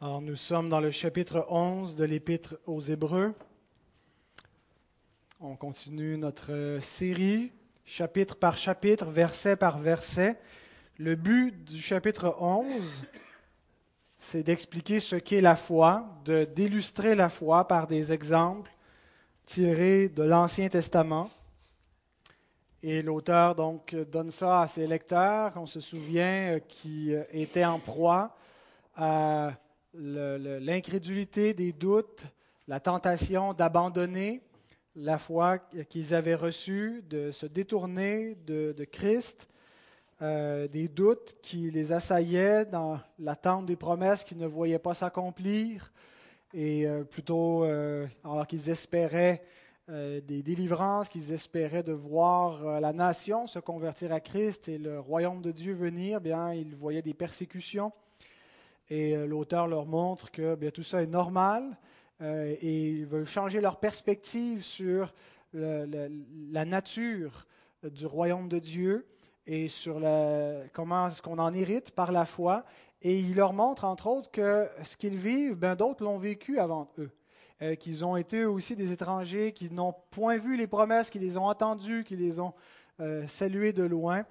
Alors, 0.00 0.20
nous 0.20 0.36
sommes 0.36 0.68
dans 0.68 0.78
le 0.78 0.92
chapitre 0.92 1.44
11 1.50 1.96
de 1.96 2.04
l'Épître 2.04 2.56
aux 2.66 2.80
Hébreux. 2.80 3.34
On 5.40 5.56
continue 5.56 6.16
notre 6.16 6.78
série, 6.80 7.50
chapitre 7.84 8.36
par 8.36 8.56
chapitre, 8.56 9.06
verset 9.06 9.56
par 9.56 9.80
verset. 9.80 10.38
Le 10.98 11.16
but 11.16 11.64
du 11.64 11.80
chapitre 11.80 12.36
11, 12.38 13.06
c'est 14.20 14.44
d'expliquer 14.44 15.00
ce 15.00 15.16
qu'est 15.16 15.40
la 15.40 15.56
foi, 15.56 16.06
de 16.24 16.44
d'illustrer 16.44 17.16
la 17.16 17.28
foi 17.28 17.66
par 17.66 17.88
des 17.88 18.12
exemples 18.12 18.70
tirés 19.46 20.08
de 20.08 20.22
l'Ancien 20.22 20.68
Testament. 20.68 21.28
Et 22.84 23.02
l'auteur 23.02 23.56
donc 23.56 23.96
donne 23.96 24.30
ça 24.30 24.60
à 24.60 24.68
ses 24.68 24.86
lecteurs, 24.86 25.54
on 25.56 25.66
se 25.66 25.80
souvient, 25.80 26.60
qui 26.68 27.12
étaient 27.32 27.64
en 27.64 27.80
proie 27.80 28.36
à 28.94 29.54
l'incrédulité, 29.98 31.54
des 31.54 31.72
doutes, 31.72 32.24
la 32.68 32.80
tentation 32.80 33.52
d'abandonner 33.52 34.42
la 34.94 35.18
foi 35.18 35.58
qu'ils 35.88 36.14
avaient 36.14 36.34
reçue, 36.34 37.02
de 37.08 37.30
se 37.30 37.46
détourner 37.46 38.36
de, 38.46 38.74
Christ, 38.90 39.48
euh, 40.22 40.66
des 40.68 40.88
doutes 40.88 41.36
qui 41.42 41.70
les 41.70 41.92
assaillaient 41.92 42.64
dans 42.64 42.98
l'attente 43.18 43.66
des 43.66 43.76
promesses 43.76 44.24
qu'ils 44.24 44.38
ne 44.38 44.46
voyaient 44.46 44.78
pas 44.78 44.94
s'accomplir, 44.94 45.92
et 46.54 46.86
euh, 46.86 47.04
plutôt, 47.04 47.64
euh, 47.64 48.06
alors 48.24 48.46
qu'ils 48.46 48.70
espéraient 48.70 49.42
des 49.90 50.42
délivrances, 50.42 51.08
qu'ils 51.08 51.32
espéraient 51.32 51.82
de 51.82 51.94
voir 51.94 52.78
la 52.78 52.92
nation 52.92 53.46
se 53.46 53.58
convertir 53.58 54.12
à 54.12 54.20
Christ 54.20 54.68
et 54.68 54.76
le 54.76 55.00
royaume 55.00 55.40
de 55.40 55.50
Dieu 55.50 55.72
venir, 55.72 56.20
bien, 56.20 56.52
ils 56.52 56.76
voyaient 56.76 57.00
des 57.00 57.14
persécutions. 57.14 57.90
Et 58.90 59.14
euh, 59.14 59.26
l'auteur 59.26 59.66
leur 59.66 59.86
montre 59.86 60.30
que 60.30 60.54
bien, 60.54 60.70
tout 60.70 60.82
ça 60.82 61.02
est 61.02 61.06
normal 61.06 61.76
euh, 62.22 62.54
et 62.60 62.88
ils 62.88 63.06
veulent 63.06 63.26
changer 63.26 63.60
leur 63.60 63.78
perspective 63.78 64.62
sur 64.62 65.12
la 65.54 66.64
nature 66.66 67.46
du 67.82 68.04
royaume 68.04 68.50
de 68.50 68.58
Dieu 68.58 69.06
et 69.46 69.68
sur 69.68 69.98
la, 69.98 70.60
comment 70.74 71.08
est-ce 71.08 71.22
qu'on 71.22 71.38
en 71.38 71.54
hérite 71.54 71.92
par 71.92 72.12
la 72.12 72.26
foi. 72.26 72.64
Et 73.00 73.18
il 73.18 73.34
leur 73.34 73.54
montre, 73.54 73.84
entre 73.84 74.08
autres, 74.08 74.30
que 74.30 74.68
ce 74.84 74.98
qu'ils 74.98 75.16
vivent, 75.16 75.54
ben, 75.54 75.74
d'autres 75.74 76.04
l'ont 76.04 76.18
vécu 76.18 76.58
avant 76.58 76.90
eux. 76.98 77.10
Euh, 77.62 77.76
qu'ils 77.76 78.04
ont 78.04 78.16
été 78.16 78.44
aussi 78.44 78.76
des 78.76 78.92
étrangers, 78.92 79.52
qui 79.52 79.70
n'ont 79.70 79.94
point 80.10 80.36
vu 80.36 80.54
les 80.54 80.66
promesses, 80.66 81.08
qui 81.08 81.18
les 81.18 81.38
ont 81.38 81.46
entendues, 81.46 82.04
qui 82.04 82.16
les 82.16 82.40
ont 82.40 82.52
saluées 83.26 83.72
de 83.72 83.84
loin. 83.84 84.24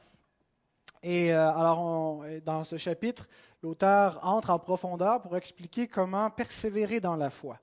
Et 1.02 1.32
alors, 1.32 2.26
dans 2.46 2.66
ce 2.66 2.76
chapitre, 2.76 3.30
l'auteur 3.64 4.20
entre 4.24 4.50
en 4.50 4.60
profondeur 4.60 5.22
pour 5.22 5.36
expliquer 5.36 5.88
comment 5.88 6.30
persévérer 6.30 7.00
dans 7.00 7.16
la 7.16 7.30
foi. 7.30 7.60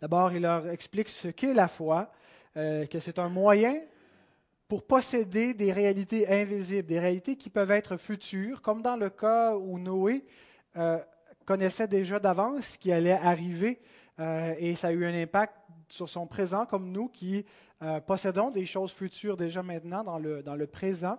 D'abord, 0.00 0.32
il 0.32 0.42
leur 0.42 0.68
explique 0.68 1.08
ce 1.08 1.28
qu'est 1.28 1.54
la 1.54 1.68
foi, 1.68 2.10
euh, 2.56 2.86
que 2.86 3.00
c'est 3.00 3.18
un 3.18 3.28
moyen 3.28 3.80
pour 4.68 4.86
posséder 4.86 5.54
des 5.54 5.72
réalités 5.72 6.28
invisibles, 6.28 6.86
des 6.86 7.00
réalités 7.00 7.36
qui 7.36 7.50
peuvent 7.50 7.70
être 7.70 7.96
futures, 7.96 8.60
comme 8.60 8.82
dans 8.82 8.96
le 8.96 9.10
cas 9.10 9.56
où 9.56 9.78
Noé 9.78 10.24
euh, 10.76 10.98
connaissait 11.46 11.88
déjà 11.88 12.20
d'avance 12.20 12.66
ce 12.66 12.78
qui 12.78 12.92
allait 12.92 13.12
arriver, 13.12 13.80
euh, 14.20 14.54
et 14.58 14.74
ça 14.74 14.88
a 14.88 14.92
eu 14.92 15.06
un 15.06 15.14
impact 15.14 15.54
sur 15.88 16.08
son 16.08 16.26
présent, 16.26 16.66
comme 16.66 16.92
nous 16.92 17.08
qui 17.08 17.44
possédons 18.08 18.50
des 18.50 18.66
choses 18.66 18.90
futures 18.90 19.36
déjà 19.36 19.62
maintenant 19.62 20.02
dans 20.02 20.18
le, 20.18 20.42
dans 20.42 20.56
le 20.56 20.66
présent 20.66 21.16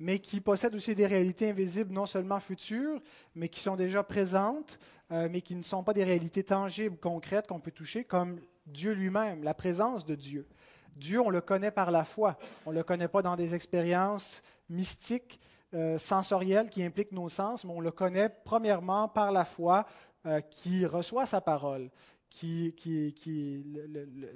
mais 0.00 0.18
qui 0.18 0.40
possèdent 0.40 0.74
aussi 0.74 0.94
des 0.94 1.06
réalités 1.06 1.50
invisibles, 1.50 1.92
non 1.92 2.06
seulement 2.06 2.40
futures, 2.40 3.00
mais 3.34 3.50
qui 3.50 3.60
sont 3.60 3.76
déjà 3.76 4.02
présentes, 4.02 4.78
euh, 5.12 5.28
mais 5.30 5.42
qui 5.42 5.54
ne 5.54 5.62
sont 5.62 5.84
pas 5.84 5.92
des 5.92 6.04
réalités 6.04 6.42
tangibles, 6.42 6.96
concrètes 6.96 7.46
qu'on 7.46 7.60
peut 7.60 7.70
toucher, 7.70 8.04
comme 8.04 8.40
Dieu 8.66 8.92
lui-même, 8.92 9.44
la 9.44 9.52
présence 9.52 10.06
de 10.06 10.14
Dieu. 10.14 10.48
Dieu, 10.96 11.20
on 11.20 11.28
le 11.28 11.42
connaît 11.42 11.70
par 11.70 11.90
la 11.90 12.04
foi. 12.04 12.38
On 12.64 12.70
ne 12.70 12.76
le 12.76 12.82
connaît 12.82 13.08
pas 13.08 13.20
dans 13.20 13.36
des 13.36 13.54
expériences 13.54 14.42
mystiques, 14.70 15.38
euh, 15.74 15.98
sensorielles 15.98 16.70
qui 16.70 16.82
impliquent 16.82 17.12
nos 17.12 17.28
sens, 17.28 17.64
mais 17.64 17.72
on 17.72 17.80
le 17.80 17.92
connaît 17.92 18.30
premièrement 18.44 19.06
par 19.06 19.30
la 19.30 19.44
foi 19.44 19.86
euh, 20.26 20.40
qui 20.40 20.86
reçoit 20.86 21.26
sa 21.26 21.40
parole. 21.40 21.90
Qui, 22.30 22.72
qui, 22.76 23.12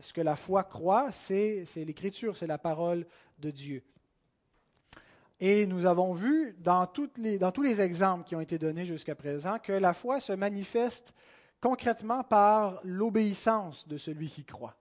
ce 0.00 0.12
que 0.12 0.20
la 0.20 0.34
foi 0.34 0.64
croit, 0.64 1.12
c'est 1.12 1.64
l'Écriture, 1.76 2.36
c'est 2.36 2.48
la 2.48 2.58
parole 2.58 3.06
de 3.38 3.50
Dieu. 3.52 3.84
Et 5.40 5.66
nous 5.66 5.84
avons 5.84 6.12
vu 6.12 6.56
dans, 6.60 6.86
tous 6.86 7.10
les 7.18 7.80
exemples 7.80 8.24
qui 8.24 8.36
ont 8.36 8.40
été 8.40 8.58
donnés 8.58 8.86
jusqu'à 8.86 9.14
présent 9.14 9.58
que 9.58 9.72
la 9.72 9.92
foi 9.92 10.20
se 10.20 10.32
manifeste 10.32 11.12
concrètement 11.60 12.22
par 12.22 12.80
l'obéissance 12.84 13.88
de 13.88 13.96
celui 13.96 14.28
qui 14.28 14.44
croit, 14.44 14.76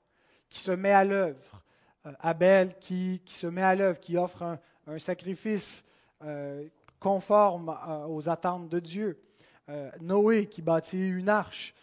qui 0.50 0.60
se 0.60 0.72
met 0.72 0.92
à 0.92 1.04
l'œuvre. 1.04 1.64
Euh, 2.06 2.12
Abel 2.20 2.78
qui, 2.80 3.22
qui, 3.26 3.34
se 3.34 3.48
met 3.48 3.64
à 3.64 3.76
l'œuvre, 3.76 4.00
qui 4.00 4.18
offre 4.18 4.60
un, 4.88 5.00
sacrifice 5.00 5.86
euh, 6.24 6.68
conforme 7.00 7.70
euh, 7.70 8.06
aux 8.08 8.30
attentes 8.30 8.70
de 8.70 8.80
Dieu. 8.80 9.20
Noé 10.02 10.48
qui 10.48 10.62
bâtit 10.62 11.08
une 11.08 11.30
arche. 11.30 11.74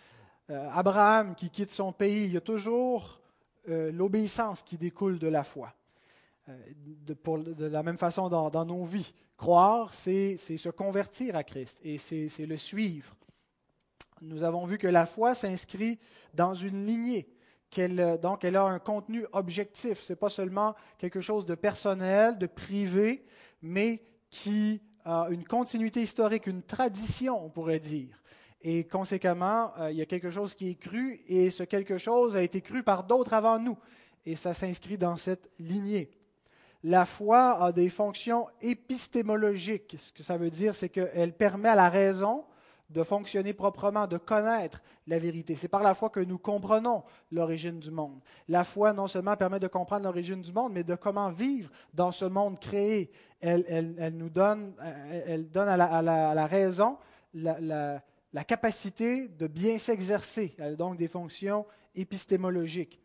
Abraham 0.51 1.35
qui 1.35 1.49
quitte 1.49 1.71
son 1.71 1.93
pays. 1.95 2.27
Il 2.27 2.33
y 2.33 2.37
a 2.37 2.43
toujours 2.43 3.23
l'obéissance 3.67 4.63
qui 4.63 4.77
découle 4.77 5.19
de 5.19 5.29
la 5.29 5.45
foi. 5.45 5.73
Euh, 6.51 7.55
de, 7.55 7.67
la 7.67 7.83
même 7.83 7.99
façon 7.99 8.29
dans, 8.29 8.65
nos 8.65 8.85
vies. 8.85 9.13
Croire, 9.37 9.93
c'est 9.95 10.37
se 10.37 10.69
convertir 10.69 11.35
à 11.35 11.45
Christ 11.45 11.79
et 11.83 11.99
c'est 11.99 12.47
le 12.47 12.57
suivre. 12.57 13.15
Nous 14.21 14.43
avons 14.43 14.65
vu 14.65 14.79
que 14.79 14.87
la 14.87 15.07
foi 15.07 15.35
s'inscrit 15.35 15.99
dans 16.35 16.55
une 16.55 16.87
lignée, 16.87 17.29
qu'elle 17.69 18.19
donc 18.23 18.45
elle 18.45 18.57
a 18.57 18.65
un 18.65 18.79
contenu 18.79 19.25
objectif. 19.33 20.01
Ce 20.01 20.13
n'est 20.13 20.17
pas 20.17 20.29
seulement 20.29 20.75
quelque 20.99 21.21
chose 21.21 21.47
de 21.47 21.55
personnel, 21.55 22.39
de 22.39 22.47
privé, 22.47 23.25
mais 23.63 24.03
qui 24.29 24.83
a 25.05 25.27
une 25.31 25.45
continuité 25.45 26.03
historique, 26.03 26.47
une 26.47 26.63
tradition, 26.63 27.45
on 27.45 27.49
pourrait 27.49 27.81
dire. 27.81 28.23
Et 28.61 28.85
conséquemment, 28.85 29.73
euh, 29.79 29.91
il 29.91 29.97
y 29.97 30.03
a 30.03 30.07
quelque 30.07 30.31
chose 30.31 30.55
qui 30.55 30.69
est 30.69 30.75
cru 30.79 31.23
et 31.27 31.51
ce 31.51 31.65
quelque 31.65 31.99
chose 31.99 32.37
a 32.37 32.43
été 32.43 32.61
cru 32.61 32.83
par 32.83 33.05
d'autres 33.05 33.33
avant 33.33 33.59
nous. 33.59 33.79
Et 34.27 34.37
ça 34.37 34.53
s'inscrit 34.53 34.99
dans 34.99 35.17
cette 35.17 35.51
lignée 35.59 36.11
la 36.83 37.05
foi 37.05 37.63
a 37.63 37.73
des 37.73 37.89
fonctions 37.91 38.47
épistémologiques. 38.63 39.97
Ce 39.99 40.13
que 40.13 40.23
ça 40.23 40.37
veut 40.37 40.51
dire, 40.51 40.75
c'est 40.75 40.89
qu'elle 40.89 41.33
permet 41.35 41.69
à 41.69 41.75
la 41.75 41.89
raison 41.89 42.45
de 42.91 43.05
fonctionner 43.05 43.53
proprement, 43.53 44.07
de 44.07 44.19
connaître 44.19 44.83
la 45.07 45.19
vérité. 45.19 45.55
C'est 45.55 45.69
par 45.69 45.83
la 45.83 45.95
foi 45.95 46.11
que 46.11 46.21
nous 46.21 46.39
comprenons 46.39 47.05
l'origine 47.31 47.79
du 47.79 47.91
monde. 47.91 48.21
La 48.49 48.65
foi 48.65 48.93
non 48.93 49.07
seulement 49.07 49.37
permet 49.37 49.61
de 49.61 49.69
comprendre 49.69 50.05
l'origine 50.05 50.43
du 50.43 50.53
monde, 50.53 50.73
mais 50.73 50.83
de 50.83 50.97
comment 50.97 51.31
vivre 51.31 51.71
dans 51.95 52.11
ce 52.11 52.25
monde 52.25 52.59
créé. 52.59 53.13
Elle, 53.41 54.15
nous 54.15 54.29
donne, 54.29 54.75
elle 55.27 55.51
donne 55.51 55.69
à 55.69 55.77
la, 55.77 56.47
raison 56.47 56.99
la, 57.33 58.01
la, 58.33 58.45
capacité 58.45 59.29
de 59.29 59.47
bien 59.47 59.79
s'exercer. 59.79 60.55
Elle 60.59 60.73
a 60.73 60.77
donc 60.77 60.97
des 60.97 61.09
fonctions 61.09 61.67
épistémologiques. 61.95 63.01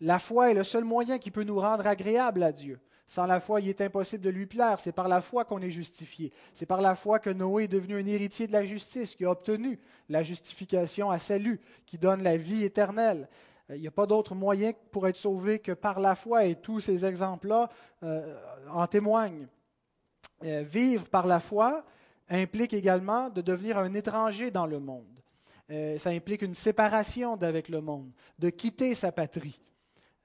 La 0.00 0.18
foi 0.18 0.50
est 0.50 0.54
le 0.54 0.64
seul 0.64 0.84
moyen 0.84 1.18
qui 1.18 1.30
peut 1.30 1.44
nous 1.44 1.60
rendre 1.60 1.86
agréables 1.86 2.42
à 2.42 2.52
Dieu. 2.52 2.80
Sans 3.08 3.24
la 3.24 3.40
foi, 3.40 3.62
il 3.62 3.68
est 3.70 3.80
impossible 3.80 4.22
de 4.22 4.28
lui 4.28 4.44
plaire. 4.44 4.78
C'est 4.78 4.92
par 4.92 5.08
la 5.08 5.22
foi 5.22 5.46
qu'on 5.46 5.62
est 5.62 5.70
justifié. 5.70 6.30
C'est 6.52 6.66
par 6.66 6.82
la 6.82 6.94
foi 6.94 7.18
que 7.18 7.30
Noé 7.30 7.64
est 7.64 7.68
devenu 7.68 7.98
un 7.98 8.06
héritier 8.06 8.46
de 8.46 8.52
la 8.52 8.64
justice, 8.64 9.14
qui 9.14 9.24
a 9.24 9.30
obtenu 9.30 9.80
la 10.10 10.22
justification 10.22 11.10
à 11.10 11.18
salut, 11.18 11.58
qui 11.86 11.96
donne 11.96 12.22
la 12.22 12.36
vie 12.36 12.64
éternelle. 12.64 13.26
Euh, 13.70 13.76
il 13.76 13.80
n'y 13.80 13.88
a 13.88 13.92
pas 13.92 14.04
d'autre 14.04 14.34
moyen 14.34 14.72
pour 14.92 15.08
être 15.08 15.16
sauvé 15.16 15.58
que 15.58 15.72
par 15.72 16.00
la 16.00 16.14
foi, 16.14 16.44
et 16.44 16.56
tous 16.56 16.80
ces 16.80 17.06
exemples-là 17.06 17.70
euh, 18.02 18.38
en 18.70 18.86
témoignent. 18.86 19.46
Euh, 20.44 20.62
vivre 20.62 21.06
par 21.08 21.26
la 21.26 21.40
foi 21.40 21.84
implique 22.28 22.74
également 22.74 23.30
de 23.30 23.40
devenir 23.40 23.78
un 23.78 23.94
étranger 23.94 24.50
dans 24.50 24.66
le 24.66 24.78
monde. 24.78 25.06
ça 25.98 26.10
implique 26.10 26.42
une 26.42 26.54
séparation 26.54 27.38
d'avec 27.38 27.70
le 27.70 27.80
monde, 27.80 28.10
de 28.38 28.50
quitter 28.50 28.94
sa 28.94 29.12
patrie. 29.12 29.58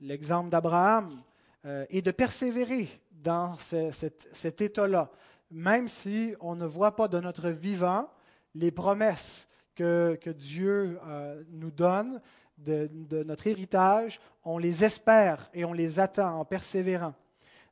L'exemple 0.02 0.50
d'Abraham, 0.50 1.24
euh, 1.66 1.86
et 1.90 2.02
de 2.02 2.12
persévérer 2.12 2.90
dans 3.12 3.56
cet, 3.58 4.62
état-là, 4.62 5.10
même 5.50 5.88
si 5.88 6.34
on 6.42 6.56
ne 6.56 6.66
voit 6.66 6.96
pas 6.96 7.08
de 7.08 7.20
notre 7.20 7.50
vivant 7.50 8.10
les 8.54 8.72
promesses 8.72 9.48
que, 9.76 10.20
Dieu 10.36 11.00
euh, 11.08 11.42
nous 11.52 11.72
donne 11.72 12.22
de, 12.58 12.90
notre 13.24 13.48
héritage, 13.48 14.20
on 14.44 14.58
les 14.58 14.84
espère 14.84 15.50
et 15.54 15.64
on 15.64 15.74
les 15.74 16.00
attend 16.00 16.40
en 16.40 16.46
persévérant. 16.46 17.14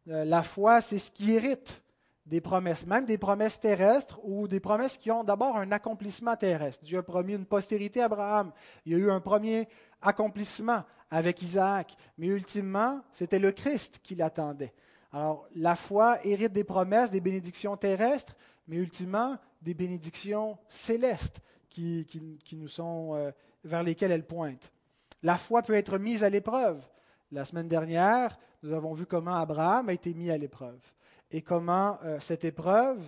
Euh, 0.08 0.24
la 0.24 0.42
foi, 0.42 0.80
c'est 0.80 1.00
ce 1.00 1.12
qui 1.12 1.34
hérite 1.34 1.82
des 2.26 2.40
promesses, 2.40 2.86
même 2.86 3.06
des 3.06 3.18
promesses 3.18 3.60
terrestres 3.60 4.20
ou 4.24 4.48
des 4.48 4.60
promesses 4.60 4.98
qui 4.98 5.12
ont 5.12 5.24
d'abord 5.24 5.58
un 5.58 5.72
accomplissement 5.72 6.36
terrestre. 6.38 6.84
Dieu 6.86 7.00
a 7.00 7.04
promis 7.04 7.34
une 7.34 7.46
postérité 7.46 8.02
à 8.02 8.06
Abraham. 8.06 8.54
Il 8.86 8.94
y 8.94 8.96
a 8.96 9.00
eu 9.00 9.12
un 9.12 9.20
premier 9.20 9.68
accomplissement 10.02 10.84
avec 11.12 11.42
Isaac. 11.42 11.96
Mais 12.18 12.28
ultimement, 12.28 13.02
c'était 13.12 13.40
le 13.40 13.52
Christ 13.52 14.00
qui 14.02 14.16
l'attendait. 14.16 14.74
Alors, 15.12 15.48
la 15.56 15.76
foi 15.76 16.26
hérite 16.26 16.54
des 16.54 16.64
promesses, 16.64 17.12
des 17.12 17.20
bénédictions 17.20 17.76
terrestres, 17.76 18.36
mais 18.68 18.78
ultimement 18.78 19.38
des 19.62 19.74
bénédictions 19.74 20.58
célestes 20.70 21.42
qui, 21.70 22.06
qui, 22.44 22.56
nous 22.56 22.68
sont, 22.68 23.12
euh, 23.16 23.32
vers 23.64 23.84
lesquelles 23.84 24.12
elle 24.12 24.26
pointe. 24.26 24.72
La 25.22 25.38
foi 25.38 25.62
peut 25.62 25.74
être 25.74 25.98
mise 25.98 26.24
à 26.24 26.30
l'épreuve. 26.30 26.82
La 27.32 27.46
semaine 27.46 27.68
dernière, 27.68 28.38
nous 28.64 28.74
avons 28.74 28.94
vu 28.94 29.06
comment 29.06 29.36
Abraham 29.36 29.90
a 29.90 29.94
été 29.94 30.14
mis 30.14 30.32
à 30.32 30.38
l'épreuve 30.38 30.80
et 31.32 31.42
comment 31.42 31.98
euh, 32.04 32.20
cette 32.20 32.44
épreuve 32.44 33.02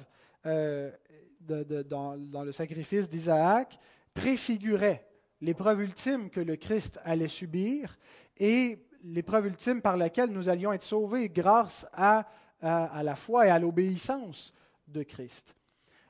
euh, 0.46 0.92
dans, 1.40 2.16
le 2.16 2.52
sacrifice 2.52 3.10
d'Isaac 3.10 3.78
préfigurait 4.14 5.06
l'épreuve 5.44 5.82
ultime 5.82 6.30
que 6.30 6.40
le 6.40 6.56
Christ 6.56 7.00
allait 7.04 7.28
subir 7.28 7.98
et 8.38 8.80
l'épreuve 9.04 9.48
ultime 9.48 9.82
par 9.82 9.98
laquelle 9.98 10.30
nous 10.30 10.48
allions 10.48 10.72
être 10.72 10.84
sauvés 10.84 11.28
grâce 11.28 11.86
à, 11.94 12.26
la 12.62 13.16
foi 13.16 13.48
et 13.48 13.50
à 13.50 13.60
l'obéissance 13.60 14.54
de 14.88 15.04
Christ. 15.04 15.54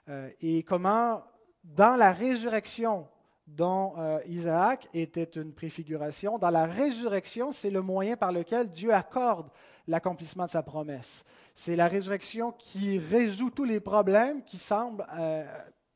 Euh, 0.07 0.29
et 0.39 0.61
comment, 0.61 1.23
dans 1.63 1.95
la 1.95 2.11
résurrection 2.13 3.07
dont 3.47 3.95
euh, 3.97 4.19
Isaac 4.27 4.87
était 4.93 5.23
une 5.23 5.51
préfiguration, 5.51 6.37
dans 6.37 6.51
la 6.51 6.65
résurrection, 6.65 7.51
c'est 7.51 7.71
le 7.71 7.81
moyen 7.81 8.15
par 8.15 8.31
lequel 8.31 8.69
Dieu 8.69 8.93
accorde 8.93 9.49
l'accomplissement 9.87 10.45
de 10.45 10.51
sa 10.51 10.61
promesse. 10.61 11.25
C'est 11.55 11.75
la 11.75 11.87
résurrection 11.87 12.51
qui 12.51 12.99
résout 12.99 13.49
tous 13.49 13.65
les 13.65 13.79
problèmes 13.79 14.43
qui 14.43 14.59
semblent 14.59 15.05
euh, 15.17 15.43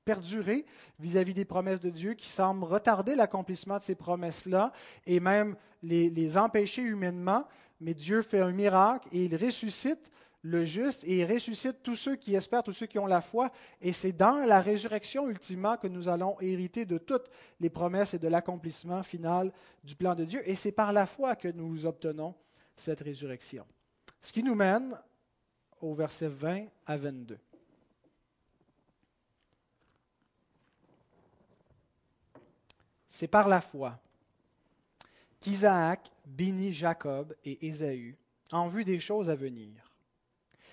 perdurer 0.08 0.66
vis-à-vis 1.00 1.34
des 1.34 1.44
promesses 1.44 1.82
de 1.82 1.90
Dieu, 1.90 2.14
qui 2.14 2.30
semblent 2.30 2.64
retarder 2.64 3.14
l'accomplissement 3.14 3.78
de 3.78 3.84
ces 3.84 3.96
promesses-là 3.96 4.72
et 5.06 5.20
même 5.20 5.58
les, 5.84 6.10
les 6.10 6.38
empêcher 6.38 6.82
humainement. 6.82 7.46
Mais 7.82 7.94
Dieu 7.94 8.22
fait 8.22 8.40
un 8.40 8.54
miracle 8.54 9.10
et 9.12 9.26
il 9.26 9.36
ressuscite 9.36 10.10
le 10.44 10.64
juste 10.64 11.04
et 11.04 11.20
il 11.20 11.26
ressuscite 11.26 11.84
tous 11.84 11.98
ceux 11.98 12.16
qui 12.16 12.36
espèrent, 12.36 12.64
tous 12.64 12.72
ceux 12.72 12.86
qui 12.86 13.00
ont 13.00 13.06
la 13.06 13.20
foi. 13.20 13.52
Et 13.82 13.92
c'est 13.92 14.14
dans 14.14 14.46
la 14.46 14.62
résurrection 14.62 15.30
ultimement 15.30 15.76
que 15.76 15.88
nous 15.88 16.08
allons 16.08 16.40
hériter 16.40 16.86
de 16.86 16.98
toutes 16.98 17.30
les 17.60 17.70
promesses 17.70 18.14
et 18.14 18.20
de 18.20 18.30
l'accomplissement 18.30 19.04
final 19.04 19.52
du 19.84 19.96
plan 19.98 20.16
de 20.16 20.24
Dieu. 20.24 20.42
Et 20.50 20.56
c'est 20.56 20.72
par 20.72 20.94
la 20.94 21.06
foi 21.06 21.36
que 21.36 21.50
nous 21.50 21.86
obtenons 21.86 22.34
cette 22.78 23.02
résurrection. 23.02 23.66
Ce 24.22 24.32
qui 24.32 24.42
nous 24.42 24.56
mène 24.56 24.98
au 25.82 25.94
verset 25.94 26.30
20 26.30 26.68
à 26.86 26.96
22. 26.96 27.38
C'est 33.18 33.28
par 33.28 33.48
la 33.48 33.62
foi 33.62 34.00
qu'Isaac 35.40 36.12
bénit 36.28 36.72
Jacob 36.72 37.36
et 37.44 37.66
Ésaü 37.66 38.16
en 38.52 38.68
vue 38.68 38.86
des 38.86 39.00
choses 39.00 39.32
à 39.32 39.36
venir. 39.36 39.92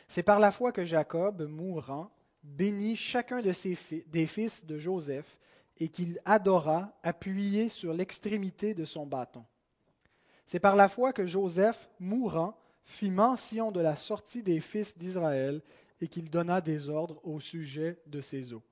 C'est 0.08 0.23
par 0.23 0.38
la 0.38 0.50
foi 0.50 0.70
que 0.70 0.85
Jacob, 0.85 1.49
mourant, 1.49 2.11
bénit 2.43 2.96
chacun 2.96 3.41
de 3.41 3.50
ses 3.50 3.79
des 4.08 4.26
fils 4.26 4.67
de 4.67 4.76
Joseph 4.76 5.38
et 5.79 5.88
qu'il 5.88 6.20
adora 6.26 6.93
appuyé 7.02 7.70
sur 7.70 7.94
l'extrémité 7.94 8.75
de 8.75 8.85
son 8.85 9.06
bâton. 9.06 9.46
C'est 10.44 10.61
par 10.61 10.76
la 10.76 10.91
foi 10.91 11.14
que 11.14 11.25
Joseph, 11.25 11.88
mourant, 11.99 12.58
fit 12.85 13.11
mention 13.11 13.73
de 13.73 13.81
la 13.81 13.96
sortie 13.96 14.43
des 14.43 14.61
fils 14.61 14.99
d'Israël 14.99 15.62
et 15.99 16.08
qu'il 16.08 16.29
donna 16.29 16.61
des 16.61 16.91
ordres 16.91 17.23
au 17.25 17.41
sujet 17.41 18.02
de 18.06 18.20
ses 18.20 18.52
eaux 18.52 18.62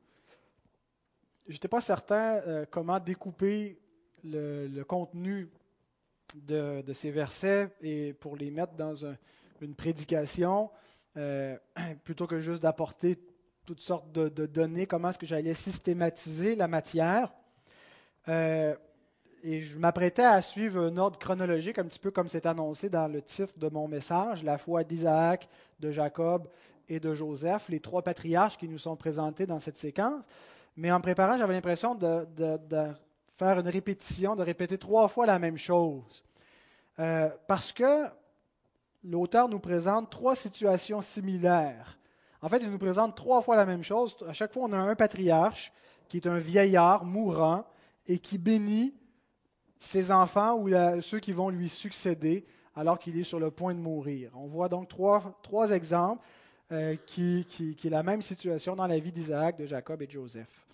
je 1.46 1.52
n'étais 1.52 1.68
pas 1.68 1.80
certain 1.80 2.40
euh, 2.46 2.64
comment 2.70 2.98
découper 3.00 3.78
le, 4.24 4.82
contenu 4.84 5.48
de, 6.34 6.82
ces 6.92 7.10
versets 7.10 7.70
et 7.82 8.12
pour 8.12 8.36
les 8.36 8.50
mettre 8.50 8.74
dans 8.74 8.94
une 9.60 9.74
prédication, 9.74 10.70
euh, 11.16 11.56
plutôt 12.04 12.26
que 12.26 12.40
juste 12.40 12.62
d'apporter 12.62 13.18
toutes 13.66 13.80
sortes 13.80 14.10
de, 14.12 14.46
données, 14.46 14.86
comment 14.86 15.10
est-ce 15.10 15.18
que 15.18 15.26
j'allais 15.26 15.54
systématiser 15.54 16.56
la 16.56 16.68
matière. 16.68 17.32
Euh, 18.28 18.74
et 19.44 19.60
je 19.60 19.78
m'apprêtais 19.78 20.24
à 20.24 20.40
suivre 20.40 20.80
un 20.80 20.96
ordre 20.96 21.18
chronologique, 21.18 21.78
un 21.78 21.84
petit 21.84 21.98
peu 21.98 22.12
comme 22.12 22.28
c'est 22.28 22.46
annoncé 22.46 22.88
dans 22.88 23.08
le 23.08 23.22
titre 23.22 23.58
de 23.58 23.68
mon 23.68 23.88
message, 23.88 24.44
la 24.44 24.56
foi 24.56 24.84
d'Isaac, 24.84 25.48
de 25.80 25.90
Jacob 25.90 26.48
et 26.88 27.00
de 27.00 27.12
Joseph, 27.12 27.68
les 27.68 27.80
trois 27.80 28.02
patriarches 28.02 28.56
qui 28.56 28.68
nous 28.68 28.78
sont 28.78 28.94
présentés 28.94 29.46
dans 29.46 29.58
cette 29.58 29.78
séquence. 29.78 30.22
Mais 30.76 30.90
en 30.90 31.00
préparant, 31.00 31.36
j'avais 31.36 31.54
l'impression 31.54 31.94
de, 31.94 32.26
faire 33.36 33.58
une 33.58 33.68
répétition, 33.68 34.36
de 34.36 34.42
répéter 34.42 34.78
trois 34.78 35.08
fois 35.08 35.26
la 35.26 35.38
même 35.38 35.58
chose. 35.58 36.24
Euh, 36.98 37.28
parce 37.46 37.72
que 37.72 38.06
l'auteur 39.04 39.48
nous 39.48 39.58
présente 39.58 40.10
trois 40.10 40.36
situations 40.36 41.00
similaires. 41.00 41.98
En 42.40 42.48
fait, 42.48 42.58
il 42.58 42.70
nous 42.70 42.78
présente 42.78 43.16
trois 43.16 43.42
fois 43.42 43.56
la 43.56 43.66
même 43.66 43.84
chose. 43.84 44.16
À 44.26 44.32
chaque 44.32 44.52
fois, 44.52 44.64
on 44.64 44.72
a 44.72 44.78
un 44.78 44.94
patriarche 44.94 45.72
qui 46.08 46.16
est 46.16 46.26
un 46.26 46.38
vieillard 46.38 47.04
mourant 47.04 47.64
et 48.06 48.18
qui 48.18 48.38
bénit 48.38 48.94
ses 49.78 50.10
enfants 50.10 50.58
ou 50.58 50.70
ceux 51.00 51.20
qui 51.20 51.32
vont 51.32 51.48
lui 51.48 51.68
succéder 51.68 52.44
alors 52.74 52.98
qu'il 52.98 53.18
est 53.18 53.24
sur 53.24 53.38
le 53.38 53.50
point 53.50 53.74
de 53.74 53.80
mourir. 53.80 54.32
On 54.34 54.46
voit 54.46 54.68
donc 54.68 54.88
trois, 54.88 55.38
trois 55.42 55.70
exemples. 55.70 56.24
Euh, 56.72 56.96
qui, 57.04 57.44
est 57.84 57.90
la 57.90 58.02
même 58.02 58.22
situation 58.22 58.74
dans 58.74 58.86
la 58.86 58.98
vie 58.98 59.12
d'Isaac, 59.12 59.58
de 59.58 59.66
Jacob 59.66 60.00
et 60.00 60.06
de 60.06 60.12
Joseph. 60.12 60.64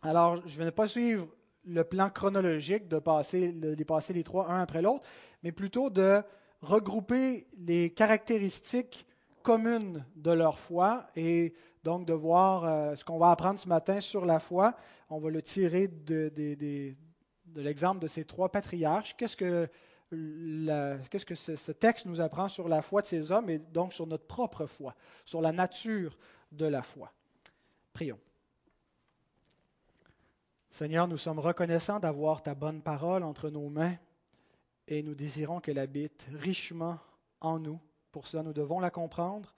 Alors, 0.00 0.40
je 0.46 0.60
ne 0.60 0.66
vais 0.66 0.70
pas 0.70 0.86
suivre 0.86 1.26
le 1.64 1.82
plan 1.82 2.08
chronologique 2.08 2.86
de 2.86 3.00
passer, 3.00 3.52
les 3.52 4.22
trois 4.22 4.48
un 4.48 4.60
après 4.60 4.80
l'autre, 4.80 5.04
mais 5.42 5.50
plutôt 5.50 5.90
de 5.90 6.22
regrouper 6.60 7.48
les 7.56 7.90
caractéristiques 7.90 9.06
communes 9.42 10.04
de 10.14 10.30
leur 10.30 10.60
foi 10.60 11.08
et 11.16 11.52
donc 11.82 12.06
de 12.06 12.12
voir 12.12 12.64
euh, 12.64 12.94
ce 12.94 13.04
qu'on 13.04 13.18
va 13.18 13.32
apprendre 13.32 13.58
ce 13.58 13.68
matin 13.68 14.00
sur 14.00 14.24
la 14.24 14.38
foi. 14.38 14.76
On 15.10 15.18
va 15.18 15.30
le 15.30 15.42
tirer 15.42 15.88
de 15.88 16.32
l'exemple 17.56 18.00
de 18.00 18.06
ces 18.06 18.24
trois 18.24 18.50
patriarches. 18.50 19.16
Qu'est-ce 19.16 19.36
que 19.36 19.68
qu'est-ce 20.10 21.26
que 21.26 21.34
ce, 21.34 21.72
texte 21.72 22.06
nous 22.06 22.20
apprend 22.20 22.48
sur 22.48 22.68
la 22.68 22.82
foi 22.82 23.02
de 23.02 23.06
ces 23.06 23.30
hommes 23.30 23.50
et 23.50 23.58
donc 23.58 23.92
sur 23.92 24.06
notre 24.06 24.26
propre 24.26 24.66
foi, 24.66 24.94
sur 25.24 25.40
la 25.40 25.52
nature 25.52 26.16
de 26.52 26.66
la 26.66 26.82
foi. 26.82 27.12
Prions. 27.92 28.18
Seigneur, 30.70 31.08
nous 31.08 31.18
sommes 31.18 31.38
reconnaissants 31.38 32.00
d'avoir 32.00 32.42
ta 32.42 32.54
bonne 32.54 32.82
parole 32.82 33.22
entre 33.22 33.50
nos 33.50 33.68
mains 33.68 33.96
et 34.86 35.02
nous 35.02 35.14
désirons 35.14 35.60
qu'elle 35.60 35.78
habite 35.78 36.26
richement 36.32 36.98
en 37.40 37.58
nous. 37.58 37.80
Pour 38.12 38.26
cela, 38.26 38.42
nous 38.42 38.52
devons 38.52 38.80
la 38.80 38.90
comprendre 38.90 39.54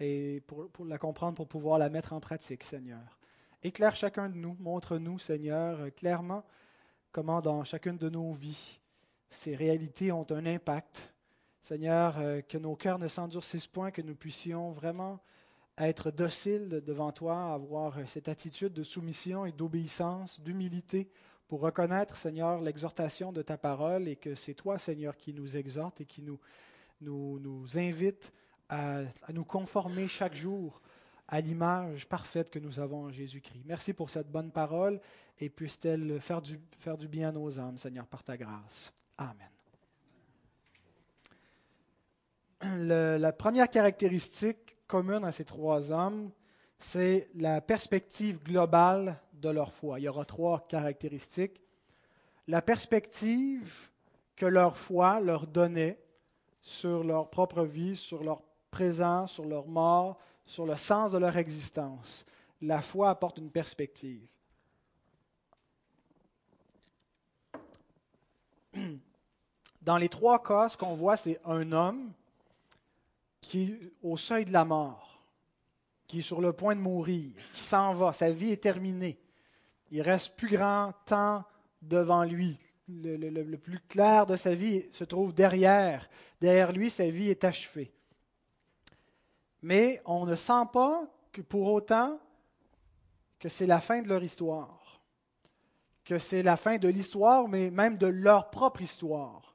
et 0.00 0.42
pour, 0.46 0.70
pour, 0.70 0.86
la 0.86 0.98
comprendre 0.98 1.36
pour 1.36 1.46
pouvoir 1.46 1.78
la 1.78 1.88
mettre 1.88 2.12
en 2.12 2.20
pratique, 2.20 2.64
Seigneur. 2.64 3.18
Éclaire 3.62 3.94
chacun 3.94 4.28
de 4.28 4.36
nous, 4.36 4.56
montre-nous, 4.58 5.18
Seigneur, 5.18 5.94
clairement 5.94 6.44
comment 7.12 7.40
dans 7.40 7.62
chacune 7.62 7.96
de 7.96 8.08
nos 8.08 8.32
vies 8.32 8.80
ces 9.34 9.54
réalités 9.54 10.12
ont 10.12 10.26
un 10.30 10.46
impact. 10.46 11.12
Seigneur, 11.62 12.18
euh, 12.18 12.40
que 12.40 12.58
nos 12.58 12.76
cœurs 12.76 12.98
ne 12.98 13.08
s'endurcissent 13.08 13.66
point, 13.66 13.90
que 13.90 14.02
nous 14.02 14.14
puissions 14.14 14.72
vraiment 14.72 15.20
être 15.78 16.10
dociles 16.10 16.82
devant 16.86 17.10
toi, 17.10 17.52
avoir 17.52 17.98
cette 18.06 18.28
attitude 18.28 18.72
de 18.72 18.82
soumission 18.82 19.44
et 19.44 19.52
d'obéissance, 19.52 20.40
d'humilité, 20.40 21.10
pour 21.48 21.60
reconnaître, 21.60 22.16
Seigneur, 22.16 22.60
l'exhortation 22.60 23.32
de 23.32 23.42
ta 23.42 23.58
parole 23.58 24.08
et 24.08 24.16
que 24.16 24.34
c'est 24.34 24.54
toi, 24.54 24.78
Seigneur, 24.78 25.16
qui 25.16 25.32
nous 25.32 25.56
exhorte 25.56 26.00
et 26.00 26.06
qui 26.06 26.22
nous, 26.22 26.38
nous, 27.00 27.66
invite 27.76 28.32
à, 28.68 29.00
à 29.26 29.32
nous 29.32 29.44
conformer 29.44 30.08
chaque 30.08 30.34
jour 30.34 30.80
à 31.28 31.40
l'image 31.40 32.06
parfaite 32.06 32.50
que 32.50 32.58
nous 32.58 32.78
avons 32.78 33.04
en 33.04 33.10
Jésus-Christ. 33.10 33.64
Merci 33.66 33.92
pour 33.92 34.10
cette 34.10 34.30
bonne 34.30 34.52
parole 34.52 35.00
et 35.38 35.48
puisse-t-elle 35.48 36.20
faire 36.20 36.40
du, 36.40 36.60
faire 36.78 36.96
du 36.96 37.08
bien 37.08 37.30
à 37.30 37.32
nos 37.32 37.58
âmes, 37.58 37.78
Seigneur, 37.78 38.06
par 38.06 38.22
ta 38.22 38.36
grâce. 38.36 38.92
Amen. 39.18 39.48
la 43.18 43.32
première 43.32 43.68
caractéristique 43.70 44.76
commune 44.86 45.24
à 45.24 45.32
ces 45.32 45.44
trois 45.44 45.92
hommes, 45.92 46.30
c'est 46.78 47.28
la 47.34 47.60
perspective 47.60 48.42
globale 48.42 49.20
de 49.34 49.48
leur 49.48 49.72
foi. 49.72 50.00
Il 50.00 50.04
y 50.04 50.08
aura 50.08 50.24
trois 50.24 50.66
caractéristiques. 50.66 51.60
La 52.46 52.62
perspective 52.62 53.90
que 54.36 54.46
leur 54.46 54.76
foi 54.76 55.20
leur 55.20 55.46
donnait 55.46 55.98
sur 56.60 57.04
leur 57.04 57.30
propre 57.30 57.64
vie, 57.64 57.96
sur 57.96 58.24
leur 58.24 58.42
présent, 58.70 59.26
sur 59.26 59.44
leur 59.44 59.66
mort, 59.66 60.18
sur 60.46 60.66
le 60.66 60.76
sens 60.76 61.12
de 61.12 61.18
leur 61.18 61.36
existence. 61.36 62.26
La 62.60 62.82
foi 62.82 63.10
apporte 63.10 63.38
une 63.38 63.50
perspective. 63.50 64.26
Dans 69.84 69.98
les 69.98 70.08
trois 70.08 70.42
cas, 70.42 70.70
ce 70.70 70.78
qu'on 70.78 70.94
voit, 70.94 71.18
c'est 71.18 71.38
un 71.44 71.70
homme 71.70 72.10
qui 73.42 73.64
est 73.64 73.92
au 74.02 74.16
seuil 74.16 74.46
de 74.46 74.52
la 74.52 74.64
mort, 74.64 75.22
qui 76.06 76.20
est 76.20 76.22
sur 76.22 76.40
le 76.40 76.54
point 76.54 76.74
de 76.74 76.80
mourir, 76.80 77.32
qui 77.52 77.60
s'en 77.60 77.92
va, 77.92 78.14
sa 78.14 78.30
vie 78.30 78.52
est 78.52 78.62
terminée. 78.62 79.18
Il 79.90 80.00
reste 80.00 80.36
plus 80.36 80.48
grand 80.48 80.92
temps 81.04 81.44
devant 81.82 82.24
lui. 82.24 82.56
Le, 82.88 83.16
le, 83.16 83.58
plus 83.58 83.78
clair 83.80 84.26
de 84.26 84.36
sa 84.36 84.54
vie 84.54 84.86
se 84.90 85.04
trouve 85.04 85.34
derrière. 85.34 86.08
Derrière 86.40 86.72
lui, 86.72 86.88
sa 86.90 87.08
vie 87.08 87.28
est 87.28 87.44
achevée. 87.44 87.92
Mais 89.62 90.02
on 90.06 90.24
ne 90.24 90.36
sent 90.36 90.64
pas 90.72 91.06
que 91.30 91.42
pour 91.42 91.72
autant 91.72 92.18
que 93.38 93.50
c'est 93.50 93.66
la 93.66 93.80
fin 93.80 94.00
de 94.00 94.08
leur 94.08 94.22
histoire. 94.22 95.02
que 96.04 96.18
c'est 96.18 96.42
la 96.42 96.56
fin 96.56 96.76
de 96.76 96.88
l'histoire, 96.88 97.48
mais 97.48 97.70
même 97.70 97.96
de 97.96 98.06
leur 98.06 98.50
propre 98.50 98.82
histoire. 98.82 99.53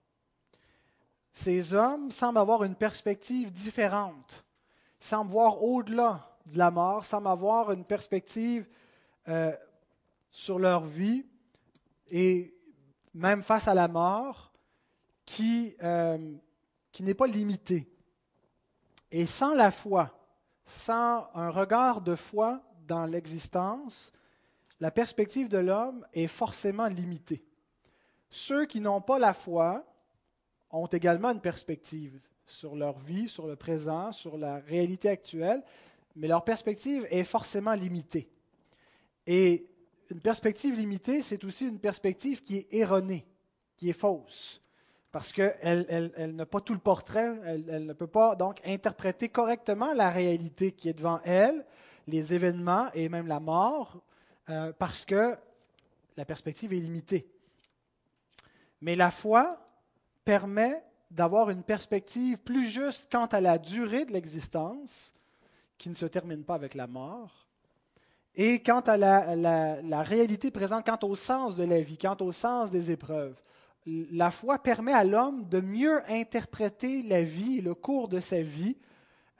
Ces 1.33 1.73
hommes 1.73 2.11
semblent 2.11 2.39
avoir 2.39 2.63
une 2.63 2.75
perspective 2.75 3.51
différente, 3.51 4.43
semblent 4.99 5.31
voir 5.31 5.63
au-delà 5.63 6.37
de 6.45 6.57
la 6.57 6.71
mort, 6.71 7.05
semblent 7.05 7.27
avoir 7.27 7.71
une 7.71 7.85
perspective 7.85 8.67
euh, 9.27 9.55
sur 10.31 10.59
leur 10.59 10.85
vie 10.85 11.25
et 12.09 12.53
même 13.13 13.43
face 13.43 13.67
à 13.67 13.73
la 13.73 13.87
mort 13.87 14.51
qui, 15.25 15.75
euh, 15.83 16.35
qui 16.91 17.03
n'est 17.03 17.13
pas 17.13 17.27
limitée. 17.27 17.91
Et 19.11 19.25
sans 19.25 19.53
la 19.53 19.71
foi, 19.71 20.11
sans 20.65 21.29
un 21.33 21.49
regard 21.49 22.01
de 22.01 22.15
foi 22.15 22.61
dans 22.87 23.05
l'existence, 23.05 24.11
la 24.79 24.91
perspective 24.91 25.49
de 25.49 25.57
l'homme 25.57 26.05
est 26.13 26.27
forcément 26.27 26.87
limitée. 26.87 27.43
Ceux 28.29 28.65
qui 28.65 28.79
n'ont 28.79 29.01
pas 29.01 29.19
la 29.19 29.33
foi 29.33 29.83
ont 30.71 30.87
également 30.87 31.31
une 31.31 31.41
perspective 31.41 32.19
sur 32.45 32.75
leur 32.75 32.99
vie, 32.99 33.27
sur 33.27 33.47
le 33.47 33.55
présent, 33.55 34.11
sur 34.11 34.37
la 34.37 34.59
réalité 34.59 35.09
actuelle, 35.09 35.63
mais 36.15 36.27
leur 36.27 36.43
perspective 36.43 37.07
est 37.09 37.23
forcément 37.23 37.73
limitée. 37.73 38.29
Et 39.27 39.67
une 40.09 40.19
perspective 40.19 40.75
limitée, 40.75 41.21
c'est 41.21 41.43
aussi 41.43 41.67
une 41.67 41.79
perspective 41.79 42.41
qui 42.41 42.57
est 42.57 42.67
erronée, 42.71 43.25
qui 43.77 43.89
est 43.89 43.93
fausse 43.93 44.61
parce 45.11 45.33
qu'elle 45.33 45.85
elle, 45.89 46.35
n'a 46.35 46.45
pas 46.45 46.61
tout 46.61 46.73
le 46.73 46.79
portrait, 46.79 47.33
elle, 47.45 47.85
ne 47.85 47.93
peut 47.93 48.07
pas 48.07 48.35
donc 48.35 48.61
interpréter 48.65 49.29
correctement 49.29 49.93
la 49.93 50.11
réalité 50.11 50.71
qui 50.71 50.89
est 50.89 50.93
devant 50.93 51.19
elle, 51.23 51.65
les 52.07 52.33
événements 52.33 52.89
et 52.93 53.09
même 53.09 53.27
la 53.27 53.39
mort, 53.39 54.01
euh, 54.49 54.71
parce 54.77 55.05
que 55.05 55.35
la 56.15 56.25
perspective 56.25 56.73
est 56.73 56.79
limitée. 56.79 57.27
Mais 58.81 58.95
la 58.95 59.09
foi 59.09 59.59
permet 60.29 60.83
d'avoir 61.09 61.49
une 61.49 61.63
perspective 61.63 62.37
plus 62.37 62.67
juste 62.67 63.07
quant 63.11 63.25
à 63.25 63.41
la 63.41 63.57
durée 63.57 64.05
de 64.05 64.13
l'existence, 64.13 65.11
qui 65.79 65.89
ne 65.89 65.95
se 65.95 66.05
termine 66.05 66.43
pas 66.43 66.53
avec 66.53 66.75
la 66.75 66.85
mort, 66.85 67.47
et 68.35 68.61
quant 68.61 68.81
à 68.81 68.95
la, 68.95 70.03
réalité 70.03 70.51
présente, 70.51 70.85
quant 70.85 70.99
au 71.01 71.15
sens 71.15 71.55
de 71.55 71.63
la 71.63 71.81
vie, 71.81 71.97
quant 71.97 72.15
au 72.19 72.31
sens 72.31 72.69
des 72.69 72.91
épreuves 72.91 73.41
la 74.11 74.29
foi 74.29 74.59
permet 74.59 74.93
à 74.93 75.03
l'homme 75.03 75.49
de 75.49 75.61
mieux 75.61 75.99
interpréter 76.07 77.01
la 77.01 77.23
vie, 77.23 77.59
le 77.59 77.73
cours 77.73 78.07
de 78.07 78.19
sa 78.19 78.43
vie, 78.43 78.77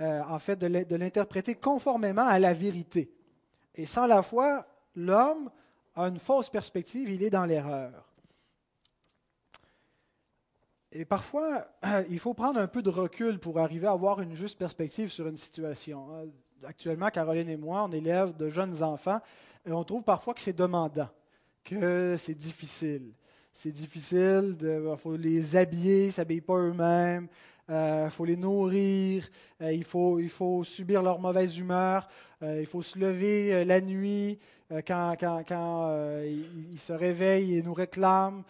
euh, 0.02 0.24
en 0.28 0.40
fait, 0.40 0.58
de 0.58 0.96
l'interpréter 0.96 1.54
conformément 1.54 2.26
à 2.26 2.40
la 2.40 2.54
vérité. 2.54 3.14
Et 3.76 3.86
sans 3.86 4.08
la 4.08 4.24
foi, 4.24 4.66
l'homme 4.96 5.52
a 5.96 6.08
une 6.08 6.18
fausse 6.18 6.50
perspective, 6.50 7.12
il 7.12 7.22
est 7.22 7.30
dans 7.30 7.46
l'erreur. 7.46 8.09
Et 10.92 11.06
parfois, 11.06 11.68
il 12.10 12.20
faut 12.20 12.34
prendre 12.34 12.60
un 12.60 12.68
peu 12.68 12.82
de 12.82 12.90
recul 12.90 13.40
pour 13.40 13.60
arriver 13.60 13.88
à 13.88 13.92
avoir 13.92 14.22
une 14.22 14.36
juste 14.36 14.58
perspective 14.58 15.10
sur 15.10 15.28
une 15.28 15.38
situation. 15.38 16.08
Actuellement, 16.66 17.10
Caroline 17.10 17.50
et 17.50 17.58
moi, 17.58 17.84
on 17.84 17.92
élève 17.92 18.36
de 18.36 18.50
jeunes 18.50 18.84
enfants 18.84 19.20
et 19.66 19.72
on 19.72 19.84
trouve 19.84 20.04
parfois 20.04 20.34
que 20.34 20.42
c'est 20.42 20.58
demandant, 20.58 21.10
que 21.64 22.16
c'est 22.18 22.34
difficile 22.34 23.14
c'est 23.62 23.72
difficile, 23.72 24.56
il 24.62 24.68
euh, 24.68 24.96
faut 24.96 25.18
les 25.18 25.58
habiller, 25.58 26.04
ils 26.04 26.08
ne 26.08 26.12
s'habillent 26.12 26.40
pas 26.40 26.58
eux-mêmes, 26.58 27.28
il 27.68 27.74
euh, 27.74 28.10
faut 28.10 28.24
les 28.24 28.38
nourrir, 28.38 29.28
euh, 29.62 29.74
il, 29.74 29.84
faut, 29.84 30.18
il 30.20 30.30
faut 30.30 30.64
subir 30.64 31.02
leur 31.04 31.20
mauvaise 31.20 31.58
humeur, 31.58 32.08
il 32.42 32.66
faut 32.66 32.82
se 32.82 32.98
lever 32.98 33.66
la 33.66 33.82
nuit 33.82 34.40
quand, 34.88 35.14
quand, 35.20 35.44
quand 35.46 35.94
ils, 36.24 36.80
se 36.80 36.94
réveillent 36.94 37.58
et 37.58 37.62
nous 37.62 37.74
réclament. 37.74 38.44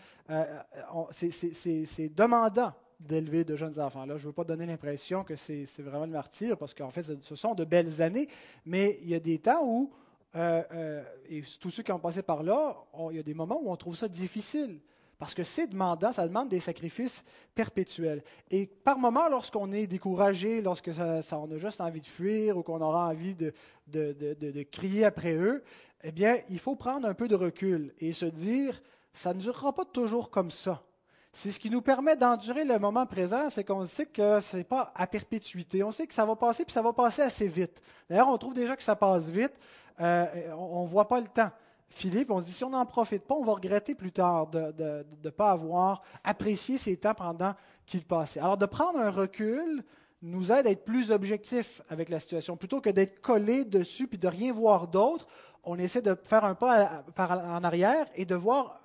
C'est 1.12 2.16
demandant 2.16 2.74
d'élever 3.00 3.44
de 3.44 3.56
jeunes 3.56 3.80
enfants. 3.80 4.06
Là, 4.06 4.18
je 4.18 4.24
ne 4.24 4.28
veux 4.28 4.34
pas 4.34 4.44
donner 4.44 4.66
l'impression 4.66 5.24
que 5.24 5.36
c'est 5.36 5.66
vraiment 5.80 6.06
le 6.06 6.12
martyr, 6.12 6.58
parce 6.58 6.74
qu'en 6.74 6.90
fait, 6.90 7.06
ce 7.22 7.36
sont 7.36 7.56
de 7.56 7.64
belles 7.64 8.02
années, 8.02 8.28
mais 8.66 9.00
il 9.02 9.10
y 9.10 9.16
a 9.16 9.20
des 9.20 9.40
temps 9.40 9.66
où, 9.66 9.92
et 10.36 11.44
tous 11.60 11.70
ceux 11.70 11.84
qui 11.84 11.92
ont 11.92 12.00
passé 12.00 12.22
par 12.22 12.44
là, 12.44 12.76
il 13.12 13.16
y 13.16 13.20
a 13.20 13.24
des 13.24 13.34
moments 13.34 13.60
où 13.62 13.72
on 13.72 13.76
trouve 13.76 13.96
ça 13.96 14.08
difficile. 14.08 14.80
Parce 15.20 15.34
que 15.34 15.44
c'est 15.44 15.68
demandant, 15.68 16.14
ça 16.14 16.26
demande 16.26 16.48
des 16.48 16.62
sacrifices 16.62 17.26
perpétuels. 17.54 18.24
Et 18.50 18.66
par 18.66 18.98
moments, 18.98 19.28
lorsqu'on 19.28 19.70
est 19.74 19.86
découragé, 19.86 20.62
lorsque 20.62 20.94
ça, 20.94 21.22
on 21.38 21.52
a 21.52 21.58
juste 21.58 21.82
envie 21.82 22.00
de 22.00 22.06
fuir 22.06 22.58
ou 22.58 22.64
qu'on 22.64 22.80
aura 22.80 23.10
envie 23.10 23.36
de, 23.36 24.64
crier 24.72 25.04
après 25.04 25.34
eux, 25.34 25.62
eh 26.04 26.14
bien, 26.14 26.38
il 26.50 26.58
faut 26.58 26.78
prendre 26.78 27.06
un 27.06 27.14
peu 27.14 27.28
de 27.28 27.36
recul 27.36 27.94
et 28.00 28.14
se 28.14 28.26
dire, 28.26 28.82
ça 29.14 29.34
ne 29.34 29.40
durera 29.40 29.74
pas 29.74 29.86
toujours 29.86 30.30
comme 30.30 30.52
ça. 30.52 30.84
C'est 31.32 31.52
ce 31.52 31.60
qui 31.60 31.70
nous 31.70 31.82
permet 31.82 32.16
d'endurer 32.16 32.66
le 32.66 32.80
moment 32.80 33.06
présent, 33.06 33.50
c'est 33.50 33.64
qu'on 33.64 33.86
sait 33.86 34.08
que 34.08 34.40
ce 34.42 34.58
n'est 34.58 34.64
pas 34.64 34.92
à 34.96 35.06
perpétuité. 35.06 35.84
On 35.84 35.92
sait 35.92 36.08
que 36.08 36.14
ça 36.14 36.26
va 36.26 36.36
passer, 36.36 36.66
puis 36.66 36.74
ça 36.74 36.82
va 36.82 36.92
passer 36.92 37.22
assez 37.22 37.48
vite. 37.48 37.82
D'ailleurs, 38.10 38.30
on 38.30 38.38
trouve 38.38 38.54
déjà 38.56 38.76
que 38.76 38.84
ça 38.84 38.96
passe 38.96 39.28
vite. 39.28 39.54
Euh, 40.02 40.26
on 40.58 40.84
ne 40.84 40.88
voit 40.88 41.08
pas 41.08 41.20
le 41.20 41.28
temps. 41.28 41.52
Philippe, 41.90 42.32
on 42.32 42.40
se 42.40 42.46
dit, 42.46 42.54
si 42.54 42.64
on 42.64 42.70
n'en 42.70 42.86
profite 42.86 43.26
pas, 43.26 43.36
on 43.36 43.44
va 43.44 43.54
regretter 43.54 43.96
plus 43.96 44.12
tard 44.12 44.48
de 44.48 45.06
ne 45.24 45.30
pas 45.30 45.52
avoir 45.52 46.02
apprécié 46.24 46.78
ces 46.78 46.98
temps 46.98 47.16
pendant 47.16 47.54
qu'ils 47.86 48.06
passaient. 48.06 48.40
Alors, 48.40 48.58
de 48.58 48.66
prendre 48.66 49.00
un 49.00 49.10
recul 49.10 49.84
nous 50.22 50.52
aide 50.52 50.68
à 50.68 50.72
être 50.72 50.86
plus 50.86 51.12
objectif 51.12 51.82
avec 51.90 52.10
la 52.10 52.20
situation. 52.20 52.58
Plutôt 52.58 52.82
que 52.82 52.90
d'être 52.90 53.22
collé 53.22 53.64
dessus 53.64 54.08
puis 54.08 54.18
de 54.18 54.28
rien 54.28 54.52
voir 54.52 54.88
d'autre, 54.88 55.28
on 55.64 55.78
essaie 55.78 56.02
de 56.02 56.16
faire 56.24 56.46
un 56.46 56.56
pas 56.56 57.04
en 57.18 57.64
arrière 57.64 58.08
et 58.16 58.26
de 58.26 58.36
voir 58.36 58.82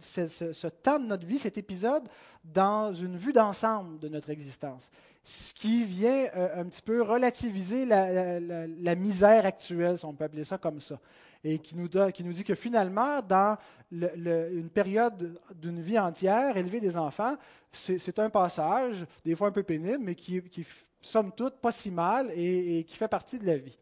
ce, 0.00 0.66
temps 0.68 0.98
de 0.98 1.06
notre 1.06 1.26
vie, 1.26 1.38
cet 1.38 1.58
épisode, 1.58 2.08
dans 2.44 2.92
une 2.92 3.16
vue 3.16 3.32
d'ensemble 3.32 3.98
de 3.98 4.08
notre 4.08 4.30
existence. 4.30 4.90
Ce 5.24 5.52
qui 5.54 5.84
vient 5.84 6.28
euh, 6.36 6.60
un 6.60 6.66
petit 6.66 6.82
peu 6.82 7.02
relativiser 7.02 7.84
la, 7.84 8.94
misère 8.94 9.44
actuelle, 9.44 9.98
si 9.98 10.04
on 10.04 10.14
peut 10.14 10.24
appeler 10.24 10.44
ça 10.44 10.58
comme 10.58 10.80
ça 10.80 11.00
et 11.44 11.58
qui 11.58 11.76
nous, 11.76 11.88
qui 12.12 12.24
nous 12.24 12.32
dit 12.32 12.42
que 12.42 12.54
finalement, 12.54 13.22
dans 13.22 13.56
une 13.90 14.70
période 14.72 15.40
d'une 15.54 15.80
vie 15.80 15.98
entière, 15.98 16.56
élever 16.56 16.80
des 16.80 16.96
enfants, 16.96 17.36
c'est 17.72 18.18
un 18.18 18.30
passage, 18.30 19.06
des 19.24 19.34
fois 19.34 19.48
un 19.48 19.52
peu 19.52 19.62
pénible, 19.62 20.02
mais 20.02 20.14
qui, 20.14 20.42
qui 20.42 20.66
somme 21.00 21.32
toute, 21.32 21.56
pas 21.56 21.72
si 21.72 21.90
mal 21.90 22.30
et, 22.34 22.84
qui 22.84 22.96
fait 22.96 23.08
partie 23.08 23.38
de 23.38 23.46
la 23.46 23.56
vie. 23.56 23.78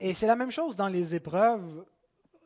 Et 0.00 0.14
c'est 0.14 0.26
la 0.26 0.36
même 0.36 0.50
chose 0.50 0.76
dans 0.76 0.88
les 0.88 1.14
épreuves, 1.14 1.84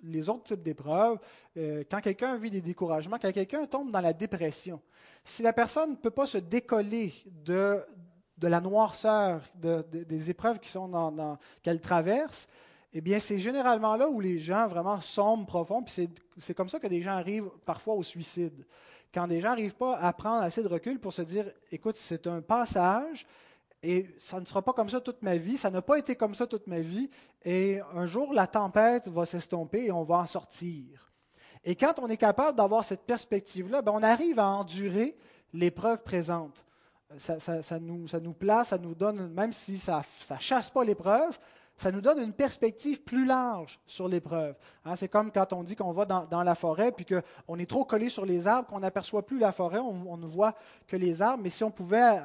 les 0.03 0.29
autres 0.29 0.45
types 0.45 0.63
d'épreuves. 0.63 1.19
Euh, 1.57 1.85
quand 1.91 2.01
quelqu'un 2.01 2.37
vit 2.37 2.51
des 2.51 2.63
découragements, 2.63 3.19
quand 3.21 3.33
quelqu'un 3.33 3.67
tombe 3.67 3.91
dans 3.91 4.01
la 4.01 4.13
dépression, 4.13 4.81
si 5.25 5.43
la 5.43 5.53
personne 5.53 5.91
ne 5.91 5.97
peut 5.97 6.11
pas 6.11 6.27
se 6.27 6.39
décoller 6.39 7.13
de, 7.27 7.85
de 8.39 8.49
la 8.49 8.61
noirceur 8.61 9.43
des 9.55 10.31
épreuves 10.31 10.59
qui 10.59 10.71
sont 10.71 10.89
dans, 10.89 11.39
qu'elle 11.63 11.81
traverse, 11.81 12.49
eh 12.93 13.01
bien, 13.01 13.19
c'est 13.21 13.39
généralement 13.39 13.97
là 13.97 14.09
où 14.09 14.21
les 14.21 14.39
gens 14.39 14.69
vraiment 14.69 15.01
sombrent 15.01 15.47
profond, 15.47 15.83
puis 15.83 16.09
c'est 16.37 16.55
comme 16.55 16.69
ça 16.69 16.79
que 16.79 16.87
des 16.87 17.01
gens 17.01 17.13
arrivent 17.13 17.51
parfois 17.65 17.95
au 17.95 18.03
suicide. 18.03 18.67
Quand 19.15 19.27
des 19.27 19.41
gens 19.41 19.51
n'arrivent 19.51 19.77
pas 19.77 19.97
à 19.97 20.13
prendre 20.13 20.43
assez 20.43 20.63
de 20.63 20.69
recul 20.69 20.99
pour 20.99 21.13
se 21.13 21.23
dire, 21.23 21.51
écoute, 21.71 21.97
c'est 21.97 22.27
un 22.27 22.43
passage, 22.43 23.27
et 23.83 24.07
ça 24.19 24.41
ne 24.41 24.47
sera 24.47 24.63
pas 24.63 24.73
comme 24.73 24.89
ça 24.89 25.01
toute 25.01 25.23
ma 25.23 25.37
vie, 25.37 25.57
ça 25.57 25.71
n'a 25.71 25.83
pas 25.83 25.99
été 25.99 26.17
comme 26.17 26.35
ça 26.35 26.47
toute 26.47 26.67
ma 26.67 26.81
vie, 26.81 27.11
et 27.45 27.81
un 27.95 28.07
jour, 28.07 28.33
la 28.33 28.47
tempête 28.47 29.09
va 29.09 29.27
s'estomper 29.27 29.87
et 29.87 29.93
on 29.93 30.05
va 30.05 30.19
en 30.19 30.27
sortir. 30.27 31.11
Et 31.65 31.75
quand 31.77 31.99
on 31.99 32.09
est 32.09 32.17
capable 32.17 32.57
d'avoir 32.57 32.85
cette 32.85 33.03
perspective-là, 33.03 33.83
ben, 33.83 33.93
on 33.93 34.03
arrive 34.03 34.39
à 34.39 34.49
endurer 34.49 35.17
l'épreuve 35.53 36.03
présente. 36.03 36.65
Ça, 37.19 37.37
nous, 37.79 38.09
ça, 38.09 38.21
nous, 38.21 38.33
place, 38.33 38.69
ça 38.69 38.79
nous 38.79 38.95
donne, 38.95 39.29
même 39.33 39.53
si 39.53 39.79
ça 39.79 40.03
ne 40.31 40.39
chasse 40.39 40.71
pas 40.71 40.83
l'épreuve, 40.83 41.39
ça 41.83 41.91
nous 41.91 42.01
donne 42.01 42.21
une 42.21 42.33
perspective 42.33 43.03
plus 43.03 43.27
large 43.27 43.81
sur 43.87 44.07
l'épreuve. 44.07 44.55
Hein, 44.85 44.95
c'est 44.95 45.09
comme 45.09 45.33
quand 45.33 45.53
on 45.53 45.65
dit 45.65 45.75
qu'on 45.75 45.91
va 45.91 46.05
dans, 46.05 46.43
la 46.45 46.55
forêt, 46.55 46.93
puis 46.93 47.05
qu'on 47.05 47.59
est 47.59 47.69
trop 47.69 47.85
collé 47.85 48.09
sur 48.09 48.25
les 48.25 48.47
arbres, 48.47 48.69
qu'on 48.69 48.79
n'aperçoit 48.79 49.27
plus 49.27 49.41
la 49.41 49.51
forêt, 49.51 49.81
on, 49.81 50.17
ne 50.17 50.27
voit 50.27 50.55
que 50.87 50.95
les 50.95 51.21
arbres, 51.21 51.43
mais 51.43 51.51
si 51.51 51.65
on 51.65 51.73
pouvait 51.73 52.21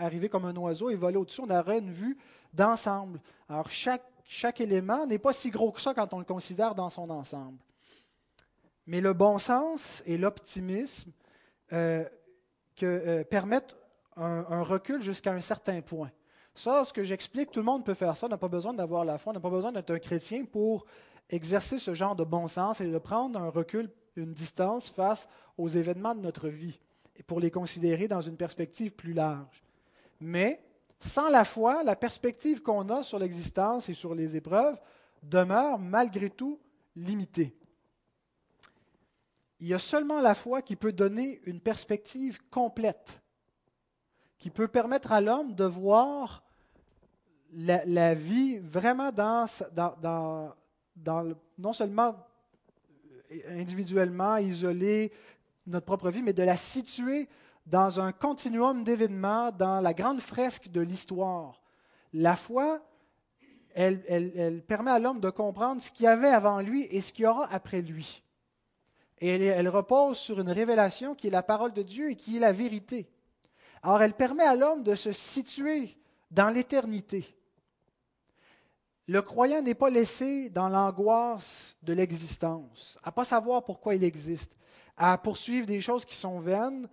arriver 0.00 0.30
comme 0.30 0.46
un 0.46 0.56
oiseau 0.56 0.88
et 0.88 0.94
voler 0.94 1.18
au-dessus, 1.18 1.42
on 1.42 1.50
aurait 1.50 1.80
une 1.80 1.90
vue 1.90 2.16
d'ensemble. 2.54 3.20
Alors 3.50 3.70
chaque, 3.70 4.04
chaque 4.24 4.62
élément 4.62 5.04
n'est 5.04 5.18
pas 5.18 5.34
si 5.34 5.50
gros 5.50 5.72
que 5.72 5.82
ça 5.82 5.92
quand 5.92 6.14
on 6.14 6.18
le 6.18 6.24
considère 6.24 6.74
dans 6.74 6.88
son 6.88 7.10
ensemble. 7.10 7.58
Mais 8.86 9.02
le 9.02 9.12
bon 9.12 9.38
sens 9.38 10.02
et 10.06 10.16
l'optimisme 10.16 11.12
euh, 11.74 12.02
euh, 12.82 13.24
permettent 13.24 13.76
un 14.16 14.62
recul 14.62 15.02
jusqu'à 15.02 15.32
un 15.32 15.40
certain 15.42 15.82
point. 15.82 16.10
Ça, 16.54 16.84
ce 16.84 16.92
que 16.92 17.02
j'explique, 17.02 17.50
tout 17.50 17.60
le 17.60 17.64
monde 17.64 17.84
peut 17.84 17.94
faire 17.94 18.16
ça. 18.16 18.26
On 18.26 18.30
n'a 18.30 18.38
pas 18.38 18.48
besoin 18.48 18.74
d'avoir 18.74 19.04
la 19.04 19.18
foi, 19.18 19.30
on 19.30 19.34
n'a 19.34 19.40
pas 19.40 19.50
besoin 19.50 19.72
d'être 19.72 19.90
un 19.90 19.98
chrétien 19.98 20.44
pour 20.44 20.84
exercer 21.30 21.78
ce 21.78 21.94
genre 21.94 22.14
de 22.14 22.24
bon 22.24 22.46
sens 22.46 22.80
et 22.80 22.86
de 22.86 22.98
prendre 22.98 23.40
un 23.40 23.48
recul, 23.48 23.90
une 24.16 24.34
distance 24.34 24.88
face 24.88 25.28
aux 25.56 25.68
événements 25.68 26.14
de 26.14 26.20
notre 26.20 26.48
vie 26.48 26.78
et 27.16 27.22
pour 27.22 27.40
les 27.40 27.50
considérer 27.50 28.08
dans 28.08 28.20
une 28.20 28.36
perspective 28.36 28.92
plus 28.92 29.14
large. 29.14 29.62
Mais 30.20 30.62
sans 31.00 31.30
la 31.30 31.44
foi, 31.44 31.82
la 31.82 31.96
perspective 31.96 32.62
qu'on 32.62 32.88
a 32.90 33.02
sur 33.02 33.18
l'existence 33.18 33.88
et 33.88 33.94
sur 33.94 34.14
les 34.14 34.36
épreuves 34.36 34.78
demeure 35.22 35.78
malgré 35.78 36.30
tout 36.30 36.60
limitée. 36.96 37.56
il 39.60 39.68
y 39.68 39.74
a 39.74 39.78
seulement 39.78 40.20
la 40.20 40.34
foi 40.34 40.60
qui 40.60 40.76
peut 40.76 40.92
donner 40.92 41.40
une 41.44 41.60
perspective 41.60 42.40
complète, 42.50 43.21
qui 44.42 44.50
peut 44.50 44.66
permettre 44.66 45.12
à 45.12 45.20
l'homme 45.20 45.54
de 45.54 45.64
voir 45.64 46.42
la, 47.52 48.12
vie 48.12 48.58
vraiment 48.58 49.12
dans, 49.12 49.46
non 51.58 51.72
seulement 51.72 52.16
individuellement, 53.50 54.38
isolé, 54.38 55.12
notre 55.68 55.86
propre 55.86 56.10
vie, 56.10 56.22
mais 56.22 56.32
de 56.32 56.42
la 56.42 56.56
situer 56.56 57.28
dans 57.66 58.00
un 58.00 58.10
continuum 58.10 58.82
d'événements, 58.82 59.52
dans 59.52 59.80
la 59.80 59.94
grande 59.94 60.20
fresque 60.20 60.66
de 60.72 60.80
l'histoire. 60.80 61.62
La 62.12 62.34
foi, 62.34 62.84
elle 63.76 64.64
permet 64.66 64.90
à 64.90 64.98
l'homme 64.98 65.20
de 65.20 65.30
comprendre 65.30 65.80
ce 65.80 65.92
qu'il 65.92 66.02
y 66.02 66.08
avait 66.08 66.30
avant 66.30 66.58
lui 66.58 66.88
et 66.90 67.00
ce 67.00 67.12
qu'il 67.12 67.26
y 67.26 67.28
aura 67.28 67.46
après 67.52 67.80
lui. 67.80 68.24
Et 69.20 69.44
elle, 69.44 69.68
repose 69.68 70.18
sur 70.18 70.40
une 70.40 70.50
révélation 70.50 71.14
qui 71.14 71.28
est 71.28 71.30
la 71.30 71.44
parole 71.44 71.72
de 71.72 71.82
Dieu 71.82 72.10
et 72.10 72.16
qui 72.16 72.38
est 72.38 72.40
la 72.40 72.50
vérité. 72.50 73.08
Alors 73.82 74.02
elle 74.02 74.14
permet 74.14 74.44
à 74.44 74.54
l'homme 74.54 74.82
de 74.82 74.94
se 74.94 75.12
situer 75.12 75.96
dans 76.30 76.50
l'éternité. 76.50 77.36
Le 79.08 79.20
croyant 79.20 79.60
n'est 79.60 79.74
pas 79.74 79.90
laissé 79.90 80.48
dans 80.48 80.68
l'angoisse 80.68 81.76
de 81.82 81.92
l'existence, 81.92 82.96
à 83.02 83.10
ne 83.10 83.14
pas 83.14 83.24
savoir 83.24 83.64
pourquoi 83.64 83.94
il 83.94 84.04
existe, 84.04 84.52
à 84.96 85.18
poursuivre 85.18 85.66
des 85.66 85.80
choses 85.80 86.04
qui 86.04 86.14
sont 86.14 86.38
vaines 86.38 86.88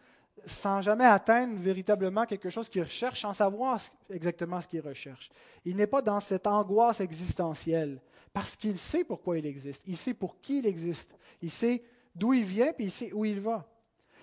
sans 0.45 0.81
jamais 0.81 1.05
atteindre 1.05 1.55
véritablement 1.59 2.25
quelque 2.25 2.49
chose 2.49 2.69
qu'il 2.69 2.83
recherche, 2.83 3.21
sans 3.21 3.33
savoir 3.33 3.79
exactement 4.09 4.61
ce 4.61 4.67
qu'il 4.67 4.81
recherche. 4.81 5.29
Il 5.65 5.75
n'est 5.75 5.87
pas 5.87 6.01
dans 6.01 6.19
cette 6.19 6.47
angoisse 6.47 7.01
existentielle, 7.01 8.01
parce 8.33 8.55
qu'il 8.55 8.77
sait 8.77 9.03
pourquoi 9.03 9.37
il 9.37 9.45
existe, 9.45 9.83
il 9.85 9.97
sait 9.97 10.13
pour 10.13 10.39
qui 10.39 10.59
il 10.59 10.65
existe, 10.65 11.11
il 11.41 11.51
sait 11.51 11.83
d'où 12.15 12.33
il 12.33 12.45
vient, 12.45 12.73
puis 12.73 12.85
il 12.85 12.91
sait 12.91 13.11
où 13.13 13.25
il 13.25 13.39
va. 13.39 13.67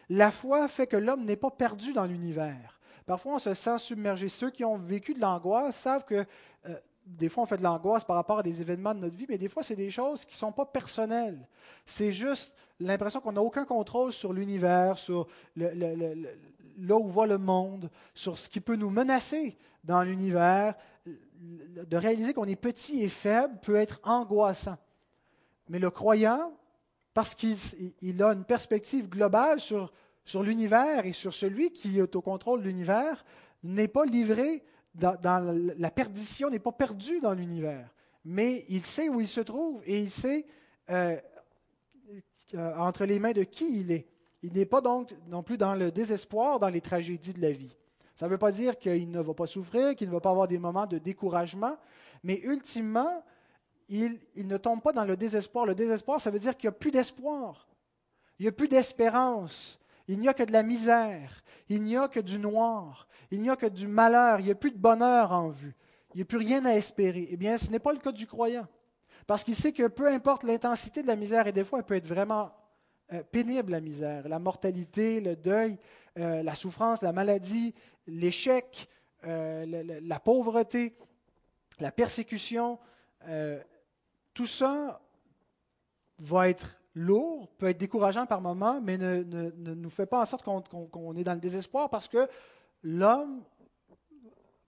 La 0.09 0.31
foi 0.31 0.69
fait 0.69 0.87
que 0.87 0.97
l'homme 0.97 1.25
n'est 1.25 1.37
pas 1.37 1.51
perdu 1.51 1.93
dans 1.93 2.05
l'univers. 2.05 2.81
Parfois, 3.07 3.35
on 3.35 3.39
se 3.39 3.55
sent 3.55 3.79
submergé. 3.79 4.29
Ceux 4.29 4.51
qui 4.51 4.65
ont 4.65 4.77
vécu 4.77 5.15
de 5.15 5.21
l'angoisse 5.21 5.77
savent 5.77 6.05
que 6.05 6.25
euh, 6.69 6.77
des 7.07 7.29
fois, 7.29 7.45
on 7.45 7.47
fait 7.47 7.57
de 7.57 7.63
l'angoisse 7.63 8.05
par 8.05 8.17
rapport 8.17 8.41
à 8.41 8.43
des 8.43 8.61
événements 8.61 8.95
de 8.95 9.01
notre 9.01 9.15
vie, 9.15 9.27
mais 9.29 9.39
des 9.39 9.49
fois, 9.49 9.63
c'est 9.63 9.77
des 9.77 9.91
choses 9.91 10.25
qui 10.25 10.35
ne 10.35 10.39
sont 10.39 10.53
pas 10.53 10.67
personnelles. 10.67 11.39
C'est 11.87 12.13
juste 12.13 12.53
l'impression 12.81 13.21
qu'on 13.21 13.33
n'a 13.33 13.43
aucun 13.43 13.65
contrôle 13.65 14.13
sur 14.13 14.33
l'univers, 14.33 14.99
sur 14.99 15.29
là 15.55 16.97
où 16.97 17.09
va 17.09 17.27
le 17.27 17.39
monde, 17.39 17.91
sur 18.13 18.37
ce 18.37 18.49
qui 18.49 18.61
peut 18.61 18.75
nous 18.75 18.91
menacer 18.91 19.57
dans 19.85 20.03
l'univers. 20.03 20.75
De 21.37 21.97
réaliser 21.97 22.35
qu'on 22.35 22.47
est 22.47 22.57
petit 22.57 23.03
et 23.03 23.09
faible 23.09 23.57
peut 23.63 23.77
être 23.77 24.01
angoissant. 24.03 24.77
Mais 25.69 25.79
le 25.79 25.91
croyant, 25.91 26.53
parce 27.17 27.35
qu'il 27.35 28.23
a 28.23 28.35
une 28.35 28.45
perspective 28.45 29.09
globale 29.09 29.59
sur, 29.59 29.91
l'univers 30.43 31.07
et 31.07 31.13
sur 31.13 31.33
celui 31.33 31.71
qui 31.71 31.99
est 31.99 32.15
au 32.15 32.21
contrôle 32.21 32.61
de 32.61 32.67
l'univers, 32.67 33.25
n'est 33.65 33.89
pas 33.89 34.05
livré 34.05 34.63
dans, 34.95 35.17
la 35.79 35.91
perdition, 35.91 36.51
n'est 36.51 36.59
pas 36.59 36.73
perdu 36.73 37.21
dans 37.21 37.33
l'univers. 37.33 37.89
Mais 38.27 38.67
il 38.69 38.85
sait 38.85 39.09
où 39.09 39.19
il 39.19 39.29
se 39.29 39.41
trouve 39.41 39.81
et 39.87 39.99
il 39.99 40.11
sait 40.11 40.45
euh, 40.91 41.17
euh, 42.53 42.77
entre 42.77 43.07
les 43.07 43.19
mains 43.19 43.33
de 43.33 43.45
qui 43.45 43.81
il 43.81 43.93
est. 43.93 44.09
Il 44.43 44.53
n'est 44.53 44.67
pas 44.67 44.83
donc 44.83 45.17
non 45.29 45.43
plus 45.43 45.57
dans 45.57 45.75
le 45.75 45.91
désespoir 45.91 46.59
dans 46.59 46.69
les 46.69 46.83
tragédies 46.83 47.33
de 47.33 47.41
la 47.41 47.53
vie. 47.53 47.75
Ça 48.15 48.27
ne 48.27 48.31
veut 48.31 48.37
pas 48.37 48.53
dire 48.53 48.77
qu'il 48.77 49.11
ne 49.11 49.23
va 49.23 49.33
pas 49.33 49.47
souffrir, 49.47 49.95
qu'il 49.95 50.09
ne 50.09 50.13
va 50.13 50.21
pas 50.21 50.33
avoir 50.33 50.49
des 50.49 50.59
moments 50.59 50.87
de 50.87 50.99
découragement, 50.99 51.79
mais 52.23 52.41
ultimement, 52.45 53.25
il, 53.89 54.19
ne 54.37 54.57
tombe 54.57 54.83
pas 54.83 54.93
dans 54.93 55.05
le 55.05 55.17
désespoir. 55.17 55.67
Le 55.67 55.75
désespoir, 55.75 56.21
ça 56.21 56.31
veut 56.31 56.39
dire 56.39 56.57
qu'il 56.57 56.69
n'y 56.69 56.75
a 56.75 56.79
plus 56.79 56.91
d'espoir. 56.91 57.69
Il 58.39 58.43
n'y 58.43 58.49
a 58.49 58.53
plus 58.53 58.69
d'espérance. 58.69 59.79
Il 60.09 60.19
n'y 60.19 60.29
a 60.29 60.35
que 60.35 60.43
de 60.43 60.53
la 60.53 60.63
misère. 60.63 61.43
Il 61.69 61.83
n'y 61.83 61.97
a 61.97 62.09
que 62.09 62.21
du 62.21 62.39
noir. 62.39 63.09
Il 63.31 63.41
n'y 63.41 63.51
a 63.51 63.57
que 63.57 63.67
du 63.67 63.87
malheur. 63.87 64.41
Il 64.41 64.47
n'y 64.47 64.53
a 64.53 64.57
plus 64.57 64.71
de 64.71 64.79
bonheur 64.79 65.33
en 65.33 65.49
vue. 65.49 65.75
Il 66.15 66.19
n'y 66.19 66.23
a 66.23 66.27
plus 66.27 66.39
rien 66.39 66.65
à 66.65 66.73
espérer. 66.73 67.29
Eh 67.31 67.37
bien, 67.37 67.59
ce 67.59 67.71
n'est 67.71 67.79
pas 67.79 67.93
le 67.93 67.99
cas 67.99 68.13
du 68.13 68.27
croyant. 68.27 68.67
Parce 69.27 69.43
qu'il 69.43 69.57
sait 69.57 69.73
que 69.73 69.89
peu 69.89 70.07
importe 70.09 70.45
l'intensité 70.45 71.03
de 71.03 71.09
la 71.09 71.17
misère, 71.17 71.47
et 71.47 71.53
des 71.53 71.65
fois, 71.65 71.81
elle 71.81 71.85
peut 71.85 71.97
être 71.97 72.07
vraiment 72.07 72.53
euh, 73.13 73.23
pénible, 73.23 73.73
la 73.73 73.81
misère, 73.81 74.29
la 74.29 74.39
mortalité, 74.39 75.21
le 75.21 75.37
deuil, 75.37 75.79
euh, 76.19 76.43
la 76.43 76.55
souffrance, 76.55 77.03
la 77.03 77.13
maladie, 77.13 77.75
l'échec, 78.07 78.89
euh, 79.25 80.01
la, 80.01 80.21
pauvreté, 80.21 80.97
la 81.81 81.91
persécution, 81.91 82.79
tout 84.37 84.47
ça 84.47 85.01
va 86.19 86.51
être 86.51 86.79
lourd, 86.95 87.49
peut 87.57 87.71
être 87.71 87.79
décourageant 87.79 88.27
par 88.27 88.43
moments, 88.43 88.83
mais 88.83 88.99
ne, 88.99 89.23
nous 89.23 89.91
fait 89.91 90.05
pas 90.05 90.21
en 90.21 90.27
sorte 90.27 90.45
qu'on 90.45 91.17
est 91.17 91.25
dans 91.25 91.33
le 91.33 91.41
désespoir 91.41 91.89
parce 91.89 92.07
que 92.07 92.29
l'homme 92.83 93.43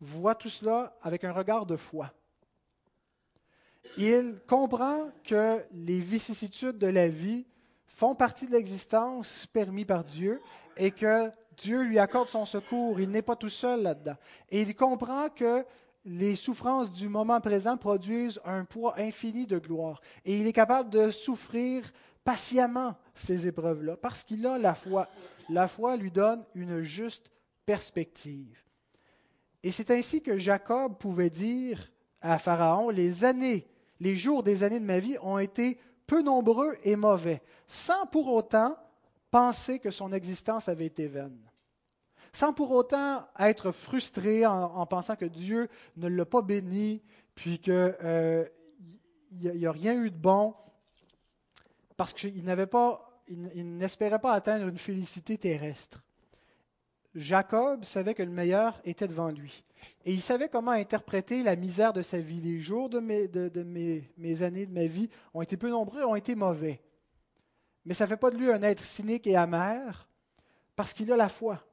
voit 0.00 0.34
tout 0.34 0.48
cela 0.48 0.96
avec 1.02 1.22
un 1.22 1.32
regard 1.32 1.66
de 1.66 1.76
foi. 1.76 2.10
Il 3.98 4.40
comprend 4.46 5.10
que 5.22 5.62
les 5.72 5.98
vicissitudes 5.98 6.78
de 6.78 6.86
la 6.86 7.08
vie 7.08 7.44
font 7.86 8.14
partie 8.14 8.46
de 8.46 8.52
l'existence 8.52 9.46
permis 9.52 9.84
par 9.84 10.02
Dieu 10.02 10.40
et 10.78 10.92
que 10.92 11.30
Dieu 11.58 11.82
lui 11.82 11.98
accorde 11.98 12.28
son 12.28 12.46
secours. 12.46 13.00
Il 13.00 13.10
n'est 13.10 13.20
pas 13.20 13.36
tout 13.36 13.50
seul 13.50 13.82
là-dedans. 13.82 14.16
Et 14.48 14.62
il 14.62 14.74
comprend 14.74 15.28
que 15.28 15.62
les 16.04 16.36
souffrances 16.36 16.90
du 16.90 17.08
moment 17.08 17.40
présent 17.40 17.76
produisent 17.76 18.40
un 18.44 18.64
poids 18.64 18.94
infini 18.98 19.46
de 19.46 19.58
gloire. 19.58 20.00
Et 20.24 20.38
il 20.38 20.46
est 20.46 20.52
capable 20.52 20.90
de 20.90 21.10
souffrir 21.10 21.90
patiemment 22.24 22.96
ces 23.14 23.46
épreuves-là 23.46 23.96
parce 23.96 24.22
qu'il 24.22 24.46
a 24.46 24.58
la 24.58 24.74
foi. 24.74 25.08
La 25.48 25.68
foi 25.68 25.96
lui 25.96 26.10
donne 26.10 26.44
une 26.54 26.82
juste 26.82 27.30
perspective. 27.66 28.62
Et 29.62 29.70
c'est 29.70 29.90
ainsi 29.90 30.22
que 30.22 30.38
Jacob 30.38 30.98
pouvait 30.98 31.30
dire 31.30 31.90
à 32.20 32.38
Pharaon, 32.38 32.90
les 32.90 33.24
années, 33.24 33.66
les 34.00 34.16
jours 34.16 34.42
des 34.42 34.62
années 34.62 34.80
de 34.80 34.84
ma 34.84 34.98
vie 34.98 35.16
ont 35.22 35.38
été 35.38 35.78
peu 36.06 36.22
nombreux 36.22 36.76
et 36.84 36.96
mauvais, 36.96 37.42
sans 37.66 38.06
pour 38.06 38.32
autant 38.32 38.76
penser 39.30 39.78
que 39.78 39.90
son 39.90 40.12
existence 40.12 40.68
avait 40.68 40.86
été 40.86 41.06
vaine 41.06 41.47
sans 42.38 42.52
pour 42.52 42.70
autant 42.70 43.26
être 43.40 43.72
frustré 43.72 44.46
en, 44.46 44.86
pensant 44.86 45.16
que 45.16 45.24
Dieu 45.24 45.68
ne 45.96 46.06
l'a 46.06 46.24
pas 46.24 46.40
béni, 46.40 47.02
puis 47.34 47.58
qu'il 47.58 47.72
euh, 47.74 48.46
n'y 49.32 49.66
a, 49.66 49.72
rien 49.72 50.00
eu 50.00 50.08
de 50.08 50.16
bon, 50.16 50.54
parce 51.96 52.12
qu'il 52.12 52.36
il, 52.36 53.76
n'espérait 53.76 54.20
pas 54.20 54.34
atteindre 54.34 54.68
une 54.68 54.78
félicité 54.78 55.36
terrestre. 55.36 56.04
Jacob 57.16 57.82
savait 57.82 58.14
que 58.14 58.22
le 58.22 58.30
meilleur 58.30 58.80
était 58.84 59.08
devant 59.08 59.30
lui. 59.30 59.64
Et 60.04 60.12
il 60.12 60.22
savait 60.22 60.48
comment 60.48 60.70
interpréter 60.70 61.42
la 61.42 61.56
misère 61.56 61.92
de 61.92 62.02
sa 62.02 62.18
vie. 62.18 62.40
Les 62.40 62.60
jours 62.60 62.88
de, 62.88 63.00
mes, 63.00 63.26
de, 63.26 63.64
mes, 63.64 64.08
mes, 64.16 64.44
années 64.44 64.66
de 64.66 64.72
ma 64.72 64.86
vie 64.86 65.10
ont 65.34 65.42
été 65.42 65.56
peu 65.56 65.70
nombreux, 65.70 66.04
ont 66.04 66.14
été 66.14 66.36
mauvais. 66.36 66.80
Mais 67.84 67.94
ça 67.94 68.04
ne 68.04 68.10
fait 68.10 68.16
pas 68.16 68.30
de 68.30 68.36
lui 68.36 68.52
un 68.52 68.62
être 68.62 68.84
cynique 68.84 69.26
et 69.26 69.34
amer, 69.34 70.08
parce 70.76 70.94
qu'il 70.94 71.10
a 71.10 71.16
la 71.16 71.28
foi 71.28 71.64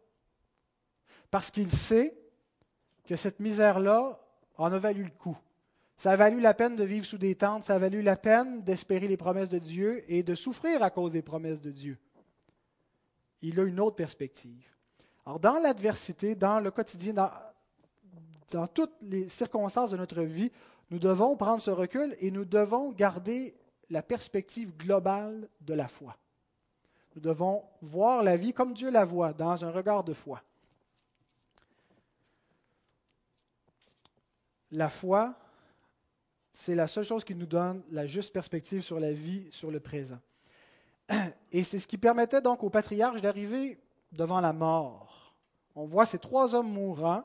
parce 1.31 1.51
qu'il 1.51 1.69
sait 1.69 2.15
que 3.05 3.15
cette 3.15 3.39
misère-là 3.39 4.19
en 4.57 4.71
a 4.71 4.79
valu 4.79 5.03
le 5.03 5.11
coup. 5.11 5.37
Ça 5.97 6.11
a 6.11 6.15
valu 6.15 6.39
la 6.39 6.53
peine 6.53 6.75
de 6.75 6.83
vivre 6.83 7.05
sous 7.05 7.17
des 7.17 7.35
tentes, 7.35 7.63
ça 7.63 7.75
a 7.75 7.79
valu 7.79 8.01
la 8.01 8.17
peine 8.17 8.61
d'espérer 8.63 9.07
les 9.07 9.17
promesses 9.17 9.49
de 9.49 9.59
Dieu 9.59 10.03
et 10.11 10.23
de 10.23 10.35
souffrir 10.35 10.83
à 10.83 10.89
cause 10.89 11.11
des 11.11 11.21
promesses 11.21 11.61
de 11.61 11.71
Dieu. 11.71 11.97
Il 13.41 13.59
a 13.59 13.63
une 13.63 13.79
autre 13.79 13.95
perspective. 13.95 14.67
Alors, 15.25 15.39
dans 15.39 15.59
l'adversité, 15.59 16.35
dans 16.35 16.59
le 16.59 16.71
quotidien, 16.71 17.13
dans, 17.13 17.31
dans 18.51 18.67
toutes 18.67 18.95
les 19.01 19.29
circonstances 19.29 19.91
de 19.91 19.97
notre 19.97 20.21
vie, 20.21 20.51
nous 20.91 20.99
devons 20.99 21.35
prendre 21.35 21.61
ce 21.61 21.71
recul 21.71 22.15
et 22.19 22.29
nous 22.29 22.45
devons 22.45 22.91
garder 22.91 23.55
la 23.89 24.03
perspective 24.03 24.75
globale 24.75 25.47
de 25.61 25.73
la 25.73 25.87
foi. 25.87 26.17
Nous 27.15 27.21
devons 27.21 27.63
voir 27.81 28.23
la 28.23 28.35
vie 28.35 28.53
comme 28.53 28.73
Dieu 28.73 28.91
la 28.91 29.05
voit, 29.05 29.33
dans 29.33 29.63
un 29.63 29.71
regard 29.71 30.03
de 30.03 30.13
foi. 30.13 30.41
La 34.71 34.89
foi, 34.89 35.35
c'est 36.51 36.75
la 36.75 36.87
seule 36.87 37.03
chose 37.03 37.23
qui 37.23 37.35
nous 37.35 37.45
donne 37.45 37.83
la 37.91 38.07
juste 38.07 38.33
perspective 38.33 38.81
sur 38.81 38.99
la 38.99 39.11
vie, 39.11 39.47
sur 39.51 39.71
le 39.71 39.79
présent. 39.79 40.19
Et 41.51 41.63
c'est 41.63 41.79
ce 41.79 41.87
qui 41.87 41.97
permettait 41.97 42.41
donc 42.41 42.63
au 42.63 42.69
patriarche 42.69 43.21
d'arriver 43.21 43.79
devant 44.11 44.39
la 44.41 44.53
mort. 44.53 45.35
On 45.75 45.85
voit 45.85 46.05
ces 46.05 46.19
trois 46.19 46.55
hommes 46.55 46.71
mourants 46.71 47.23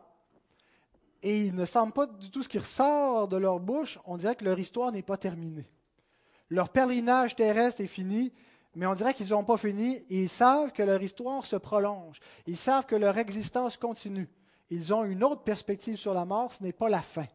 et 1.23 1.47
il 1.47 1.55
ne 1.55 1.65
semble 1.65 1.93
pas 1.93 2.07
du 2.07 2.31
tout 2.31 2.43
ce 2.43 2.49
qui 2.49 2.59
ressort 2.59 3.29
de 3.29 3.37
leur 3.37 3.61
bouche. 3.61 3.99
On 4.05 4.17
dirait 4.17 4.35
que 4.35 4.45
leur 4.45 4.59
histoire 4.59 4.91
n'est 4.91 5.03
pas 5.03 5.17
terminée. 5.17 5.69
Leur 6.49 6.69
pèlerinage 6.69 7.37
terrestre 7.37 7.81
est 7.81 7.87
fini, 7.87 8.33
mais 8.75 8.87
on 8.87 8.95
dirait 8.95 9.15
qu'ils 9.15 9.31
n'ont 9.31 9.45
pas 9.45 9.57
fini 9.57 9.97
et 10.11 10.23
ils 10.23 10.29
savent 10.29 10.73
que 10.73 10.83
leur 10.83 11.01
histoire 11.03 11.47
se 11.47 11.57
prolonge. 11.57 12.21
Ils 12.47 12.57
savent 12.57 12.87
que 12.87 12.97
leur 12.97 13.17
existence 13.19 13.77
continue. 13.77 14.29
Ils 14.71 14.95
ont 14.95 15.05
une 15.05 15.25
autre 15.25 15.43
perspective 15.43 15.97
sur 15.97 16.15
la 16.15 16.25
mort, 16.25 16.53
ce 16.53 16.63
n'est 16.63 16.73
pas 16.73 16.89
la 16.89 17.03
fin. 17.03 17.27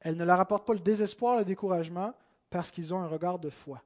Elle 0.00 0.16
ne 0.16 0.24
leur 0.24 0.38
apporte 0.38 0.66
pas 0.66 0.74
le 0.74 0.80
désespoir, 0.80 1.38
le 1.38 1.44
découragement, 1.44 2.12
parce 2.50 2.70
qu'ils 2.70 2.92
ont 2.92 3.00
un 3.00 3.08
regard 3.08 3.38
de 3.38 3.50
foi. 3.50 3.82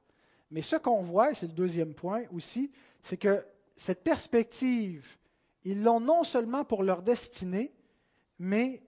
Mais 0.51 0.61
ce 0.61 0.75
qu'on 0.75 1.01
voit, 1.01 1.31
et 1.31 1.33
c'est 1.33 1.47
le 1.47 1.53
deuxième 1.53 1.93
point 1.93 2.23
aussi, 2.33 2.71
c'est 3.01 3.17
que 3.17 3.45
cette 3.77 4.03
perspective, 4.03 5.17
ils 5.63 5.81
l'ont 5.81 6.01
non 6.01 6.25
seulement 6.25 6.65
pour 6.65 6.83
leur 6.83 7.01
destinée, 7.01 7.73
mais 8.37 8.83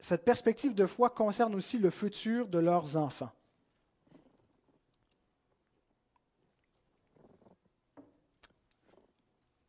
cette 0.00 0.24
perspective 0.24 0.74
de 0.74 0.86
foi 0.86 1.10
concerne 1.10 1.54
aussi 1.54 1.78
le 1.78 1.90
futur 1.90 2.48
de 2.48 2.58
leurs 2.58 2.96
enfants. 2.96 3.30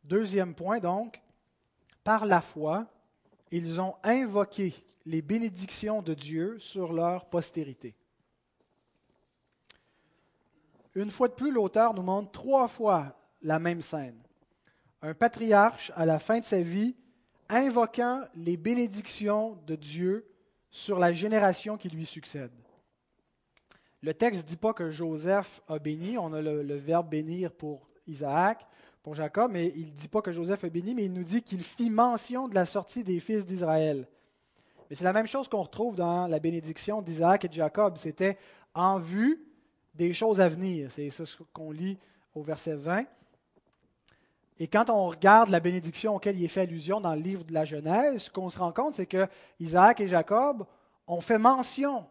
Deuxième 0.02 0.54
point, 0.54 0.80
donc, 0.80 1.22
par 2.04 2.26
la 2.26 2.42
foi, 2.42 2.86
ils 3.50 3.80
ont 3.80 3.96
invoqué 4.02 4.74
les 5.06 5.22
bénédictions 5.22 6.02
de 6.02 6.14
Dieu 6.14 6.58
sur 6.58 6.92
leur 6.92 7.26
postérité. 7.26 7.94
Une 10.94 11.10
fois 11.10 11.28
de 11.28 11.34
plus, 11.34 11.50
l'auteur 11.50 11.94
nous 11.94 12.02
montre 12.02 12.30
trois 12.30 12.68
fois 12.68 13.18
la 13.42 13.58
même 13.58 13.80
scène. 13.80 14.20
Un 15.02 15.14
patriarche, 15.14 15.90
à 15.96 16.06
la 16.06 16.18
fin 16.18 16.38
de 16.38 16.44
sa 16.44 16.62
vie, 16.62 16.94
invoquant 17.48 18.22
les 18.34 18.56
bénédictions 18.56 19.58
de 19.66 19.74
Dieu 19.74 20.26
sur 20.70 20.98
la 20.98 21.12
génération 21.12 21.76
qui 21.76 21.88
lui 21.88 22.06
succède. 22.06 22.52
Le 24.02 24.14
texte 24.14 24.44
ne 24.44 24.48
dit 24.48 24.56
pas 24.56 24.72
que 24.72 24.90
Joseph 24.90 25.62
a 25.68 25.78
béni, 25.78 26.16
on 26.18 26.32
a 26.32 26.40
le, 26.40 26.62
le 26.62 26.76
verbe 26.76 27.08
bénir 27.08 27.52
pour 27.52 27.88
Isaac, 28.06 28.66
pour 29.04 29.14
Jacob, 29.14 29.52
mais 29.52 29.70
il 29.76 29.88
ne 29.88 29.92
dit 29.92 30.08
pas 30.08 30.22
que 30.22 30.32
Joseph 30.32 30.64
a 30.64 30.68
béni, 30.70 30.94
mais 30.94 31.04
il 31.04 31.12
nous 31.12 31.24
dit 31.24 31.42
qu'il 31.42 31.62
fit 31.62 31.90
mention 31.90 32.48
de 32.48 32.54
la 32.54 32.64
sortie 32.64 33.04
des 33.04 33.20
fils 33.20 33.44
d'Israël. 33.44 34.08
Mais 34.88 34.96
c'est 34.96 35.04
la 35.04 35.12
même 35.12 35.26
chose 35.26 35.46
qu'on 35.46 35.60
retrouve 35.60 35.94
dans 35.94 36.26
la 36.26 36.38
bénédiction 36.38 37.02
d'Isaac 37.02 37.44
et 37.44 37.48
de 37.48 37.52
Jacob. 37.52 37.98
C'était 37.98 38.38
en 38.72 38.98
vue 38.98 39.44
des 39.94 40.14
choses 40.14 40.40
à 40.40 40.48
venir. 40.48 40.90
C'est 40.90 41.10
ce 41.10 41.42
qu'on 41.52 41.70
lit 41.70 41.98
au 42.34 42.42
verset 42.42 42.76
20. 42.76 43.04
Et 44.58 44.68
quand 44.68 44.88
on 44.88 45.08
regarde 45.08 45.50
la 45.50 45.60
bénédiction 45.60 46.16
auquel 46.16 46.38
il 46.38 46.44
est 46.44 46.48
fait 46.48 46.62
allusion 46.62 47.02
dans 47.02 47.14
le 47.14 47.20
livre 47.20 47.44
de 47.44 47.52
la 47.52 47.66
Genèse, 47.66 48.22
ce 48.22 48.30
qu'on 48.30 48.48
se 48.48 48.58
rend 48.58 48.72
compte, 48.72 48.94
c'est 48.94 49.06
que 49.06 49.26
Isaac 49.60 50.00
et 50.00 50.08
Jacob 50.08 50.64
ont 51.06 51.20
fait 51.20 51.38
mention 51.38 52.06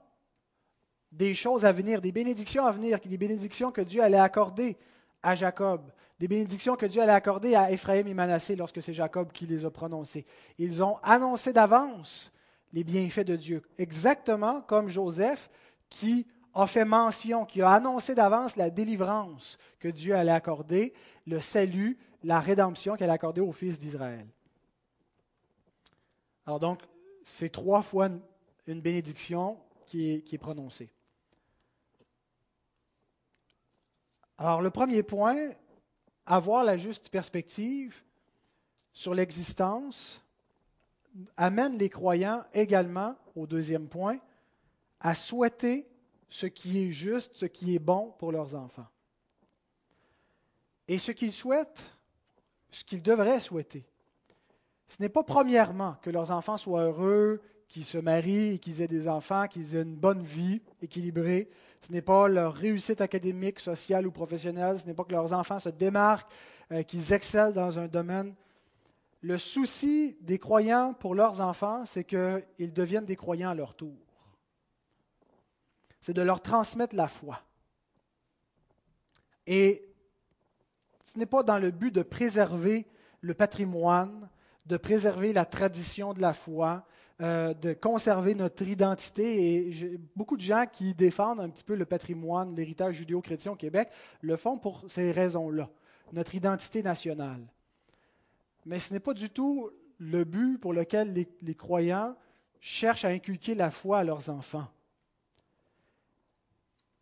des 1.12 1.34
choses 1.34 1.66
à 1.66 1.72
venir, 1.72 2.02
des 2.02 2.12
bénédictions 2.12 2.68
à 2.68 2.72
venir, 2.72 3.00
des 3.04 3.18
bénédictions 3.18 3.72
que 3.72 3.82
Dieu 3.82 4.04
allait 4.04 4.20
accorder 4.20 4.78
à 5.24 5.36
Jacob, 5.36 5.82
des 6.20 6.28
bénédictions 6.28 6.76
que 6.76 6.86
Dieu 6.86 7.02
allait 7.02 7.14
accorder 7.14 7.56
à 7.56 7.72
Ephraim 7.72 8.06
et 8.06 8.14
Manassé 8.14 8.56
lorsque 8.56 8.82
c'est 8.82 8.94
Jacob 8.94 9.32
qui 9.32 9.46
les 9.46 9.66
a 9.66 9.72
prononcées. 9.72 10.26
Ils 10.58 10.84
ont 10.84 10.98
annoncé 11.02 11.54
d'avance 11.54 12.32
les 12.74 12.84
bienfaits 12.84 13.26
de 13.26 13.36
Dieu, 13.36 13.64
exactement 13.78 14.62
comme 14.62 14.90
Joseph 14.90 15.50
qui 15.90 16.28
a 16.54 16.68
fait 16.68 16.86
mention, 16.86 17.46
qui 17.46 17.62
a 17.62 17.72
annoncé 17.72 18.16
d'avance 18.16 18.56
la 18.56 18.70
délivrance 18.70 19.58
que 19.80 19.88
Dieu 19.88 20.16
allait 20.16 20.32
accorder, 20.32 20.94
le 21.26 21.40
salut, 21.40 21.98
la 22.24 22.40
rédemption 22.40 22.96
qu'elle 22.96 23.10
a 23.10 23.14
accordée 23.14 23.42
aux 23.42 23.52
fils 23.52 23.80
d'Israël. 23.80 24.28
Alors 26.46 26.60
donc, 26.60 26.82
c'est 27.24 27.50
trois 27.50 27.82
fois 27.82 28.10
une 28.68 28.82
bénédiction 28.82 29.58
qui 29.86 30.24
est 30.32 30.38
prononcée. 30.38 30.92
Alors 34.38 34.62
le 34.62 34.70
premier 34.70 35.04
point, 35.04 35.52
avoir 36.26 36.64
la 36.64 36.78
juste 36.78 37.10
perspective 37.10 38.04
sur 38.92 39.14
l'existence, 39.14 40.22
amène 41.38 41.78
les 41.78 41.90
croyants 41.90 42.44
également, 42.54 43.16
au 43.36 43.48
deuxième 43.48 43.88
point, 43.88 44.18
à 45.00 45.16
souhaiter 45.16 45.88
ce 46.30 46.48
qui 46.48 46.84
est 46.84 46.92
juste, 46.92 47.36
ce 47.36 47.46
qui 47.46 47.76
est 47.76 47.80
bon 47.80 48.14
pour 48.18 48.32
leurs 48.32 48.56
enfants. 48.56 48.88
Et 50.88 50.98
ce 50.98 51.12
qu'ils 51.12 51.32
souhaitent, 51.32 51.84
ce 52.72 52.84
qu'ils 52.84 53.04
devraient 53.04 53.40
souhaiter, 53.40 53.86
ce 54.88 55.02
n'est 55.02 55.10
pas 55.10 55.24
premièrement 55.24 55.96
que 56.02 56.10
leurs 56.10 56.32
enfants 56.32 56.58
soient 56.58 56.84
heureux, 56.84 57.42
qu'ils 57.68 57.86
se 57.86 57.98
marient, 57.98 58.60
qu'ils 58.60 58.82
aient 58.82 58.88
des 58.88 59.08
enfants, 59.08 59.48
qu'ils 59.48 59.76
aient 59.76 59.82
une 59.82 59.96
bonne 59.96 60.22
vie 60.22 60.62
équilibrée. 60.82 61.50
Ce 61.86 61.92
n'est 61.92 62.02
pas 62.02 62.30
leur 62.30 62.54
réussite 62.54 63.02
académique, 63.02 63.60
sociale 63.60 64.08
ou 64.08 64.12
professionnelle. 64.12 64.80
Ce 64.80 64.86
n'est 64.86 64.94
pas 64.94 65.04
que 65.04 65.12
leurs 65.12 65.34
enfants 65.34 65.60
se 65.60 65.70
démarquent, 65.70 66.32
euh, 66.72 66.82
qu'ils 66.84 67.12
excellent 67.12 67.52
dans 67.52 67.78
un 67.78 67.88
domaine. 67.88 68.34
Le 69.22 69.38
souci 69.38 70.18
des 70.22 70.40
croyants 70.40 70.94
pour 70.94 71.14
leurs 71.14 71.42
enfants, 71.42 71.86
c'est 71.86 72.06
qu'ils 72.06 72.74
deviennent 72.74 73.06
des 73.06 73.18
croyants 73.18 73.50
à 73.50 73.56
leur 73.56 73.76
tour. 73.76 73.96
C'est 76.00 76.14
de 76.14 76.22
leur 76.22 76.42
transmettre 76.42 76.96
la 76.96 77.08
foi. 77.08 77.42
Et 79.46 79.86
ce 81.04 81.20
n'est 81.20 81.26
pas 81.26 81.44
dans 81.44 81.60
le 81.60 81.72
but 81.72 81.94
de 81.94 82.02
préserver 82.02 82.88
le 83.20 83.34
patrimoine, 83.34 84.30
de 84.66 84.78
préserver 84.78 85.34
la 85.34 85.46
tradition 85.46 86.14
de 86.14 86.22
la 86.22 86.34
foi, 86.34 86.86
euh, 87.22 87.54
de 87.54 87.74
conserver 87.74 88.34
notre 88.34 88.68
identité. 88.68 89.68
Et 89.68 90.00
beaucoup 90.16 90.36
de 90.36 90.42
gens 90.42 90.66
qui 90.66 90.96
défendent 90.96 91.40
un 91.40 91.50
petit 91.50 91.64
peu 91.64 91.76
le 91.76 91.86
patrimoine, 91.86 92.56
l'héritage 92.56 92.96
judéo-chrétien 92.96 93.52
au 93.52 93.56
Québec, 93.56 93.90
le 94.22 94.36
font 94.36 94.58
pour 94.58 94.84
ces 94.88 95.12
raisons-là, 95.12 95.70
notre 96.12 96.34
identité 96.34 96.82
nationale. 96.82 97.46
Mais 98.66 98.80
ce 98.80 98.94
n'est 98.94 99.00
pas 99.00 99.14
du 99.14 99.30
tout 99.30 99.70
le 100.00 100.24
but 100.24 100.58
pour 100.58 100.74
lequel 100.74 101.14
les, 101.14 101.28
les 101.44 101.54
croyants 101.54 102.16
cherchent 102.60 103.06
à 103.06 103.10
inculquer 103.10 103.54
la 103.54 103.70
foi 103.70 104.00
à 104.00 104.04
leurs 104.04 104.30
enfants. 104.30 104.68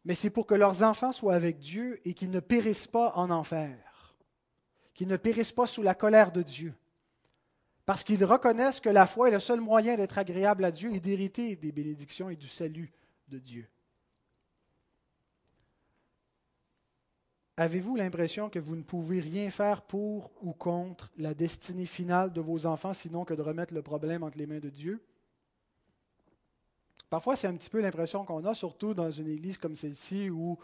Mais 0.04 0.15
c'est 0.15 0.30
pour 0.30 0.45
que 0.45 0.56
leurs 0.56 0.84
enfants 0.84 1.13
soient 1.13 1.36
avec 1.36 1.58
Dieu 1.58 2.02
et 2.04 2.13
qu'ils 2.13 2.32
ne 2.32 2.41
périssent 2.41 2.88
pas 2.88 3.13
en 3.15 3.30
enfer, 3.30 4.15
qu'ils 4.93 5.08
ne 5.08 5.15
périssent 5.15 5.52
pas 5.54 5.67
sous 5.67 5.84
la 5.84 5.95
colère 5.95 6.34
de 6.34 6.41
Dieu 6.41 6.74
parce 7.85 8.03
qu'ils 8.03 8.23
reconnaissent 8.23 8.79
que 8.79 8.89
la 8.89 9.07
foi 9.07 9.29
est 9.29 9.31
le 9.31 9.39
seul 9.39 9.59
moyen 9.59 9.95
d'être 9.97 10.17
agréable 10.17 10.65
à 10.65 10.71
Dieu 10.71 10.93
et 10.93 10.99
d'hériter 10.99 11.55
des 11.55 11.71
bénédictions 11.71 12.29
et 12.29 12.35
du 12.35 12.47
salut 12.47 12.91
de 13.27 13.39
Dieu. 13.39 13.67
Avez-vous 17.57 17.95
l'impression 17.95 18.49
que 18.49 18.59
vous 18.59 18.75
ne 18.75 18.81
pouvez 18.81 19.19
rien 19.19 19.51
faire 19.51 19.81
pour 19.81 20.31
ou 20.41 20.53
contre 20.53 21.11
la 21.17 21.33
destinée 21.33 21.85
finale 21.85 22.31
de 22.31 22.41
vos 22.41 22.65
enfants, 22.65 22.93
sinon 22.93 23.25
que 23.25 23.33
de 23.33 23.41
remettre 23.41 23.73
le 23.73 23.81
problème 23.81 24.23
entre 24.23 24.37
les 24.37 24.47
mains 24.47 24.59
de 24.59 24.69
Dieu? 24.69 25.03
Parfois, 27.09 27.35
c'est 27.35 27.47
un 27.47 27.55
petit 27.55 27.69
peu 27.69 27.81
l'impression 27.81 28.23
qu'on 28.23 28.45
a, 28.45 28.55
surtout 28.55 28.93
dans 28.93 29.11
une 29.11 29.27
église 29.27 29.57
comme 29.57 29.75
celle-ci 29.75 30.29
où 30.29 30.57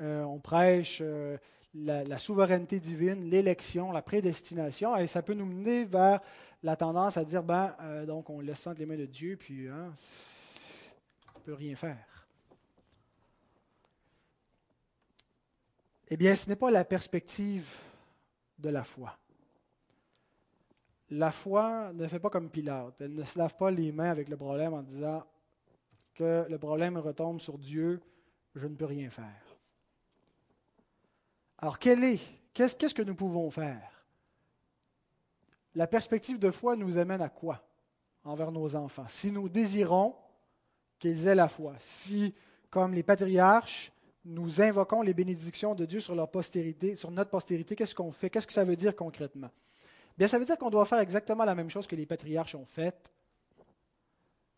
euh, 0.00 0.22
on 0.22 0.38
prêche 0.38 1.00
euh, 1.02 1.36
la, 1.74 2.18
souveraineté 2.18 2.80
divine, 2.80 3.28
l'élection, 3.28 3.92
la 3.92 4.02
prédestination, 4.02 4.96
et 4.96 5.06
ça 5.06 5.22
peut 5.22 5.34
nous 5.34 5.46
mener 5.46 5.84
vers 5.84 6.20
la 6.62 6.76
tendance 6.76 7.16
à 7.16 7.24
dire, 7.24 7.42
ben, 7.42 7.74
euh, 7.80 8.06
donc 8.06 8.30
on 8.30 8.40
laisse 8.40 8.66
entre 8.66 8.80
les 8.80 8.86
mains 8.86 8.96
de 8.96 9.06
Dieu, 9.06 9.36
puis 9.36 9.68
hein, 9.68 9.92
on 11.34 11.38
ne 11.38 11.44
peut 11.44 11.54
rien 11.54 11.76
faire. 11.76 12.26
Eh 16.10 16.16
bien, 16.16 16.34
ce 16.34 16.48
n'est 16.48 16.56
pas 16.56 16.70
la 16.70 16.84
perspective 16.84 17.68
de 18.58 18.70
la 18.70 18.82
foi. 18.82 19.16
La 21.10 21.30
foi 21.30 21.92
ne 21.92 22.06
fait 22.06 22.18
pas 22.18 22.30
comme 22.30 22.50
Pilate. 22.50 23.00
Elle 23.02 23.14
ne 23.14 23.24
se 23.24 23.38
lave 23.38 23.56
pas 23.56 23.70
les 23.70 23.92
mains 23.92 24.10
avec 24.10 24.28
le 24.28 24.36
problème 24.36 24.74
en 24.74 24.82
disant 24.82 25.24
que 26.14 26.46
le 26.48 26.58
problème 26.58 26.96
retombe 26.98 27.40
sur 27.40 27.58
Dieu, 27.58 28.00
je 28.54 28.66
ne 28.66 28.74
peux 28.74 28.86
rien 28.86 29.10
faire. 29.10 29.47
Alors, 31.58 31.78
quel 31.78 32.04
est, 32.04 32.20
qu'est-ce 32.54 32.94
que 32.94 33.02
nous 33.02 33.14
pouvons 33.14 33.50
faire? 33.50 34.06
La 35.74 35.86
perspective 35.86 36.38
de 36.38 36.50
foi 36.50 36.76
nous 36.76 36.98
amène 36.98 37.20
à 37.20 37.28
quoi 37.28 37.62
envers 38.24 38.52
nos 38.52 38.74
enfants? 38.76 39.06
Si 39.08 39.30
nous 39.30 39.48
désirons 39.48 40.14
qu'ils 40.98 41.26
aient 41.26 41.34
la 41.34 41.48
foi, 41.48 41.74
si, 41.78 42.34
comme 42.70 42.94
les 42.94 43.02
patriarches, 43.02 43.92
nous 44.24 44.60
invoquons 44.60 45.02
les 45.02 45.14
bénédictions 45.14 45.74
de 45.74 45.84
Dieu 45.84 46.00
sur 46.00 46.14
leur 46.14 46.30
postérité, 46.30 46.96
sur 46.96 47.10
notre 47.10 47.30
postérité, 47.30 47.74
qu'est-ce 47.74 47.94
qu'on 47.94 48.12
fait? 48.12 48.30
Qu'est-ce 48.30 48.46
que 48.46 48.52
ça 48.52 48.64
veut 48.64 48.76
dire 48.76 48.94
concrètement? 48.94 49.50
Bien, 50.16 50.26
ça 50.26 50.38
veut 50.38 50.44
dire 50.44 50.58
qu'on 50.58 50.70
doit 50.70 50.84
faire 50.84 50.98
exactement 50.98 51.44
la 51.44 51.54
même 51.54 51.70
chose 51.70 51.86
que 51.86 51.96
les 51.96 52.06
patriarches 52.06 52.54
ont 52.54 52.66
fait. 52.66 53.10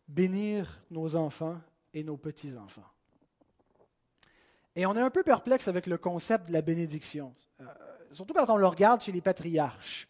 Bénir 0.07 0.83
nos 0.89 1.15
enfants 1.15 1.59
et 1.93 2.03
nos 2.03 2.17
petits-enfants. 2.17 2.89
Et 4.75 4.85
on 4.85 4.95
est 4.95 5.01
un 5.01 5.09
peu 5.09 5.23
perplexe 5.23 5.67
avec 5.67 5.85
le 5.85 5.97
concept 5.97 6.47
de 6.47 6.53
la 6.53 6.61
bénédiction, 6.61 7.33
euh, 7.59 7.65
surtout 8.11 8.33
quand 8.33 8.49
on 8.49 8.57
le 8.57 8.67
regarde 8.67 9.01
chez 9.01 9.11
les 9.11 9.19
patriarches. 9.19 10.07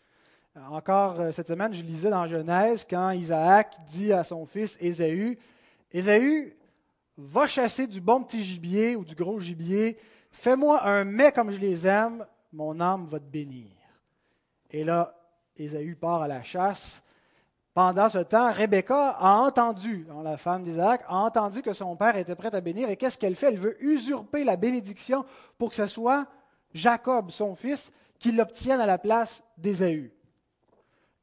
Euh, 0.55 0.59
encore 0.69 1.19
euh, 1.19 1.31
cette 1.31 1.47
semaine, 1.47 1.73
je 1.73 1.81
lisais 1.81 2.11
dans 2.11 2.27
Genèse 2.27 2.85
quand 2.87 3.09
Isaac 3.09 3.75
dit 3.89 4.13
à 4.13 4.23
son 4.23 4.45
fils 4.45 4.77
Ésaü, 4.79 5.39
Ésaü, 5.91 6.55
va 7.17 7.47
chasser 7.47 7.87
du 7.87 8.01
bon 8.01 8.23
petit 8.23 8.43
gibier 8.43 8.95
ou 8.95 9.03
du 9.03 9.15
gros 9.15 9.39
gibier, 9.39 9.97
fais-moi 10.31 10.83
un 10.83 11.05
mets 11.05 11.31
comme 11.31 11.51
je 11.51 11.59
les 11.59 11.87
aime, 11.87 12.25
mon 12.53 12.79
âme 12.79 13.05
va 13.05 13.19
te 13.19 13.25
bénir. 13.25 13.71
Et 14.69 14.83
là, 14.83 15.15
Ésaü 15.57 15.95
part 15.95 16.21
à 16.21 16.27
la 16.27 16.43
chasse 16.43 17.01
pendant 17.73 18.09
ce 18.09 18.17
temps, 18.17 18.51
Rebecca 18.51 19.09
a 19.11 19.37
entendu, 19.39 20.05
la 20.23 20.35
femme 20.35 20.63
d'Isaac, 20.63 21.03
a 21.07 21.15
entendu 21.15 21.61
que 21.61 21.71
son 21.71 21.95
père 21.95 22.17
était 22.17 22.35
prêt 22.35 22.53
à 22.53 22.59
bénir. 22.59 22.89
Et 22.89 22.97
qu'est-ce 22.97 23.17
qu'elle 23.17 23.35
fait? 23.35 23.47
Elle 23.47 23.59
veut 23.59 23.81
usurper 23.83 24.43
la 24.43 24.57
bénédiction 24.57 25.23
pour 25.57 25.69
que 25.69 25.77
ce 25.77 25.87
soit 25.87 26.27
Jacob, 26.73 27.31
son 27.31 27.55
fils, 27.55 27.91
qui 28.19 28.33
l'obtienne 28.33 28.81
à 28.81 28.85
la 28.85 28.97
place 28.97 29.41
d'Ésaü. 29.57 30.11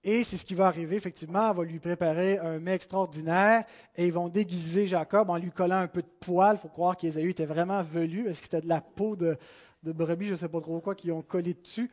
Et 0.05 0.25
c'est 0.25 0.39
ce 0.39 0.47
qui 0.47 0.55
va 0.55 0.67
arriver, 0.67 0.97
effectivement. 0.97 1.51
Elle 1.51 1.57
va 1.57 1.65
lui 1.65 1.79
préparer 1.81 2.39
un 2.39 2.59
mets 2.59 2.75
extraordinaire 2.75 3.65
et 3.95 4.07
ils 4.07 4.13
vont 4.13 4.29
déguiser 4.29 4.87
Jacob 4.87 5.29
en 5.29 5.37
lui 5.37 5.51
collant 5.51 5.77
un 5.77 5.87
peu 5.87 6.01
de 6.01 6.09
poil. 6.21 6.57
Il 6.57 6.61
faut 6.61 6.69
croire 6.69 6.97
qu'Ésaü 6.97 7.29
était 7.29 7.45
vraiment 7.45 7.83
velu. 7.83 8.27
Est-ce 8.27 8.41
que 8.41 8.45
c'était 8.45 8.63
de 8.63 8.69
la 8.69 8.81
peau 8.81 9.17
de, 9.17 9.37
brebis, 9.83 10.27
je 10.27 10.33
ne 10.33 10.37
sais 10.37 10.49
pas 10.49 10.61
trop 10.61 10.81
quoi, 10.81 10.95
qui 10.95 11.13
ont 11.13 11.21
collé 11.21 11.53
dessus. 11.53 11.91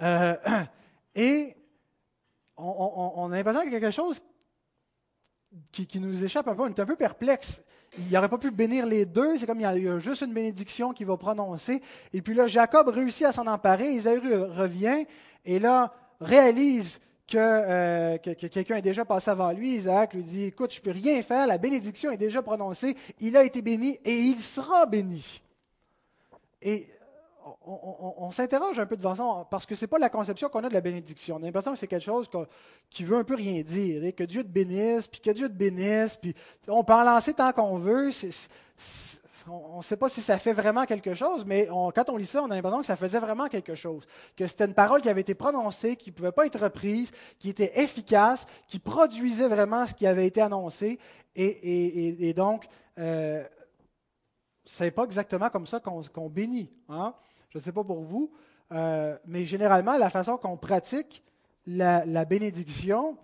Euh, 0.00 0.34
et 1.14 1.56
on, 2.58 3.30
a 3.32 3.36
l'impression 3.36 3.62
qu'il 3.62 3.72
y 3.72 3.76
a 3.76 3.80
quelque 3.80 3.94
chose 3.94 4.20
qui, 5.72 6.00
nous 6.00 6.24
échappe 6.24 6.48
un 6.48 6.54
peu. 6.54 6.62
On 6.62 6.68
est 6.68 6.80
un 6.80 6.86
peu 6.86 6.96
perplexe. 6.96 7.62
Il 7.98 8.12
n'aurait 8.12 8.28
pas 8.28 8.38
pu 8.38 8.50
bénir 8.50 8.84
les 8.84 9.06
deux. 9.06 9.38
C'est 9.38 9.46
comme 9.46 9.60
il 9.60 9.62
y, 9.62 9.88
a, 9.88 9.98
juste 10.00 10.22
une 10.22 10.34
bénédiction 10.34 10.92
qu'il 10.92 11.06
va 11.06 11.16
prononcer. 11.16 11.80
Et 12.12 12.20
puis 12.20 12.34
là, 12.34 12.46
Jacob 12.46 12.88
réussit 12.88 13.26
à 13.26 13.32
s'en 13.32 13.46
emparer. 13.46 13.92
Isaïe 13.92 14.18
revient 14.18 15.06
et 15.44 15.58
là 15.58 15.94
réalise 16.20 17.00
euh, 17.34 18.16
que, 18.18 18.30
quelqu'un 18.46 18.76
est 18.76 18.82
déjà 18.82 19.04
passé 19.04 19.30
avant 19.30 19.52
lui. 19.52 19.74
Isaac 19.74 20.14
lui 20.14 20.22
dit, 20.22 20.44
écoute, 20.44 20.72
je 20.72 20.80
ne 20.80 20.84
peux 20.84 20.90
rien 20.90 21.22
faire, 21.22 21.46
la 21.46 21.58
bénédiction 21.58 22.10
est 22.10 22.16
déjà 22.16 22.42
prononcée, 22.42 22.96
il 23.20 23.36
a 23.36 23.44
été 23.44 23.60
béni 23.60 23.98
et 24.04 24.14
il 24.14 24.40
sera 24.40 24.86
béni. 24.86 25.42
Et 26.62 26.88
on, 27.66 28.30
s'interroge 28.30 28.78
un 28.78 28.86
peu 28.86 28.96
devant 28.96 29.14
ça, 29.14 29.46
parce 29.50 29.66
que 29.66 29.74
ce 29.74 29.84
n'est 29.84 29.88
pas 29.88 29.98
la 29.98 30.08
conception 30.08 30.48
qu'on 30.48 30.64
a 30.64 30.68
de 30.68 30.74
la 30.74 30.80
bénédiction. 30.80 31.36
On 31.36 31.42
a 31.42 31.46
l'impression 31.46 31.72
que 31.72 31.78
c'est 31.78 31.86
quelque 31.86 32.04
chose 32.04 32.28
qui 32.90 33.04
veut 33.04 33.16
un 33.16 33.24
peu 33.24 33.34
rien 33.34 33.62
dire, 33.62 34.14
que 34.14 34.24
Dieu 34.24 34.42
te 34.42 34.48
bénisse, 34.48 35.08
puis 35.08 35.20
que 35.20 35.30
Dieu 35.30 35.48
te 35.48 35.54
bénisse, 35.54 36.16
puis 36.16 36.34
on 36.68 36.84
peut 36.84 36.94
en 36.94 37.04
lancer 37.04 37.34
tant 37.34 37.52
qu'on 37.52 37.78
veut 37.78 38.10
on 39.50 39.78
ne 39.78 39.82
sait 39.82 39.96
pas 39.96 40.08
si 40.08 40.20
ça 40.20 40.38
fait 40.38 40.52
vraiment 40.52 40.84
quelque 40.84 41.14
chose, 41.14 41.44
mais 41.46 41.68
quand 41.94 42.08
on 42.08 42.16
lit 42.16 42.26
ça, 42.26 42.42
on 42.42 42.50
a 42.50 42.54
l'impression 42.54 42.80
que 42.80 42.86
ça 42.86 42.96
faisait 42.96 43.18
vraiment 43.18 43.48
quelque 43.48 43.74
chose. 43.74 44.06
Que 44.36 44.46
c'était 44.46 44.66
une 44.66 44.74
parole 44.74 45.00
qui 45.00 45.08
avait 45.08 45.20
été 45.20 45.34
prononcée, 45.34 45.96
qui 45.96 46.10
ne 46.10 46.14
pouvait 46.14 46.32
pas 46.32 46.46
être 46.46 46.58
reprise, 46.60 47.10
qui 47.38 47.48
était 47.48 47.80
efficace, 47.80 48.46
qui 48.66 48.78
produisait 48.78 49.48
vraiment 49.48 49.86
ce 49.86 49.94
qui 49.94 50.06
avait 50.06 50.26
été 50.26 50.40
annoncé. 50.40 50.98
Et, 51.34 52.32
donc, 52.34 52.68
euh, 52.98 53.44
ce 54.64 54.84
n'est 54.84 54.90
pas 54.90 55.04
exactement 55.04 55.48
comme 55.50 55.66
ça 55.66 55.80
qu'on 55.80 56.28
bénit. 56.28 56.70
Hein. 56.88 57.14
Je 57.50 57.58
ne 57.58 57.62
sais 57.62 57.72
pas 57.72 57.84
pour 57.84 58.02
vous, 58.02 58.30
euh, 58.72 59.16
mais 59.26 59.44
généralement, 59.44 59.96
la 59.96 60.10
façon 60.10 60.36
qu'on 60.36 60.56
pratique 60.56 61.22
la, 61.66 62.24
bénédiction, 62.24 63.16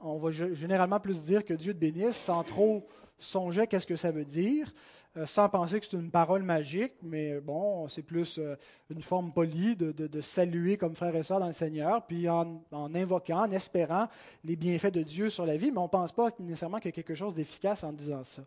on 0.00 0.18
va 0.18 0.30
généralement 0.30 1.00
plus 1.00 1.22
dire 1.22 1.44
que 1.44 1.54
Dieu 1.54 1.74
te 1.74 1.78
bénisse 1.78 2.16
sans 2.16 2.44
trop 2.44 2.86
songer 3.18 3.66
qu'est-ce 3.66 3.86
que 3.86 3.96
ça 3.96 4.10
veut 4.10 4.24
dire. 4.24 4.72
Euh, 5.16 5.26
sans 5.26 5.48
penser 5.48 5.80
que 5.80 5.86
c'est 5.86 5.96
une 5.96 6.10
parole 6.10 6.42
magique, 6.42 6.92
mais 7.02 7.40
bon, 7.40 7.88
c'est 7.88 8.02
plus 8.02 8.38
euh, 8.38 8.56
une 8.90 9.02
forme 9.02 9.32
polie 9.32 9.74
de, 9.74 10.20
saluer 10.20 10.76
comme 10.76 10.94
frère 10.94 11.16
et 11.16 11.22
sœur 11.22 11.40
dans 11.40 11.46
le 11.46 11.52
Seigneur, 11.52 12.06
puis 12.06 12.28
en, 12.28 12.62
invoquant, 12.72 13.40
en 13.40 13.52
espérant 13.52 14.08
les 14.44 14.54
bienfaits 14.54 14.92
de 14.92 15.02
Dieu 15.02 15.30
sur 15.30 15.46
la 15.46 15.56
vie, 15.56 15.72
mais 15.72 15.78
on 15.78 15.84
ne 15.84 15.88
pense 15.88 16.12
pas 16.12 16.28
nécessairement 16.38 16.78
qu'il 16.78 16.88
y 16.88 16.88
a 16.90 16.92
quelque 16.92 17.14
chose 17.14 17.34
d'efficace 17.34 17.82
en 17.84 17.92
disant 17.92 18.22
ça. 18.22 18.42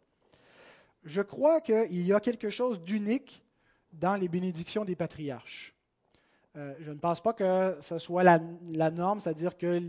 Je 1.03 1.21
crois 1.21 1.61
qu'il 1.61 2.01
y 2.01 2.13
a 2.13 2.19
quelque 2.19 2.51
chose 2.51 2.79
d'unique 2.81 3.43
dans 3.93 4.15
les 4.15 4.27
bénédictions 4.27 4.85
des 4.85 4.95
patriarches. 4.95 5.73
Euh, 6.57 6.73
je 6.81 6.91
ne 6.91 6.97
pense 6.97 7.21
pas 7.21 7.33
que 7.33 7.77
ce 7.81 7.97
soit 7.97 8.23
la, 8.23 8.39
norme, 8.91 9.19
c'est-à-dire 9.19 9.57
que 9.57 9.79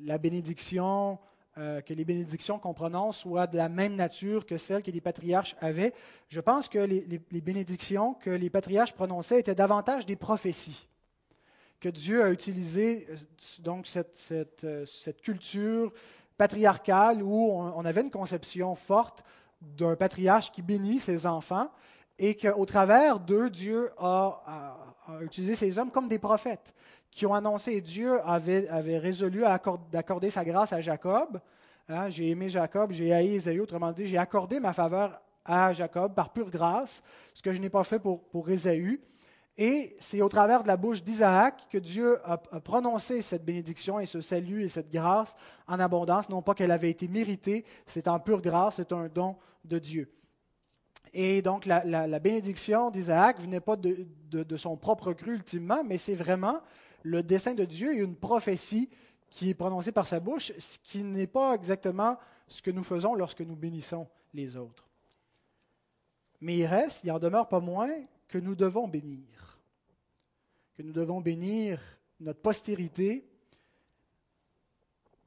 la 0.00 0.18
bénédiction 0.18 1.18
euh, 1.58 1.82
que 1.82 1.92
les 1.92 2.06
bénédictions 2.06 2.58
qu'on 2.58 2.72
prononce 2.72 3.18
soient 3.18 3.46
de 3.46 3.58
la 3.58 3.68
même 3.68 3.94
nature 3.94 4.46
que 4.46 4.56
celles 4.56 4.82
que 4.82 4.90
les 4.90 5.02
patriarches 5.02 5.54
avaient. 5.60 5.92
Je 6.30 6.40
pense 6.40 6.66
que 6.66 6.78
les, 6.78 7.20
bénédictions 7.42 8.14
que 8.14 8.30
les 8.30 8.48
patriarches 8.48 8.94
prononçaient 8.94 9.38
étaient 9.38 9.54
davantage 9.54 10.06
des 10.06 10.16
prophéties, 10.16 10.88
que 11.78 11.90
Dieu 11.90 12.22
a 12.22 12.30
utilisé 12.30 13.06
euh, 13.10 13.16
donc 13.60 13.86
cette, 13.86 15.20
culture 15.22 15.92
patriarcale 16.38 17.22
où 17.22 17.52
on, 17.52 17.84
avait 17.84 18.00
une 18.00 18.10
conception 18.10 18.74
forte 18.74 19.22
d'un 19.60 19.94
patriarche 19.94 20.52
qui 20.52 20.62
bénit 20.62 21.00
ses 21.00 21.26
enfants 21.26 21.70
et 22.18 22.36
qu'au 22.36 22.64
travers 22.64 23.18
d'eux, 23.18 23.50
Dieu 23.50 23.90
a, 23.98 24.76
utilisé 25.20 25.54
ces 25.54 25.78
hommes 25.78 25.90
comme 25.90 26.08
des 26.08 26.18
prophètes 26.18 26.72
qui 27.10 27.26
ont 27.26 27.34
annoncé, 27.34 27.80
Dieu 27.80 28.20
avait, 28.24 28.68
résolu 28.98 29.44
d'accorder 29.90 30.30
sa 30.30 30.44
grâce 30.44 30.72
à 30.72 30.80
Jacob. 30.80 31.40
Hein, 31.88 32.08
j'ai 32.08 32.30
aimé 32.30 32.48
Jacob, 32.48 32.92
j'ai 32.92 33.12
haï 33.12 33.34
Ésaü, 33.34 33.60
autrement 33.60 33.92
dit, 33.92 34.06
j'ai 34.06 34.16
accordé 34.16 34.60
ma 34.60 34.72
faveur 34.72 35.20
à 35.44 35.72
Jacob 35.72 36.14
par 36.14 36.32
pure 36.32 36.48
grâce, 36.48 37.02
ce 37.34 37.42
que 37.42 37.52
je 37.52 37.60
n'ai 37.60 37.68
pas 37.68 37.84
fait 37.84 37.98
pour, 37.98 38.22
pour 38.28 38.48
Ésaü. 38.48 39.00
Et 39.58 39.96
c'est 40.00 40.22
au 40.22 40.28
travers 40.28 40.62
de 40.62 40.68
la 40.68 40.78
bouche 40.78 41.02
d'Isaac 41.02 41.68
que 41.68 41.76
Dieu 41.76 42.18
a, 42.24 42.38
prononcé 42.38 43.20
cette 43.20 43.44
bénédiction 43.44 44.00
et 44.00 44.06
ce 44.06 44.22
salut 44.22 44.62
et 44.62 44.68
cette 44.68 44.90
grâce 44.90 45.34
en 45.68 45.78
abondance, 45.78 46.30
non 46.30 46.40
pas 46.40 46.54
qu'elle 46.54 46.70
avait 46.70 46.90
été 46.90 47.06
méritée, 47.06 47.66
c'est 47.86 48.08
en 48.08 48.18
pure 48.18 48.40
grâce, 48.40 48.76
c'est 48.76 48.92
un 48.92 49.08
don 49.08 49.36
de 49.64 49.78
Dieu. 49.78 50.10
Et 51.12 51.42
donc 51.42 51.66
la, 51.66 52.18
bénédiction 52.18 52.90
d'Isaac 52.90 53.40
venait 53.40 53.60
pas 53.60 53.76
de, 53.76 54.56
son 54.56 54.76
propre 54.76 55.12
cru 55.12 55.34
ultimement, 55.34 55.84
mais 55.84 55.98
c'est 55.98 56.14
vraiment 56.14 56.60
le 57.02 57.22
dessein 57.22 57.54
de 57.54 57.64
Dieu 57.64 57.94
et 57.94 57.98
une 57.98 58.16
prophétie 58.16 58.88
qui 59.28 59.50
est 59.50 59.54
prononcée 59.54 59.92
par 59.92 60.06
sa 60.06 60.20
bouche, 60.20 60.52
ce 60.58 60.78
qui 60.78 61.02
n'est 61.02 61.26
pas 61.26 61.54
exactement 61.54 62.18
ce 62.46 62.62
que 62.62 62.70
nous 62.70 62.84
faisons 62.84 63.14
lorsque 63.14 63.40
nous 63.40 63.56
bénissons 63.56 64.06
les 64.34 64.56
autres. 64.56 64.88
Mais 66.40 66.56
il 66.56 66.66
reste, 66.66 67.02
il 67.04 67.12
en 67.12 67.18
demeure 67.18 67.48
pas 67.48 67.60
moins 67.60 67.90
que 68.28 68.38
nous 68.38 68.54
devons 68.54 68.88
bénir, 68.88 69.60
que 70.74 70.82
nous 70.82 70.92
devons 70.92 71.20
bénir 71.20 71.80
notre 72.20 72.40
postérité, 72.40 73.28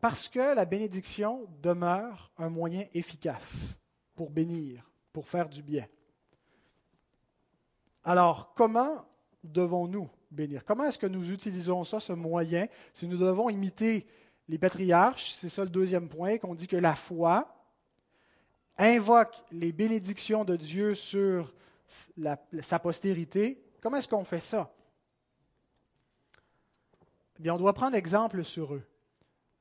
parce 0.02 0.30
que 0.30 0.56
la 0.56 0.66
bénédiction 0.66 1.48
demeure 1.62 2.32
un 2.38 2.50
moyen 2.50 2.86
efficace 2.94 3.76
pour 4.16 4.30
bénir, 4.30 4.90
pour 5.16 5.30
faire 5.30 5.48
du 5.48 5.64
bien. 5.64 5.88
Alors, 8.04 8.54
comment 8.54 9.06
devons-nous 9.46 10.10
bénir? 10.30 10.66
Comment 10.66 10.84
est-ce 10.84 11.00
que 11.00 11.08
nous 11.08 11.32
utilisons 11.32 11.86
ça, 11.86 12.02
ce 12.02 12.12
moyen? 12.12 12.68
Si 12.94 13.08
nous 13.08 13.18
devons 13.18 13.50
imiter 13.50 14.06
les 14.50 14.58
patriarches, 14.58 15.32
c'est 15.32 15.48
ça 15.48 15.64
le 15.64 15.70
deuxième 15.70 16.10
point, 16.10 16.38
qu'on 16.38 16.54
dit 16.54 16.68
que 16.68 16.76
la 16.76 16.96
foi 16.96 17.48
invoque 18.78 19.42
les 19.52 19.72
bénédictions 19.72 20.44
de 20.44 20.58
Dieu 20.58 20.96
sur 20.96 21.56
sa 22.60 22.80
postérité. 22.80 23.64
Comment 23.80 23.96
est-ce 23.96 24.10
qu'on 24.10 24.26
fait 24.26 24.42
ça? 24.42 24.76
Eh 27.40 27.42
bien, 27.42 27.54
on 27.54 27.58
doit 27.58 27.72
prendre 27.72 27.96
exemple 27.96 28.44
sur 28.44 28.74
eux. 28.74 28.84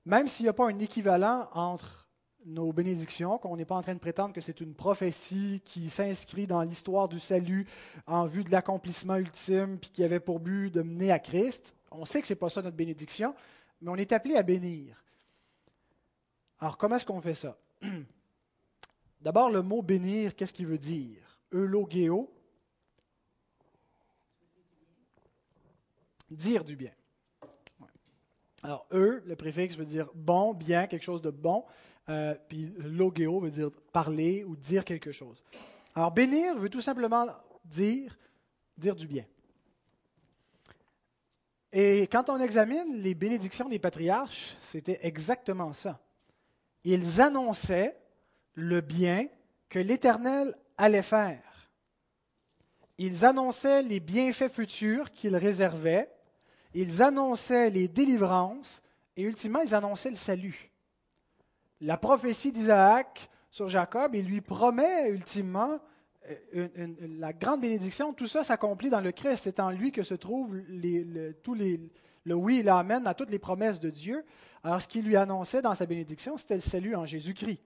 Même 0.04 0.26
s'il 0.26 0.46
n'y 0.46 0.50
a 0.50 0.52
pas 0.52 0.66
un 0.66 0.80
équivalent 0.80 1.48
entre 1.52 2.03
nos 2.44 2.72
bénédictions, 2.72 3.38
qu'on 3.38 3.56
n'est 3.56 3.64
pas 3.64 3.76
en 3.76 3.82
train 3.82 3.94
de 3.94 4.00
prétendre 4.00 4.34
que 4.34 4.40
c'est 4.40 4.60
une 4.60 4.74
prophétie 4.74 5.62
qui 5.64 5.88
s'inscrit 5.88 6.46
dans 6.46 6.62
l'histoire 6.62 7.08
du 7.08 7.18
salut 7.18 7.66
en 8.06 8.26
vue 8.26 8.44
de 8.44 8.50
l'accomplissement 8.50 9.16
ultime, 9.16 9.78
puis 9.78 9.90
qui 9.90 10.04
avait 10.04 10.20
pour 10.20 10.40
but 10.40 10.70
de 10.70 10.82
mener 10.82 11.10
à 11.10 11.18
Christ. 11.18 11.74
On 11.90 12.04
sait 12.04 12.20
que 12.20 12.26
ce 12.26 12.32
n'est 12.32 12.38
pas 12.38 12.48
ça 12.48 12.62
notre 12.62 12.76
bénédiction, 12.76 13.34
mais 13.80 13.90
on 13.90 13.96
est 13.96 14.12
appelé 14.12 14.36
à 14.36 14.42
bénir. 14.42 15.02
Alors, 16.60 16.76
comment 16.76 16.96
est-ce 16.96 17.04
qu'on 17.04 17.20
fait 17.20 17.34
ça? 17.34 17.56
D'abord, 19.20 19.50
le 19.50 19.62
mot 19.62 19.82
bénir, 19.82 20.36
qu'est-ce 20.36 20.52
qu'il 20.52 20.66
veut 20.66 20.78
dire? 20.78 21.40
Eulogéo, 21.52 22.30
dire 26.30 26.64
du 26.64 26.76
bien. 26.76 26.92
Alors, 28.62 28.86
eux, 28.92 29.22
le 29.26 29.36
préfixe 29.36 29.76
veut 29.76 29.84
dire 29.84 30.08
bon, 30.14 30.54
bien, 30.54 30.86
quelque 30.86 31.02
chose 31.02 31.22
de 31.22 31.30
bon. 31.30 31.64
Euh, 32.08 32.34
puis 32.48 32.74
logéo 32.78 33.40
veut 33.40 33.50
dire 33.50 33.70
parler 33.92 34.44
ou 34.44 34.56
dire 34.56 34.84
quelque 34.84 35.12
chose. 35.12 35.42
Alors 35.94 36.10
bénir 36.10 36.58
veut 36.58 36.68
tout 36.68 36.82
simplement 36.82 37.26
dire 37.64 38.16
dire 38.76 38.94
du 38.94 39.06
bien. 39.06 39.24
Et 41.72 42.02
quand 42.02 42.28
on 42.28 42.40
examine 42.40 43.02
les 43.02 43.14
bénédictions 43.14 43.68
des 43.68 43.78
patriarches, 43.78 44.56
c'était 44.62 45.00
exactement 45.02 45.72
ça. 45.72 46.00
Ils 46.84 47.20
annonçaient 47.20 47.96
le 48.52 48.80
bien 48.80 49.26
que 49.68 49.78
l'Éternel 49.78 50.54
allait 50.76 51.02
faire. 51.02 51.70
Ils 52.98 53.24
annonçaient 53.24 53.82
les 53.82 53.98
bienfaits 53.98 54.52
futurs 54.52 55.10
qu'il 55.10 55.34
réservait. 55.36 56.10
Ils 56.74 57.02
annonçaient 57.02 57.70
les 57.70 57.88
délivrances 57.88 58.82
et 59.16 59.22
ultimement, 59.22 59.60
ils 59.60 59.74
annonçaient 59.74 60.10
le 60.10 60.16
salut 60.16 60.70
la 61.80 61.96
prophétie 61.96 62.52
d'Isaac 62.52 63.28
sur 63.50 63.68
Jacob, 63.68 64.14
il 64.14 64.26
lui 64.26 64.40
promet 64.40 65.10
ultimement 65.10 65.78
euh, 66.28 66.68
la 67.18 67.32
grande 67.32 67.60
bénédiction. 67.60 68.12
Tout 68.12 68.26
ça 68.26 68.44
s'accomplit 68.44 68.90
dans 68.90 69.00
le 69.00 69.12
Christ. 69.12 69.42
C'est 69.44 69.60
en 69.60 69.70
lui 69.70 69.92
que 69.92 70.02
se 70.02 70.14
trouve 70.14 70.56
les, 70.68 71.04
le 71.04 72.34
oui 72.34 72.60
et 72.60 72.62
l'amen 72.62 73.06
à 73.06 73.14
toutes 73.14 73.30
les 73.30 73.38
promesses 73.38 73.80
de 73.80 73.90
Dieu. 73.90 74.24
Alors 74.62 74.80
ce 74.80 74.88
qu'il 74.88 75.04
lui 75.04 75.16
annonçait 75.16 75.62
dans 75.62 75.74
sa 75.74 75.86
bénédiction, 75.86 76.38
c'était 76.38 76.54
le 76.54 76.60
salut 76.60 76.96
en 76.96 77.04
Jésus-Christ. 77.04 77.60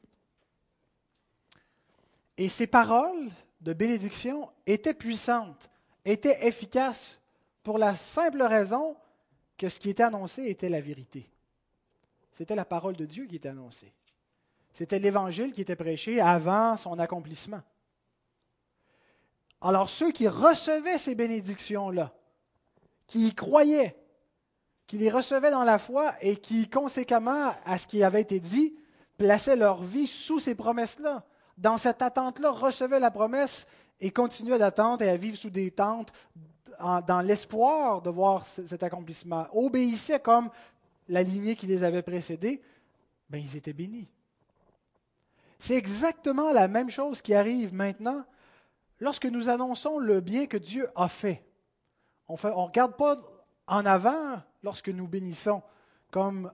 Et 2.36 2.48
ces 2.48 2.66
paroles 2.66 3.30
de 3.60 3.72
bénédiction 3.72 4.50
étaient 4.66 4.94
puissantes, 4.94 5.70
étaient 6.04 6.46
efficaces 6.46 7.20
pour 7.62 7.78
la 7.78 7.96
simple 7.96 8.42
raison 8.42 8.96
que 9.56 9.68
ce 9.68 9.80
qui 9.80 9.90
était 9.90 10.04
annoncé 10.04 10.44
était 10.44 10.68
la 10.68 10.80
vérité. 10.80 11.28
C'était 12.32 12.54
la 12.54 12.64
parole 12.64 12.96
de 12.96 13.06
Dieu 13.06 13.26
qui 13.26 13.36
était 13.36 13.48
annoncée. 13.48 13.92
C'était 14.74 14.98
l'évangile 14.98 15.52
qui 15.52 15.60
était 15.60 15.76
prêché 15.76 16.20
avant 16.20 16.76
son 16.76 16.98
accomplissement. 16.98 17.60
Alors 19.60 19.88
ceux 19.88 20.12
qui 20.12 20.28
recevaient 20.28 20.98
ces 20.98 21.14
bénédictions-là, 21.14 22.12
qui 23.06 23.28
y 23.28 23.34
croyaient, 23.34 23.96
qui 24.86 24.98
les 24.98 25.10
recevaient 25.10 25.50
dans 25.50 25.64
la 25.64 25.78
foi 25.78 26.14
et 26.20 26.36
qui, 26.36 26.68
conséquemment 26.68 27.54
à 27.64 27.78
ce 27.78 27.86
qui 27.86 28.02
avait 28.02 28.20
été 28.20 28.40
dit, 28.40 28.74
plaçaient 29.16 29.56
leur 29.56 29.82
vie 29.82 30.06
sous 30.06 30.38
ces 30.38 30.54
promesses-là, 30.54 31.24
dans 31.56 31.76
cette 31.76 32.02
attente-là, 32.02 32.50
recevaient 32.50 33.00
la 33.00 33.10
promesse 33.10 33.66
et 34.00 34.12
continuaient 34.12 34.58
d'attendre 34.58 35.02
et 35.02 35.10
à 35.10 35.16
vivre 35.16 35.36
sous 35.36 35.50
des 35.50 35.72
tentes 35.72 36.12
dans 36.78 37.20
l'espoir 37.20 38.00
de 38.02 38.10
voir 38.10 38.46
cet 38.46 38.82
accomplissement, 38.84 39.48
obéissaient 39.52 40.20
comme 40.20 40.48
la 41.08 41.22
lignée 41.22 41.56
qui 41.56 41.66
les 41.66 41.82
avait 41.82 42.02
précédés, 42.02 42.62
ben, 43.28 43.38
ils 43.38 43.56
étaient 43.56 43.72
bénis. 43.72 44.08
C'est 45.58 45.74
exactement 45.74 46.52
la 46.52 46.68
même 46.68 46.90
chose 46.90 47.20
qui 47.20 47.34
arrive 47.34 47.74
maintenant 47.74 48.24
lorsque 49.00 49.26
nous 49.26 49.48
annonçons 49.48 49.98
le 49.98 50.20
bien 50.20 50.46
que 50.46 50.56
Dieu 50.56 50.88
a 50.94 51.08
fait. 51.08 51.44
On 52.28 52.34
ne 52.34 52.52
regarde 52.52 52.96
pas 52.96 53.16
en 53.66 53.84
avant 53.86 54.42
lorsque 54.62 54.88
nous 54.88 55.06
bénissons, 55.06 55.62
comme 56.10 56.52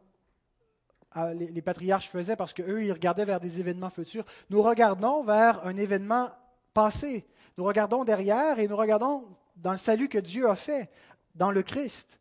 euh, 1.16 1.32
les, 1.34 1.48
les 1.48 1.62
patriarches 1.62 2.08
faisaient, 2.08 2.36
parce 2.36 2.52
qu'eux, 2.52 2.84
ils 2.84 2.92
regardaient 2.92 3.24
vers 3.24 3.40
des 3.40 3.60
événements 3.60 3.90
futurs. 3.90 4.24
Nous 4.50 4.62
regardons 4.62 5.22
vers 5.22 5.64
un 5.66 5.76
événement 5.76 6.30
passé. 6.72 7.26
Nous 7.56 7.64
regardons 7.64 8.04
derrière 8.04 8.58
et 8.58 8.68
nous 8.68 8.76
regardons 8.76 9.28
dans 9.56 9.72
le 9.72 9.78
salut 9.78 10.08
que 10.08 10.18
Dieu 10.18 10.48
a 10.48 10.56
fait, 10.56 10.90
dans 11.34 11.50
le 11.50 11.62
Christ. 11.62 12.18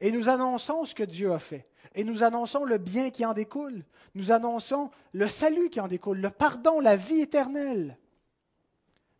Et 0.00 0.12
nous 0.12 0.28
annonçons 0.28 0.84
ce 0.84 0.94
que 0.94 1.02
Dieu 1.02 1.32
a 1.32 1.38
fait. 1.38 1.66
Et 1.94 2.04
nous 2.04 2.22
annonçons 2.22 2.64
le 2.64 2.78
bien 2.78 3.10
qui 3.10 3.24
en 3.24 3.34
découle. 3.34 3.84
Nous 4.14 4.32
annonçons 4.32 4.90
le 5.12 5.28
salut 5.28 5.70
qui 5.70 5.80
en 5.80 5.88
découle, 5.88 6.20
le 6.20 6.30
pardon, 6.30 6.80
la 6.80 6.96
vie 6.96 7.20
éternelle. 7.20 7.98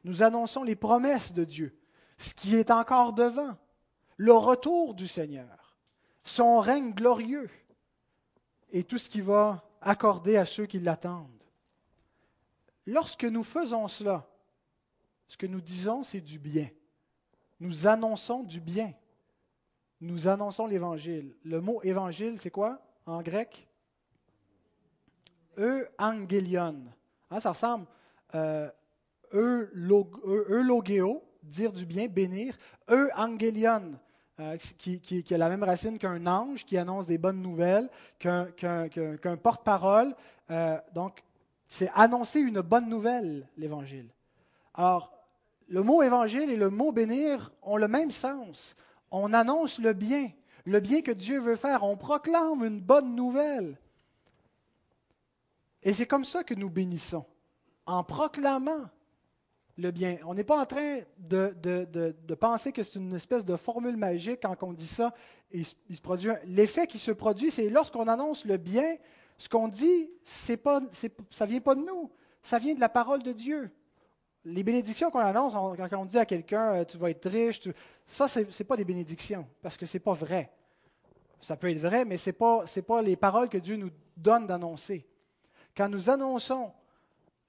Nous 0.04 0.22
annonçons 0.22 0.64
les 0.64 0.76
promesses 0.76 1.32
de 1.32 1.44
Dieu, 1.44 1.78
ce 2.18 2.34
qui 2.34 2.56
est 2.56 2.70
encore 2.70 3.12
devant, 3.12 3.56
le 4.16 4.32
retour 4.32 4.94
du 4.94 5.08
Seigneur, 5.08 5.76
son 6.24 6.60
règne 6.60 6.92
glorieux 6.92 7.50
et 8.70 8.84
tout 8.84 8.98
ce 8.98 9.08
qu'il 9.08 9.22
va 9.22 9.64
accorder 9.80 10.36
à 10.36 10.44
ceux 10.44 10.66
qui 10.66 10.80
l'attendent. 10.80 11.28
Lorsque 12.86 13.24
nous 13.24 13.44
faisons 13.44 13.88
cela, 13.88 14.28
ce 15.28 15.36
que 15.36 15.46
nous 15.46 15.60
disons, 15.60 16.02
c'est 16.02 16.20
du 16.20 16.38
bien. 16.38 16.68
Nous 17.60 17.86
annonçons 17.86 18.42
du 18.42 18.60
bien 18.60 18.92
nous 20.02 20.26
annonçons 20.26 20.66
l'Évangile. 20.66 21.32
Le 21.44 21.60
mot 21.60 21.80
Évangile, 21.84 22.38
c'est 22.38 22.50
quoi 22.50 22.80
en 23.06 23.22
grec? 23.22 23.68
Euangelion. 25.56 26.76
Hein, 27.30 27.40
ça 27.40 27.50
ressemble 27.50 27.86
euh, 28.34 28.68
eulogeo, 29.32 31.22
dire 31.42 31.72
du 31.72 31.86
bien, 31.86 32.08
bénir. 32.08 32.58
Euangelion, 32.90 33.94
euh, 34.40 34.56
qui, 34.76 35.00
qui, 35.00 35.34
a 35.34 35.38
la 35.38 35.48
même 35.48 35.62
racine 35.62 35.98
qu'un 35.98 36.26
ange 36.26 36.64
qui 36.64 36.76
annonce 36.76 37.06
des 37.06 37.18
bonnes 37.18 37.40
nouvelles, 37.40 37.88
qu'un 38.18 38.46
porte-parole. 39.40 40.16
Euh, 40.50 40.78
donc, 40.92 41.22
c'est 41.68 41.90
annoncer 41.94 42.40
une 42.40 42.60
bonne 42.60 42.88
nouvelle, 42.88 43.48
l'Évangile. 43.56 44.08
Alors, 44.74 45.12
le 45.68 45.82
mot 45.84 46.02
évangile 46.02 46.50
et 46.50 46.56
le 46.56 46.70
mot 46.70 46.90
bénir 46.90 47.52
ont 47.62 47.76
le 47.76 47.86
même 47.86 48.10
sens 48.10 48.74
on 49.12 49.32
annonce 49.34 49.78
le 49.78 49.92
bien, 49.92 50.30
le 50.64 50.80
bien 50.80 51.02
que 51.02 51.12
Dieu 51.12 51.38
veut 51.38 51.54
faire, 51.54 51.84
on 51.84 51.96
proclame 51.96 52.64
une 52.64 52.80
bonne 52.80 53.14
nouvelle. 53.14 53.78
Et 55.82 55.92
c'est 55.92 56.06
comme 56.06 56.24
ça 56.24 56.42
que 56.42 56.54
nous 56.54 56.70
bénissons, 56.70 57.24
en 57.86 58.02
proclamant 58.04 58.88
le 59.76 59.90
bien. 59.90 60.18
On 60.26 60.34
n'est 60.34 60.44
pas 60.44 60.60
en 60.60 60.66
train 60.66 61.00
de, 61.18 62.34
penser 62.34 62.72
que 62.72 62.82
c'est 62.82 62.98
une 62.98 63.14
espèce 63.14 63.44
de 63.44 63.56
formule 63.56 63.96
magique 63.96 64.40
quand 64.42 64.56
on 64.62 64.72
dit 64.72 64.86
ça. 64.86 65.14
L'effet 66.46 66.86
qui 66.86 66.98
se 66.98 67.10
produit, 67.10 67.50
c'est 67.50 67.68
lorsqu'on 67.68 68.08
annonce 68.08 68.46
le 68.46 68.56
bien, 68.56 68.96
ce 69.36 69.48
qu'on 69.48 69.68
dit, 69.68 70.10
c'est 70.24 70.56
pas, 70.56 70.80
ça 71.30 71.46
ne 71.46 71.50
vient 71.50 71.60
pas 71.60 71.74
de 71.74 71.80
nous, 71.80 72.10
ça 72.42 72.58
vient 72.58 72.74
de 72.74 72.80
la 72.80 72.88
parole 72.88 73.22
de 73.22 73.32
Dieu 73.32 73.70
les 74.44 74.62
bénédictions 74.62 75.10
qu'on 75.10 75.20
annonce, 75.20 75.52
quand 75.76 75.98
on 75.98 76.04
dit 76.04 76.18
à 76.18 76.26
quelqu'un 76.26 76.74
euh, 76.74 76.84
tu 76.84 76.98
vas 76.98 77.10
être 77.10 77.28
riche, 77.28 77.60
ça, 78.06 78.28
ce 78.28 78.40
n'est 78.40 78.66
pas 78.66 78.76
des 78.76 78.84
bénédictions, 78.84 79.46
parce 79.60 79.76
que 79.76 79.86
ce 79.86 79.96
n'est 79.96 80.00
pas 80.02 80.12
vrai. 80.12 80.50
Ça 81.40 81.56
peut 81.56 81.70
être 81.70 81.78
vrai, 81.78 82.04
mais 82.04 82.16
ce 82.16 82.30
n'est 82.30 82.34
pas, 82.34 82.64
pas 82.86 83.02
les 83.02 83.16
paroles 83.16 83.48
que 83.48 83.58
Dieu 83.58 83.76
nous 83.76 83.90
donne 84.16 84.46
d'annoncer. 84.46 85.06
Quand 85.76 85.88
nous 85.88 86.10
annonçons 86.10 86.72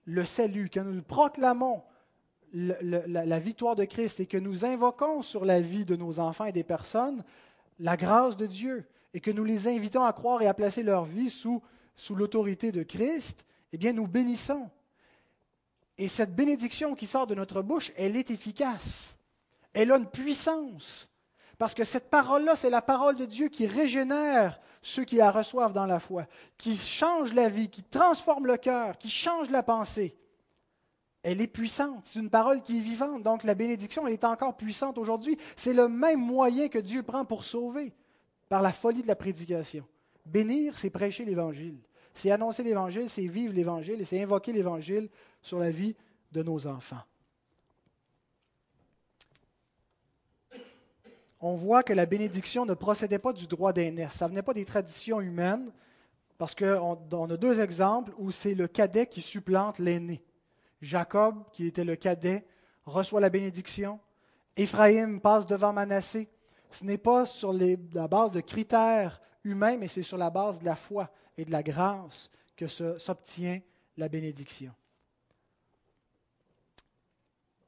le 0.06 0.26
salut, 0.26 0.70
quand 0.74 0.84
nous 0.84 1.02
proclamons 1.02 1.84
la, 2.54 3.40
victoire 3.40 3.76
de 3.76 3.86
Christ 3.86 4.20
et 4.20 4.26
que 4.28 4.38
nous 4.38 4.64
invoquons 4.66 5.22
sur 5.22 5.44
la 5.46 5.60
vie 5.60 5.86
de 5.86 5.96
nos 5.96 6.20
enfants 6.20 6.46
et 6.46 6.52
des 6.52 6.64
personnes 6.64 7.24
la 7.80 7.98
grâce 7.98 8.38
de 8.38 8.46
Dieu 8.46 8.86
et 9.14 9.20
que 9.20 9.32
nous 9.32 9.44
les 9.44 9.68
invitons 9.68 10.04
à 10.04 10.14
croire 10.14 10.42
et 10.42 10.48
à 10.48 10.54
placer 10.54 10.84
leur 10.84 11.06
vie 11.06 11.30
sous, 11.30 11.62
sous 11.96 12.16
l'autorité 12.16 12.72
de 12.72 12.84
Christ, 12.84 13.46
eh 13.72 13.78
bien 13.78 13.94
nous 13.94 14.08
bénissons. 14.08 14.70
Et 15.98 16.08
cette 16.08 16.36
bénédiction 16.36 16.96
qui 16.96 17.06
sort 17.06 17.28
de 17.28 17.36
notre 17.36 17.62
bouche, 17.62 17.92
elle 17.96 18.18
est 18.18 18.32
efficace. 18.32 19.16
Elle 19.74 19.92
a 19.92 19.98
une 19.98 20.10
puissance. 20.10 21.10
Parce 21.58 21.74
que 21.74 21.84
cette 21.84 22.10
parole-là, 22.10 22.56
c'est 22.56 22.70
la 22.70 22.82
parole 22.82 23.16
de 23.16 23.26
Dieu 23.26 23.50
qui 23.50 23.68
régénère 23.68 24.60
ceux 24.82 25.06
qui 25.06 25.16
la 25.16 25.32
reçoivent 25.32 25.74
dans 25.74 25.86
la 25.86 26.00
foi, 26.00 26.28
qui 26.58 26.76
change 26.76 27.34
la 27.34 27.48
vie, 27.48 27.70
qui 27.70 27.84
transforme 27.84 28.48
le 28.48 28.58
cœur, 28.58 28.98
qui 28.98 29.10
change 29.10 29.50
la 29.50 29.64
pensée. 29.64 30.16
Elle 31.24 31.40
est 31.40 31.48
puissante. 31.48 32.02
C'est 32.04 32.20
une 32.20 32.30
parole 32.30 32.62
qui 32.62 32.80
est 32.80 32.82
vivante. 32.82 33.24
Donc 33.24 33.44
la 33.44 33.56
bénédiction, 33.56 34.06
elle 34.06 34.14
est 34.14 34.26
encore 34.26 34.58
puissante 34.58 34.98
aujourd'hui. 34.98 35.38
C'est 35.56 35.74
le 35.74 35.88
même 35.88 36.20
moyen 36.20 36.68
que 36.68 36.80
Dieu 36.80 37.02
prend 37.02 37.24
pour 37.24 37.46
sauver, 37.46 37.94
par 38.50 38.62
la 38.62 38.74
folie 38.74 39.04
de 39.04 39.08
la 39.08 39.16
prédication. 39.16 39.86
Bénir, 40.26 40.78
c'est 40.78 40.90
prêcher 40.90 41.24
l'Évangile. 41.24 41.78
C'est 42.14 42.32
annoncer 42.32 42.64
l'Évangile, 42.64 43.10
c'est 43.10 43.28
vivre 43.28 43.54
l'Évangile 43.54 44.02
et 44.02 44.06
c'est 44.06 44.22
invoquer 44.22 44.54
l'Évangile 44.54 45.10
sur 45.42 45.60
la 45.60 45.72
vie 45.72 45.96
de 46.32 46.44
nos 46.44 46.68
enfants. 46.68 47.02
On 51.40 51.56
voit 51.56 51.84
que 51.84 51.94
la 51.94 52.06
bénédiction 52.06 52.66
ne 52.66 52.74
procédait 52.74 53.20
pas 53.20 53.34
du 53.34 53.48
droit 53.48 53.74
d'aînesse, 53.74 54.14
ça 54.14 54.26
ne 54.26 54.30
venait 54.30 54.44
pas 54.44 54.54
des 54.54 54.64
traditions 54.64 55.20
humaines, 55.20 55.72
parce 56.38 56.56
qu'on 56.56 56.98
on 57.12 57.30
a 57.30 57.38
deux 57.38 57.60
exemples 57.60 58.14
où 58.18 58.32
c'est 58.32 58.56
le 58.56 58.68
cadet 58.68 59.08
qui 59.08 59.22
supplante 59.22 59.80
l'aîné. 59.80 60.24
Jacob, 60.82 61.44
qui 61.52 61.68
était 61.68 61.84
le 61.84 61.96
cadet, 61.96 62.46
reçoit 62.86 63.22
la 63.22 63.30
bénédiction. 63.30 64.00
Éphraïm 64.56 65.20
passe 65.20 65.46
devant 65.46 65.74
Manassé. 65.74 66.30
Ce 66.72 66.84
n'est 66.86 66.98
pas 66.98 67.26
sur 67.26 67.54
la 67.54 68.08
base 68.08 68.32
de 68.32 68.42
critères 68.42 69.22
humains, 69.44 69.78
mais 69.78 69.88
c'est 69.88 70.04
sur 70.04 70.18
la 70.18 70.30
base 70.30 70.60
de 70.60 70.66
la 70.66 70.76
foi 70.76 71.10
et 71.38 71.46
de 71.46 71.52
la 71.52 71.64
grâce 71.64 72.30
que 72.56 72.68
s'obtient 72.68 73.60
la 73.98 74.10
bénédiction. 74.10 74.74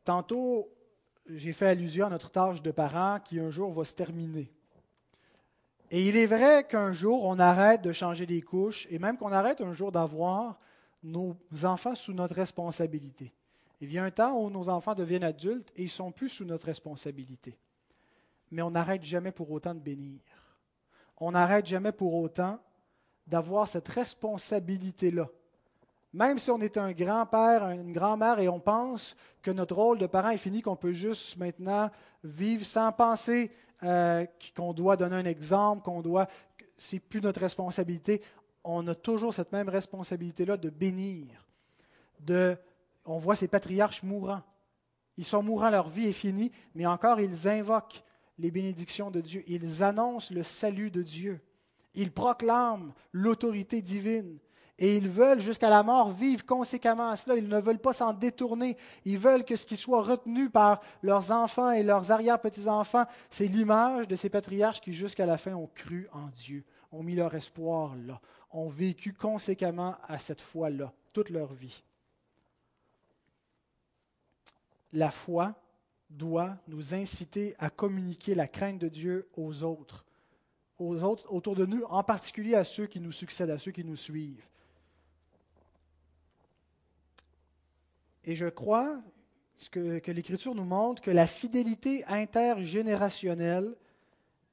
Tantôt, 0.04 0.70
j'ai 1.28 1.54
fait 1.54 1.68
allusion 1.68 2.06
à 2.06 2.10
notre 2.10 2.30
tâche 2.30 2.62
de 2.62 2.72
parent 2.72 3.20
qui 3.20 3.40
un 3.40 3.50
jour 3.50 3.72
va 3.72 3.84
se 3.84 3.94
terminer. 3.94 4.52
Et 5.92 6.08
il 6.08 6.18
est 6.18 6.26
vrai 6.26 6.66
qu'un 6.68 6.94
jour, 6.94 7.26
on 7.26 7.40
arrête 7.40 7.82
de 7.82 7.92
changer 7.92 8.26
les 8.26 8.42
couches 8.42 8.88
et 8.90 9.00
même 9.00 9.18
qu'on 9.18 9.32
arrête 9.32 9.62
un 9.62 9.74
jour 9.74 9.92
d'avoir 9.92 10.60
nos 11.04 11.36
enfants 11.64 11.96
sous 11.96 12.14
notre 12.14 12.36
responsabilité. 12.36 13.34
Il 13.82 13.88
vient 13.88 14.06
un 14.06 14.12
temps 14.12 14.40
où 14.40 14.50
nos 14.50 14.70
enfants 14.70 14.96
deviennent 14.96 15.24
adultes 15.24 15.72
et 15.76 15.82
ils 15.82 15.86
ne 15.86 15.90
sont 15.90 16.12
plus 16.12 16.30
sous 16.30 16.46
notre 16.46 16.66
responsabilité. 16.66 17.58
Mais 18.52 18.62
on 18.62 18.72
n'arrête 18.72 19.04
jamais 19.04 19.32
pour 19.32 19.52
autant 19.52 19.76
de 19.76 19.80
bénir. 19.80 20.20
On 21.18 21.32
n'arrête 21.32 21.66
jamais 21.66 21.92
pour 21.92 22.14
autant 22.16 22.60
d'avoir 23.28 23.68
cette 23.68 23.88
responsabilité-là. 23.88 25.28
Même 26.14 26.40
si 26.40 26.50
on 26.50 26.62
est 26.62 26.78
un 26.78 26.94
grand-père, 26.94 27.70
une 27.70 27.92
grand-mère 27.92 28.40
et 28.40 28.48
on 28.48 28.60
pense 28.60 29.18
que 29.42 29.52
notre 29.52 29.76
rôle 29.76 29.98
de 29.98 30.08
parent 30.08 30.30
est 30.30 30.38
fini, 30.38 30.62
qu'on 30.62 30.78
peut 30.78 30.94
juste 30.94 31.38
maintenant 31.38 31.90
vivre 32.24 32.66
sans 32.66 32.92
penser 32.92 33.52
euh, 33.84 34.26
qu'on 34.56 34.74
doit 34.74 34.96
donner 34.96 35.18
un 35.18 35.26
exemple, 35.26 35.84
qu'on 35.84 36.02
doit, 36.02 36.28
c'est 36.78 37.00
plus 37.00 37.22
notre 37.22 37.42
responsabilité. 37.42 38.22
On 38.64 38.88
a 38.88 38.96
toujours 38.96 39.34
cette 39.34 39.52
même 39.52 39.68
responsabilité-là 39.68 40.56
de 40.56 40.70
bénir. 40.70 41.28
De, 42.22 42.58
on 43.06 43.18
voit 43.18 43.36
ces 43.36 43.50
patriarches 43.50 44.02
mourants. 44.02 44.42
Ils 45.18 45.26
sont 45.26 45.44
mourants, 45.44 45.70
leur 45.70 45.90
vie 45.90 46.08
est 46.08 46.14
finie, 46.14 46.52
mais 46.74 46.86
encore 46.86 47.20
ils 47.20 47.48
invoquent 47.48 48.04
les 48.38 48.52
bénédictions 48.52 49.12
de 49.12 49.22
Dieu. 49.22 49.44
Ils 49.48 49.84
annoncent 49.84 50.34
le 50.34 50.44
salut 50.44 50.92
de 50.92 51.04
Dieu. 51.04 51.42
Ils 51.96 52.12
proclament 52.12 52.94
l'autorité 53.12 53.82
divine. 53.82 54.38
Et 54.78 54.98
ils 54.98 55.08
veulent 55.08 55.40
jusqu'à 55.40 55.70
la 55.70 55.84
mort 55.84 56.12
vivre 56.12 56.46
conséquemment 56.46 57.10
à 57.10 57.16
cela. 57.16 57.38
Ils 57.38 57.48
ne 57.48 57.60
veulent 57.60 57.80
pas 57.80 57.94
s'en 57.94 58.12
détourner. 58.12 58.76
Ils 59.06 59.18
veulent 59.18 59.46
que 59.46 59.56
ce 59.56 59.66
qui 59.66 59.78
soit 59.78 60.02
retenu 60.02 60.50
par 60.50 60.82
leurs 61.02 61.32
enfants 61.32 61.72
et 61.72 61.84
leurs 61.84 62.12
arrière-petits-enfants, 62.12 63.06
c'est 63.30 63.48
l'image 63.48 64.08
de 64.08 64.18
ces 64.18 64.30
patriarches 64.30 64.82
qui 64.82 64.94
jusqu'à 64.94 65.26
la 65.26 65.38
fin 65.38 65.54
ont 65.54 65.70
cru 65.74 66.10
en 66.12 66.28
Dieu, 66.28 66.66
ont 66.92 67.04
mis 67.04 67.16
leur 67.16 67.34
espoir 67.36 67.96
là, 67.96 68.20
ont 68.52 68.68
vécu 68.68 69.14
conséquemment 69.14 69.96
à 70.08 70.20
cette 70.20 70.42
foi-là, 70.42 70.92
toute 71.14 71.30
leur 71.30 71.54
vie. 71.54 71.84
La 74.92 75.12
foi 75.12 75.56
doit 76.10 76.58
nous 76.68 76.94
inciter 76.94 77.56
à 77.60 77.70
communiquer 77.70 78.36
la 78.36 78.48
crainte 78.48 78.80
de 78.80 78.90
Dieu 78.90 79.30
aux 79.36 79.64
autres, 79.64 80.06
aux 80.78 81.04
autres 81.04 81.32
autour 81.32 81.56
de 81.56 81.66
nous, 81.66 81.84
en 81.84 82.04
particulier 82.04 82.56
à 82.56 82.64
ceux 82.64 82.88
qui 82.88 83.00
nous 83.00 83.12
succèdent, 83.12 83.50
à 83.50 83.58
ceux 83.58 83.72
qui 83.72 83.84
nous 83.84 83.96
suivent. 83.96 84.46
Et 88.24 88.36
je 88.36 88.48
crois 88.48 89.00
que, 89.72 90.00
que 90.00 90.12
l'Écriture 90.12 90.56
nous 90.56 90.66
montre 90.66 91.02
que 91.02 91.12
la 91.12 91.28
fidélité 91.28 92.04
intergénérationnelle 92.06 93.76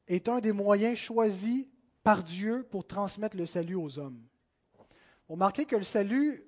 est 0.09 0.29
un 0.29 0.41
des 0.41 0.53
moyens 0.53 0.99
choisis 0.99 1.67
par 2.03 2.23
Dieu 2.23 2.67
pour 2.71 2.87
transmettre 2.87 3.37
le 3.37 3.47
salut 3.47 3.77
aux 3.77 3.99
hommes. 3.99 4.21
Remarquez 5.29 5.65
que 5.65 5.77
le 5.77 5.85
salut, 5.85 6.45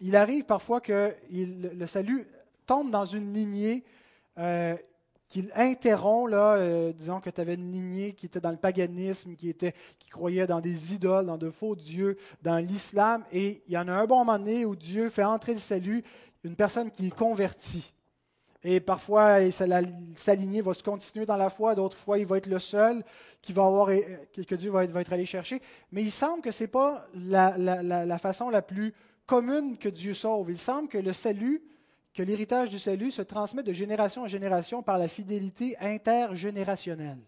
il 0.00 0.14
arrive 0.14 0.44
parfois 0.44 0.80
que 0.80 1.14
le 1.30 1.86
salut 1.86 2.28
tombe 2.66 2.90
dans 2.90 3.06
une 3.06 3.32
lignée 3.32 3.84
euh, 4.38 4.76
qu'il 5.28 5.50
interrompt, 5.54 6.30
là, 6.30 6.54
euh, 6.54 6.92
disons 6.92 7.20
que 7.20 7.28
tu 7.28 7.40
avais 7.40 7.54
une 7.54 7.70
lignée 7.70 8.12
qui 8.14 8.26
était 8.26 8.40
dans 8.40 8.50
le 8.50 8.56
paganisme, 8.56 9.34
qui, 9.36 9.50
était, 9.50 9.74
qui 9.98 10.08
croyait 10.08 10.46
dans 10.46 10.60
des 10.60 10.94
idoles, 10.94 11.26
dans 11.26 11.36
de 11.36 11.50
faux 11.50 11.76
dieux, 11.76 12.16
dans 12.42 12.56
l'islam, 12.56 13.24
et 13.30 13.62
il 13.66 13.74
y 13.74 13.78
en 13.78 13.88
a 13.88 13.92
un 13.92 14.06
bon 14.06 14.18
moment 14.18 14.38
donné 14.38 14.64
où 14.64 14.74
Dieu 14.74 15.08
fait 15.10 15.24
entrer 15.24 15.52
le 15.52 15.60
salut, 15.60 16.02
une 16.44 16.56
personne 16.56 16.90
qui 16.90 17.08
est 17.08 17.14
convertie. 17.14 17.92
Et 18.64 18.80
parfois, 18.80 19.38
sa 19.52 20.34
lignée 20.34 20.62
va 20.62 20.74
se 20.74 20.82
continuer 20.82 21.26
dans 21.26 21.36
la 21.36 21.50
foi, 21.50 21.74
d'autres 21.74 21.96
fois, 21.96 22.18
il 22.18 22.26
va 22.26 22.38
être 22.38 22.48
le 22.48 22.58
seul 22.58 23.04
qui 23.40 23.52
va 23.52 23.64
avoir, 23.64 23.88
que 23.88 24.54
Dieu 24.56 24.70
va 24.70 24.84
être, 24.84 25.12
allé 25.12 25.26
chercher. 25.26 25.62
Mais 25.92 26.02
il 26.02 26.10
semble 26.10 26.42
que 26.42 26.50
ce 26.50 26.64
n'est 26.64 26.68
pas 26.68 27.06
la, 27.14 27.56
la, 27.56 28.18
façon 28.18 28.50
la 28.50 28.62
plus 28.62 28.92
commune 29.26 29.78
que 29.78 29.88
Dieu 29.88 30.12
sauve. 30.12 30.50
Il 30.50 30.58
semble 30.58 30.88
que 30.88 30.98
le 30.98 31.12
salut, 31.12 31.62
que 32.18 32.24
l'héritage 32.24 32.68
du 32.68 32.80
salut 32.80 33.12
se 33.12 33.22
transmet 33.22 33.62
de 33.62 33.72
génération 33.72 34.22
en 34.22 34.26
génération 34.26 34.82
par 34.82 34.98
la 34.98 35.06
fidélité 35.06 35.76
intergénérationnelle. 35.78 37.20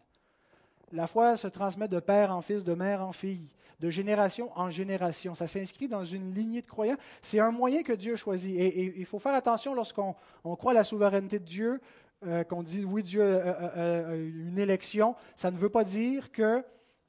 La 0.91 1.07
foi 1.07 1.37
se 1.37 1.47
transmet 1.47 1.87
de 1.87 2.01
père 2.01 2.35
en 2.35 2.43
fils, 2.43 2.65
de 2.65 2.75
mère 2.75 3.01
en 3.01 3.13
fille 3.13 3.47
de 3.79 3.89
génération 3.89 4.51
en 4.57 4.69
génération. 4.69 5.37
Ça 5.37 5.47
s'inscrit 5.47 5.87
dans 5.87 6.05
une 6.05 6.35
lignée 6.35 6.61
de 6.61 6.67
croyants. 6.67 6.97
C'est 7.23 7.39
un 7.39 7.53
moyen 7.53 7.85
que 7.85 7.93
Dieu 7.93 8.17
choisit. 8.17 8.59
Et, 8.59 8.93
il 8.99 9.07
faut 9.07 9.21
faire 9.21 9.33
attention 9.33 9.75
lorsqu'on 9.75 10.17
croit 10.43 10.73
à 10.73 10.75
la 10.75 10.83
souveraineté 10.83 11.39
de 11.39 11.45
Dieu, 11.45 11.81
euh, 12.27 12.43
qu'on 12.43 12.65
dit 12.65 12.85
oui, 12.85 13.05
Dieu 13.05 13.23
a, 13.23 14.17
une 14.17 14.59
élection. 14.59 15.15
Ça 15.37 15.53
ne 15.53 15.57
veut 15.57 15.71
pas 15.71 15.85
dire 15.85 16.33
qu'il 16.33 16.65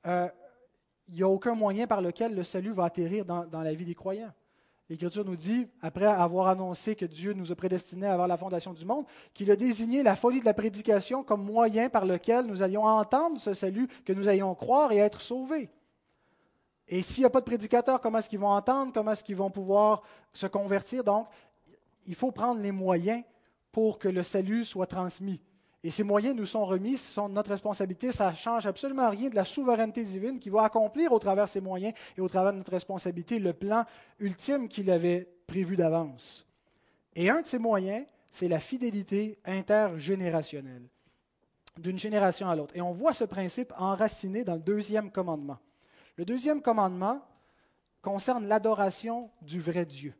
euh, 0.06 0.30
n'y 1.10 1.24
a 1.24 1.28
aucun 1.28 1.56
moyen 1.56 1.88
par 1.88 2.02
lequel 2.02 2.36
le 2.36 2.44
salut 2.44 2.74
va 2.74 2.84
atterrir 2.86 3.26
dans 3.26 3.62
la 3.64 3.74
vie 3.74 3.86
des 3.86 3.96
croyants. 3.96 4.32
L'Écriture 4.92 5.24
nous 5.24 5.38
dit, 5.38 5.70
après 5.82 6.06
avoir 6.06 6.50
annoncé 6.50 6.98
que 6.98 7.06
Dieu 7.06 7.32
nous 7.32 7.50
a 7.50 7.56
prédestinés 7.56 8.08
avoir 8.08 8.28
la 8.28 8.36
fondation 8.36 8.74
du 8.74 8.84
monde, 8.84 9.06
qu'il 9.34 9.50
a 9.50 9.56
désigné 9.56 10.04
la 10.04 10.18
folie 10.18 10.42
de 10.42 10.46
la 10.46 10.54
prédication 10.54 11.24
comme 11.24 11.46
moyen 11.46 11.88
par 11.88 12.06
lequel 12.06 12.46
nous 12.46 12.62
allions 12.62 12.84
entendre 12.84 13.40
ce 13.40 13.54
salut, 13.54 13.88
que 14.04 14.12
nous 14.12 14.28
allions 14.28 14.54
croire 14.54 14.92
et 14.92 14.98
être 14.98 15.22
sauvés. 15.22 15.70
Et 16.90 17.02
s'il 17.04 17.22
n'y 17.22 17.26
a 17.26 17.30
pas 17.30 17.40
de 17.40 17.46
prédicateur, 17.46 18.02
comment 18.02 18.18
est-ce 18.18 18.28
qu'ils 18.28 18.40
vont 18.40 18.50
entendre? 18.50 18.92
Comment 18.94 19.14
est-ce 19.14 19.24
qu'ils 19.24 19.38
vont 19.38 19.50
pouvoir 19.50 20.02
se 20.34 20.46
convertir? 20.46 21.06
Donc, 21.06 21.30
il 22.06 22.14
faut 22.16 22.34
prendre 22.34 22.60
les 22.60 22.74
moyens 22.74 23.24
pour 23.72 23.98
que 23.98 24.10
le 24.10 24.24
salut 24.24 24.66
soit 24.66 24.88
transmis. 24.88 25.40
Et 25.84 25.90
ces 25.90 26.04
moyens 26.04 26.36
nous 26.36 26.46
sont 26.46 26.64
remis, 26.64 26.98
ce 26.98 27.14
sont 27.14 27.28
notre 27.28 27.50
responsabilité. 27.50 28.12
Ça 28.12 28.32
ne 28.32 28.36
change 28.36 28.68
absolument 28.68 29.10
rien 29.10 29.30
de 29.30 29.36
la 29.36 29.44
souveraineté 29.44 30.04
divine 30.04 30.40
qui 30.40 30.50
va 30.50 30.64
accomplir 30.64 31.12
au 31.12 31.20
travers 31.20 31.46
de 31.46 31.50
ces 31.50 31.62
moyens 31.62 31.94
et 32.16 32.22
au 32.22 32.30
travers 32.30 32.54
de 32.54 32.60
notre 32.60 32.72
responsabilité 32.72 33.40
le 33.40 33.54
plan 33.54 33.86
ultime 34.20 34.68
qu'il 34.68 34.92
avait 34.92 35.28
prévu 35.48 35.76
d'avance. 35.76 36.48
Et 37.16 37.30
un 37.30 37.42
de 37.42 37.48
ces 37.48 37.58
moyens, 37.58 38.06
c'est 38.32 38.48
la 38.48 38.60
fidélité 38.60 39.40
intergénérationnelle, 39.44 40.88
d'une 41.78 41.98
génération 41.98 42.48
à 42.48 42.56
l'autre. 42.56 42.76
Et 42.76 42.82
on 42.82 42.92
voit 42.92 43.14
ce 43.14 43.24
principe 43.24 43.74
enraciné 43.78 44.44
dans 44.44 44.56
le 44.56 44.62
deuxième 44.62 45.12
commandement. 45.12 45.58
Le 46.16 46.26
deuxième 46.26 46.62
commandement 46.62 47.22
concerne 48.02 48.48
l'adoration 48.48 49.32
du 49.42 49.60
vrai 49.60 49.86
Dieu 49.86 50.14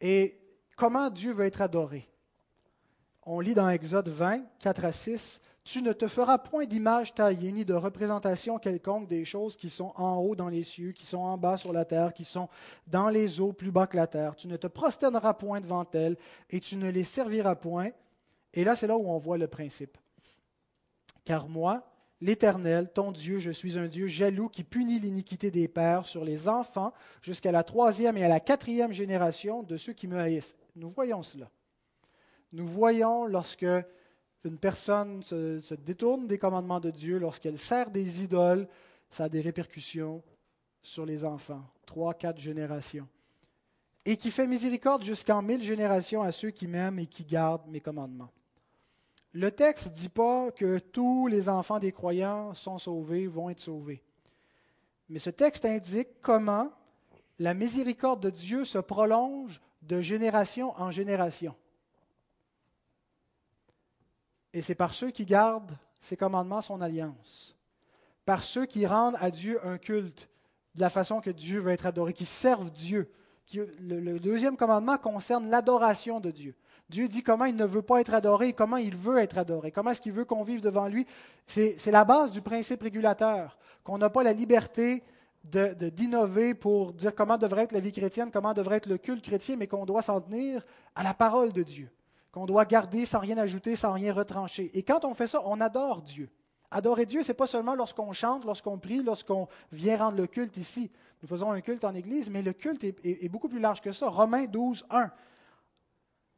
et 0.00 0.38
comment 0.76 1.10
Dieu 1.10 1.32
veut 1.32 1.46
être 1.46 1.62
adoré? 1.62 2.08
On 3.28 3.40
lit 3.40 3.54
dans 3.54 3.68
Exode 3.68 4.08
20, 4.08 4.44
4 4.60 4.84
à 4.84 4.92
6, 4.92 5.40
Tu 5.64 5.82
ne 5.82 5.92
te 5.92 6.06
feras 6.06 6.38
point 6.38 6.64
d'image 6.64 7.12
taillée 7.12 7.50
ni 7.50 7.64
de 7.64 7.74
représentation 7.74 8.60
quelconque 8.60 9.08
des 9.08 9.24
choses 9.24 9.56
qui 9.56 9.68
sont 9.68 9.92
en 9.96 10.18
haut 10.18 10.36
dans 10.36 10.48
les 10.48 10.62
cieux, 10.62 10.92
qui 10.92 11.04
sont 11.04 11.18
en 11.18 11.36
bas 11.36 11.56
sur 11.56 11.72
la 11.72 11.84
terre, 11.84 12.14
qui 12.14 12.24
sont 12.24 12.48
dans 12.86 13.08
les 13.08 13.40
eaux 13.40 13.52
plus 13.52 13.72
bas 13.72 13.88
que 13.88 13.96
la 13.96 14.06
terre. 14.06 14.36
Tu 14.36 14.46
ne 14.46 14.56
te 14.56 14.68
prosterneras 14.68 15.34
point 15.34 15.60
devant 15.60 15.84
elles 15.92 16.16
et 16.50 16.60
tu 16.60 16.76
ne 16.76 16.88
les 16.88 17.02
serviras 17.02 17.56
point. 17.56 17.90
Et 18.54 18.62
là, 18.62 18.76
c'est 18.76 18.86
là 18.86 18.96
où 18.96 19.08
on 19.08 19.18
voit 19.18 19.38
le 19.38 19.48
principe. 19.48 19.98
Car 21.24 21.48
moi, 21.48 21.82
L'Éternel, 22.22 22.90
ton 22.94 23.12
Dieu, 23.12 23.40
je 23.40 23.50
suis 23.50 23.78
un 23.78 23.88
Dieu 23.88 24.08
jaloux 24.08 24.48
qui 24.48 24.64
punit 24.64 24.98
l'iniquité 24.98 25.50
des 25.50 25.68
pères 25.68 26.06
sur 26.06 26.24
les 26.24 26.48
enfants 26.48 26.94
jusqu'à 27.20 27.52
la 27.52 27.62
troisième 27.62 28.16
et 28.16 28.24
à 28.24 28.28
la 28.28 28.40
quatrième 28.40 28.94
génération 28.94 29.62
de 29.62 29.76
ceux 29.76 29.92
qui 29.92 30.08
me 30.08 30.18
haïssent. 30.18 30.56
Nous 30.76 30.88
voyons 30.88 31.22
cela. 31.22 31.50
Nous 32.56 32.66
voyons 32.66 33.26
lorsque 33.26 33.66
une 34.42 34.56
personne 34.56 35.22
se, 35.22 35.74
détourne 35.74 36.26
des 36.26 36.38
commandements 36.38 36.80
de 36.80 36.90
Dieu, 36.90 37.18
lorsqu'elle 37.18 37.58
sert 37.58 37.90
des 37.90 38.24
idoles, 38.24 38.66
ça 39.10 39.24
a 39.24 39.28
des 39.28 39.42
répercussions 39.42 40.22
sur 40.82 41.04
les 41.04 41.26
enfants. 41.26 41.62
Trois, 41.84 42.14
quatre 42.14 42.40
générations. 42.40 43.06
Et 44.06 44.16
qui 44.16 44.30
fait 44.30 44.46
miséricorde 44.46 45.02
jusqu'en 45.02 45.42
mille 45.42 45.62
générations 45.62 46.22
à 46.22 46.32
ceux 46.32 46.48
qui 46.48 46.66
m'aiment 46.66 46.98
et 46.98 47.04
qui 47.04 47.26
gardent 47.26 47.68
mes 47.68 47.82
commandements. 47.82 48.32
Le 49.34 49.50
texte 49.50 49.88
ne 49.88 49.94
dit 49.94 50.08
pas 50.08 50.50
que 50.50 50.78
tous 50.78 51.26
les 51.26 51.50
enfants 51.50 51.78
des 51.78 51.92
croyants 51.92 52.54
sont 52.54 52.78
sauvés, 52.78 53.26
vont 53.26 53.50
être 53.50 53.60
sauvés. 53.60 54.02
Mais 55.10 55.18
ce 55.18 55.28
texte 55.28 55.66
indique 55.66 56.22
comment 56.22 56.72
la 57.38 57.52
miséricorde 57.52 58.22
de 58.22 58.30
Dieu 58.30 58.64
se 58.64 58.78
prolonge 58.78 59.60
de 59.82 60.00
génération 60.00 60.72
en 60.80 60.90
génération. 60.90 61.54
Et 64.56 64.62
c'est 64.62 64.74
par 64.74 64.94
ceux 64.94 65.10
qui 65.10 65.26
gardent 65.26 65.76
ses 66.00 66.16
commandements, 66.16 66.62
son 66.62 66.80
alliance, 66.80 67.54
par 68.24 68.42
ceux 68.42 68.64
qui 68.64 68.86
rendent 68.86 69.18
à 69.20 69.30
Dieu 69.30 69.60
un 69.62 69.76
culte 69.76 70.30
de 70.74 70.80
la 70.80 70.88
façon 70.88 71.20
que 71.20 71.28
Dieu 71.28 71.60
veut 71.60 71.72
être 71.72 71.84
adoré, 71.84 72.14
qui 72.14 72.24
servent 72.24 72.70
Dieu. 72.70 73.12
le 73.52 74.18
deuxième 74.18 74.56
commandement 74.56 74.96
concerne 74.96 75.50
l'adoration 75.50 76.20
de 76.20 76.30
Dieu. 76.30 76.54
Dieu 76.88 77.06
dit 77.06 77.22
comment 77.22 77.44
il 77.44 77.54
ne 77.54 77.66
veut 77.66 77.82
pas 77.82 78.00
être 78.00 78.14
adoré, 78.14 78.54
comment 78.54 78.78
il 78.78 78.96
veut 78.96 79.18
être 79.18 79.36
adoré, 79.36 79.72
comment 79.72 79.90
est-ce 79.90 80.00
qu'il 80.00 80.12
veut 80.12 80.24
qu'on 80.24 80.42
vive 80.42 80.62
devant 80.62 80.88
lui. 80.88 81.06
C'est 81.46 81.84
la 81.90 82.06
base 82.06 82.30
du 82.30 82.40
principe 82.40 82.80
régulateur, 82.80 83.58
qu'on 83.84 83.98
n'a 83.98 84.08
pas 84.08 84.22
la 84.22 84.32
liberté 84.32 85.02
d'innover 85.44 86.54
pour 86.54 86.94
dire 86.94 87.14
comment 87.14 87.36
devrait 87.36 87.64
être 87.64 87.72
la 87.72 87.80
vie 87.80 87.92
chrétienne, 87.92 88.30
comment 88.32 88.54
devrait 88.54 88.76
être 88.76 88.86
le 88.86 88.96
culte 88.96 89.22
chrétien, 89.22 89.56
mais 89.56 89.66
qu'on 89.66 89.84
doit 89.84 90.00
s'en 90.00 90.18
tenir 90.22 90.64
à 90.94 91.02
la 91.02 91.12
parole 91.12 91.52
de 91.52 91.62
Dieu, 91.62 91.90
qu'on 92.36 92.44
doit 92.44 92.66
garder 92.66 93.06
sans 93.06 93.20
rien 93.20 93.38
ajouter, 93.38 93.76
sans 93.76 93.92
rien 93.92 94.12
retrancher. 94.12 94.70
Et 94.74 94.82
quand 94.82 95.06
on 95.06 95.14
fait 95.14 95.26
ça, 95.26 95.40
on 95.46 95.58
adore 95.58 96.02
Dieu. 96.02 96.28
Adorer 96.70 97.06
Dieu, 97.06 97.22
ce 97.22 97.28
n'est 97.28 97.34
pas 97.34 97.46
seulement 97.46 97.74
lorsqu'on 97.74 98.12
chante, 98.12 98.44
lorsqu'on 98.44 98.76
prie, 98.76 99.02
lorsqu'on 99.02 99.48
vient 99.72 99.96
rendre 99.96 100.18
le 100.18 100.26
culte 100.26 100.58
ici. 100.58 100.90
Nous 101.22 101.28
faisons 101.28 101.50
un 101.50 101.62
culte 101.62 101.86
en 101.86 101.94
Église, 101.94 102.28
mais 102.28 102.42
le 102.42 102.52
culte 102.52 102.84
est, 102.84 102.94
est 103.02 103.30
beaucoup 103.30 103.48
plus 103.48 103.58
large 103.58 103.80
que 103.80 103.90
ça. 103.90 104.10
Romains 104.10 104.44
12, 104.44 104.84
1 104.90 105.10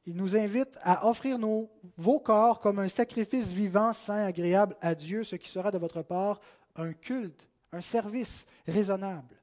il 0.06 0.14
nous 0.14 0.36
invite 0.36 0.78
à 0.82 1.08
offrir 1.08 1.36
nos, 1.36 1.68
vos 1.96 2.20
corps 2.20 2.60
comme 2.60 2.78
un 2.78 2.88
sacrifice 2.88 3.50
vivant, 3.50 3.92
saint, 3.92 4.24
agréable 4.24 4.76
à 4.80 4.94
Dieu, 4.94 5.24
ce 5.24 5.34
qui 5.34 5.48
sera 5.48 5.72
de 5.72 5.78
votre 5.78 6.02
part 6.02 6.40
un 6.76 6.92
culte, 6.92 7.48
un 7.72 7.80
service 7.80 8.46
raisonnable. 8.68 9.36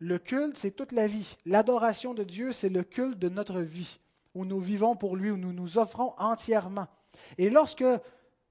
Le 0.00 0.18
culte, 0.18 0.58
c'est 0.58 0.70
toute 0.70 0.92
la 0.92 1.08
vie. 1.08 1.38
L'adoration 1.46 2.12
de 2.12 2.24
Dieu, 2.24 2.52
c'est 2.52 2.68
le 2.68 2.84
culte 2.84 3.18
de 3.18 3.30
notre 3.30 3.60
vie, 3.60 3.98
où 4.36 4.44
nous 4.44 4.60
vivons 4.60 4.96
pour 4.96 5.16
lui, 5.16 5.30
où 5.30 5.36
nous 5.36 5.52
nous 5.52 5.78
offrons 5.78 6.14
entièrement. 6.18 6.86
Et 7.38 7.48
lorsque 7.48 7.84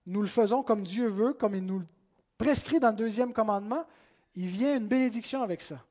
nous 0.08 0.22
le 0.22 0.28
faisons 0.28 0.64
comme 0.64 0.84
Dieu 0.84 1.08
veut, 1.08 1.34
comme 1.34 1.56
il 1.56 1.66
nous 1.66 1.80
le 1.80 1.86
prescrit 2.38 2.80
dans 2.80 2.90
le 2.90 2.96
deuxième 2.96 3.34
commandement, 3.34 3.86
il 4.34 4.48
vient 4.48 4.76
une 4.76 4.88
bénédiction 4.88 5.44
avec 5.44 5.62
ça. 5.62 5.84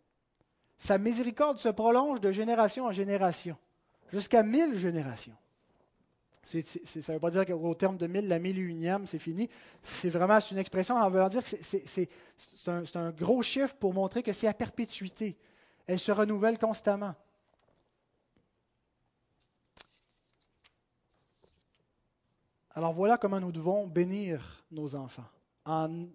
Sa 0.78 0.99
miséricorde 0.99 1.59
se 1.59 1.68
prolonge 1.68 2.20
de 2.20 2.32
génération 2.32 2.86
en 2.86 2.92
génération 2.92 3.57
jusqu'à 4.12 4.42
mille 4.42 4.76
générations. 4.76 5.36
ça 6.42 6.59
ne 6.59 7.12
veut 7.12 7.20
pas 7.20 7.30
dire 7.30 7.47
qu'au 7.47 7.74
terme 7.74 7.97
de 7.97 8.09
1000, 8.09 8.26
la 8.26 8.40
1001e, 8.40 9.07
c'est 9.07 9.20
fini. 9.20 9.49
C'est 9.84 10.11
vraiment 10.11 10.40
une 10.40 10.59
expression 10.59 10.97
en 10.97 11.09
voulant 11.09 11.28
dire 11.28 11.45
que 11.45 11.51
c'est 11.62 12.09
un, 12.66 12.82
un, 12.95 13.11
gros 13.12 13.42
chiffre 13.42 13.74
pour 13.76 13.95
montrer 13.95 14.24
que 14.24 14.32
c'est 14.32 14.49
à 14.49 14.55
perpétuité. 14.55 15.36
Elle 15.86 16.01
se 16.01 16.11
renouvelle 16.11 16.59
constamment. 16.59 17.14
Alors 22.75 22.93
voilà 22.93 23.16
comment 23.18 23.41
nous 23.41 23.53
devons 23.53 23.87
bénir 23.87 24.64
nos 24.70 24.95
enfants, 24.97 25.29
en 25.64 26.07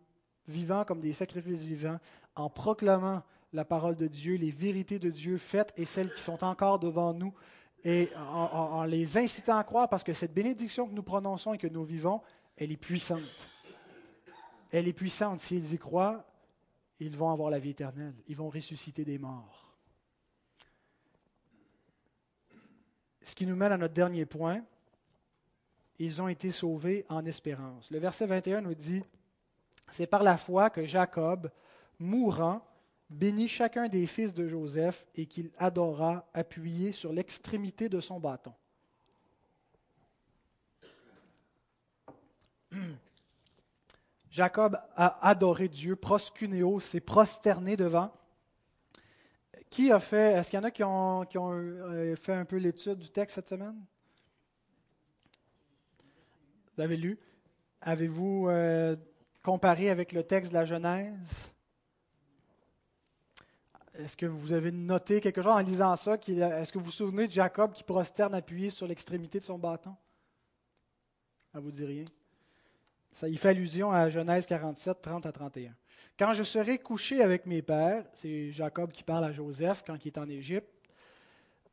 vivant 0.48 0.84
comme 0.84 1.00
des 1.00 1.14
sacrifices 1.14 1.62
vivants, 1.62 2.00
en 2.36 2.50
proclamant 2.50 3.24
la 3.54 3.64
parole 3.64 3.96
de 3.96 4.08
Dieu, 4.08 4.36
les 4.36 4.52
vérités 4.52 5.00
de 5.00 5.10
Dieu 5.10 5.38
faites 5.38 5.74
et 5.78 5.86
celles 5.86 6.14
qui 6.14 6.22
sont 6.22 6.44
encore 6.44 6.80
devant 6.80 7.14
nous, 7.14 7.34
et 7.84 8.10
en, 8.18 8.84
les 8.84 9.18
incitant 9.18 9.58
à 9.58 9.64
croire, 9.64 9.88
parce 9.88 10.04
que 10.04 10.12
cette 10.12 10.34
bénédiction 10.34 10.88
que 10.88 10.94
nous 10.94 11.04
prononçons 11.04 11.54
et 11.54 11.58
que 11.58 11.68
nous 11.68 11.86
vivons, 11.86 12.22
elle 12.58 12.74
est 12.74 12.78
puissante. 12.78 13.50
Elle 14.70 14.88
est 14.88 14.94
puissante. 14.94 15.40
S'ils 15.40 15.74
y 15.74 15.78
croient, 15.78 16.26
ils 17.00 17.16
vont 17.16 17.32
avoir 17.32 17.50
la 17.50 17.58
vie 17.58 17.70
éternelle. 17.70 18.16
Ils 18.28 18.36
vont 18.36 18.50
ressusciter 18.50 19.06
des 19.06 19.18
morts. 19.18 19.78
Ce 23.24 23.34
qui 23.34 23.46
nous 23.46 23.56
mène 23.56 23.72
à 23.72 23.78
notre 23.78 23.94
dernier 23.94 24.26
point. 24.26 24.62
Ils 26.00 26.22
ont 26.22 26.30
été 26.30 26.52
sauvés 26.52 27.06
en 27.10 27.26
espérance. 27.26 27.92
Le 27.92 28.00
verset 28.00 28.26
21 28.26 28.62
nous 28.62 28.74
dit, 28.74 29.04
c'est 29.92 30.08
par 30.08 30.24
la 30.24 30.38
foi 30.38 30.70
que 30.70 30.86
Jacob, 30.86 31.52
mourant, 32.00 32.66
bénit 33.10 33.50
chacun 33.50 33.88
des 33.90 34.08
fils 34.08 34.34
de 34.34 34.48
Joseph 34.48 35.06
et 35.16 35.26
qu'il 35.26 35.52
adora 35.58 36.30
appuyé 36.34 36.94
sur 36.94 37.12
l'extrémité 37.12 37.90
de 37.90 38.00
son 38.00 38.20
bâton. 38.20 38.54
Jacob 44.30 44.80
a 44.96 45.28
adoré 45.28 45.68
Dieu, 45.68 45.96
proscunéo, 45.96 46.80
s'est 46.80 47.02
prosterné 47.02 47.76
devant. 47.76 48.14
Qui 49.70 49.92
a 49.92 50.00
fait, 50.00 50.34
est-ce 50.34 50.50
qu'il 50.50 50.58
y 50.58 50.62
en 50.62 50.66
a 50.66 50.72
qui 50.72 50.84
ont, 50.84 51.26
euh, 51.36 52.16
fait 52.16 52.34
un 52.34 52.46
peu 52.46 52.56
l'étude 52.58 53.00
du 53.00 53.10
texte 53.10 53.36
cette 53.36 53.50
semaine? 53.50 53.84
Vous 56.80 56.86
avez 56.86 56.96
lu? 56.96 57.20
Avez-vous 57.82 58.48
euh, 58.48 58.96
comparé 59.44 59.90
avec 59.90 60.14
le 60.14 60.24
texte 60.24 60.52
de 60.52 60.58
la 60.58 60.64
Genèse? 60.64 61.52
Est-ce 63.96 64.16
que 64.16 64.26
vous 64.26 64.54
avez 64.54 64.72
noté 64.72 65.20
quelque 65.20 65.42
chose 65.42 65.52
en 65.52 65.60
lisant 65.60 65.98
ça? 65.98 66.14
Est-ce 66.16 66.72
que 66.72 66.80
vous 66.80 66.86
vous 66.86 66.92
souvenez 66.92 67.28
de 67.28 67.34
Jacob 67.34 67.74
qui 67.74 67.84
prosterne 67.84 68.34
appuyé 68.34 68.70
sur 68.70 68.88
l'extrémité 68.88 69.42
de 69.42 69.44
son 69.44 69.60
bâton? 69.60 69.94
Ça 71.52 71.60
vous 71.60 71.70
dit 71.70 71.84
rien? 71.84 72.06
Ça 73.12 73.28
y 73.28 73.36
fait 73.36 73.50
allusion 73.50 73.92
à 73.92 74.10
Genèse 74.10 74.46
47, 74.46 75.02
30 75.02 75.26
à 75.26 75.34
31. 75.34 75.76
Quand 76.18 76.32
je 76.32 76.44
serai 76.44 76.78
couché 76.78 77.22
avec 77.22 77.46
mes 77.46 77.62
pères, 77.62 78.06
c'est 78.14 78.54
Jacob 78.54 78.94
qui 78.94 79.04
parle 79.04 79.26
à 79.26 79.34
Joseph 79.34 79.84
quand 79.86 80.06
il 80.06 80.08
est 80.08 80.18
en 80.18 80.30
Égypte, 80.30 80.72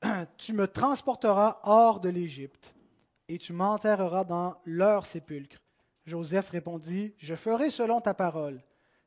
tu 0.36 0.52
me 0.52 0.66
transporteras 0.66 1.60
hors 1.62 2.00
de 2.00 2.08
l'Égypte 2.08 2.75
et 3.28 3.38
tu 3.38 3.52
m'enterreras 3.52 4.24
dans 4.24 4.56
leur 4.64 5.06
sépulcre. 5.06 5.58
Joseph 6.04 6.50
répondit, 6.50 7.14
Je 7.18 7.34
ferai 7.34 7.70
selon 7.70 8.00
ta 8.00 8.14
parole. 8.14 8.62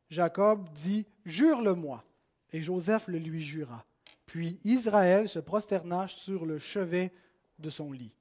Jacob 0.10 0.70
dit, 0.74 1.06
Jure-le-moi. 1.26 2.04
Et 2.52 2.62
Joseph 2.62 3.08
le 3.08 3.20
lui 3.20 3.44
jura. 3.44 3.86
Puis 4.26 4.60
Israël 4.64 5.30
se 5.30 5.40
prosterna 5.40 6.08
sur 6.08 6.46
le 6.46 6.60
chevet 6.60 7.12
de 7.60 7.70
son 7.70 7.92
lit. 7.92 8.12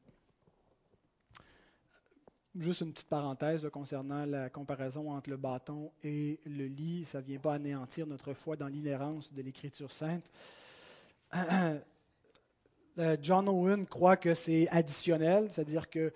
Juste 2.56 2.80
une 2.80 2.92
petite 2.92 3.08
parenthèse 3.08 3.68
concernant 3.70 4.26
la 4.26 4.50
comparaison 4.50 5.12
entre 5.12 5.30
le 5.30 5.36
bâton 5.36 5.92
et 6.02 6.40
le 6.44 6.66
lit. 6.66 7.04
Ça 7.04 7.20
ne 7.20 7.24
vient 7.24 7.38
pas 7.38 7.54
anéantir 7.54 8.06
notre 8.06 8.34
foi 8.34 8.56
dans 8.56 8.68
l'inhérence 8.68 9.32
de 9.32 9.42
l'Écriture 9.42 9.92
sainte. 9.92 10.24
Euh, 12.98 13.16
John 13.22 13.48
Owen 13.48 13.86
croit 13.86 14.16
que 14.16 14.34
c'est 14.34 14.68
additionnel, 14.70 15.48
c'est-à-dire 15.50 15.88
qu'il 15.88 16.10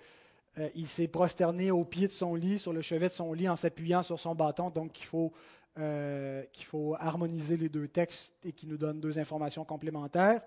euh, 0.57 0.85
s'est 0.85 1.07
prosterné 1.07 1.71
au 1.71 1.85
pied 1.85 2.07
de 2.07 2.11
son 2.11 2.35
lit, 2.35 2.59
sur 2.59 2.73
le 2.73 2.81
chevet 2.81 3.07
de 3.07 3.13
son 3.13 3.31
lit, 3.31 3.47
en 3.47 3.55
s'appuyant 3.55 4.01
sur 4.03 4.19
son 4.19 4.35
bâton, 4.35 4.69
donc 4.69 4.99
il 4.99 5.05
faut 5.05 5.31
euh, 5.79 6.43
qu'il 6.51 6.65
faut 6.65 6.95
harmoniser 6.99 7.55
les 7.55 7.69
deux 7.69 7.87
textes 7.87 8.33
et 8.43 8.51
qui 8.51 8.67
nous 8.67 8.77
donnent 8.77 8.99
deux 8.99 9.17
informations 9.17 9.63
complémentaires. 9.63 10.41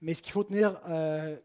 Mais 0.00 0.14
ce 0.14 0.22
qu'il 0.22 0.32
faut 0.32 0.44
tenir, 0.44 0.80
euh, 0.88 1.36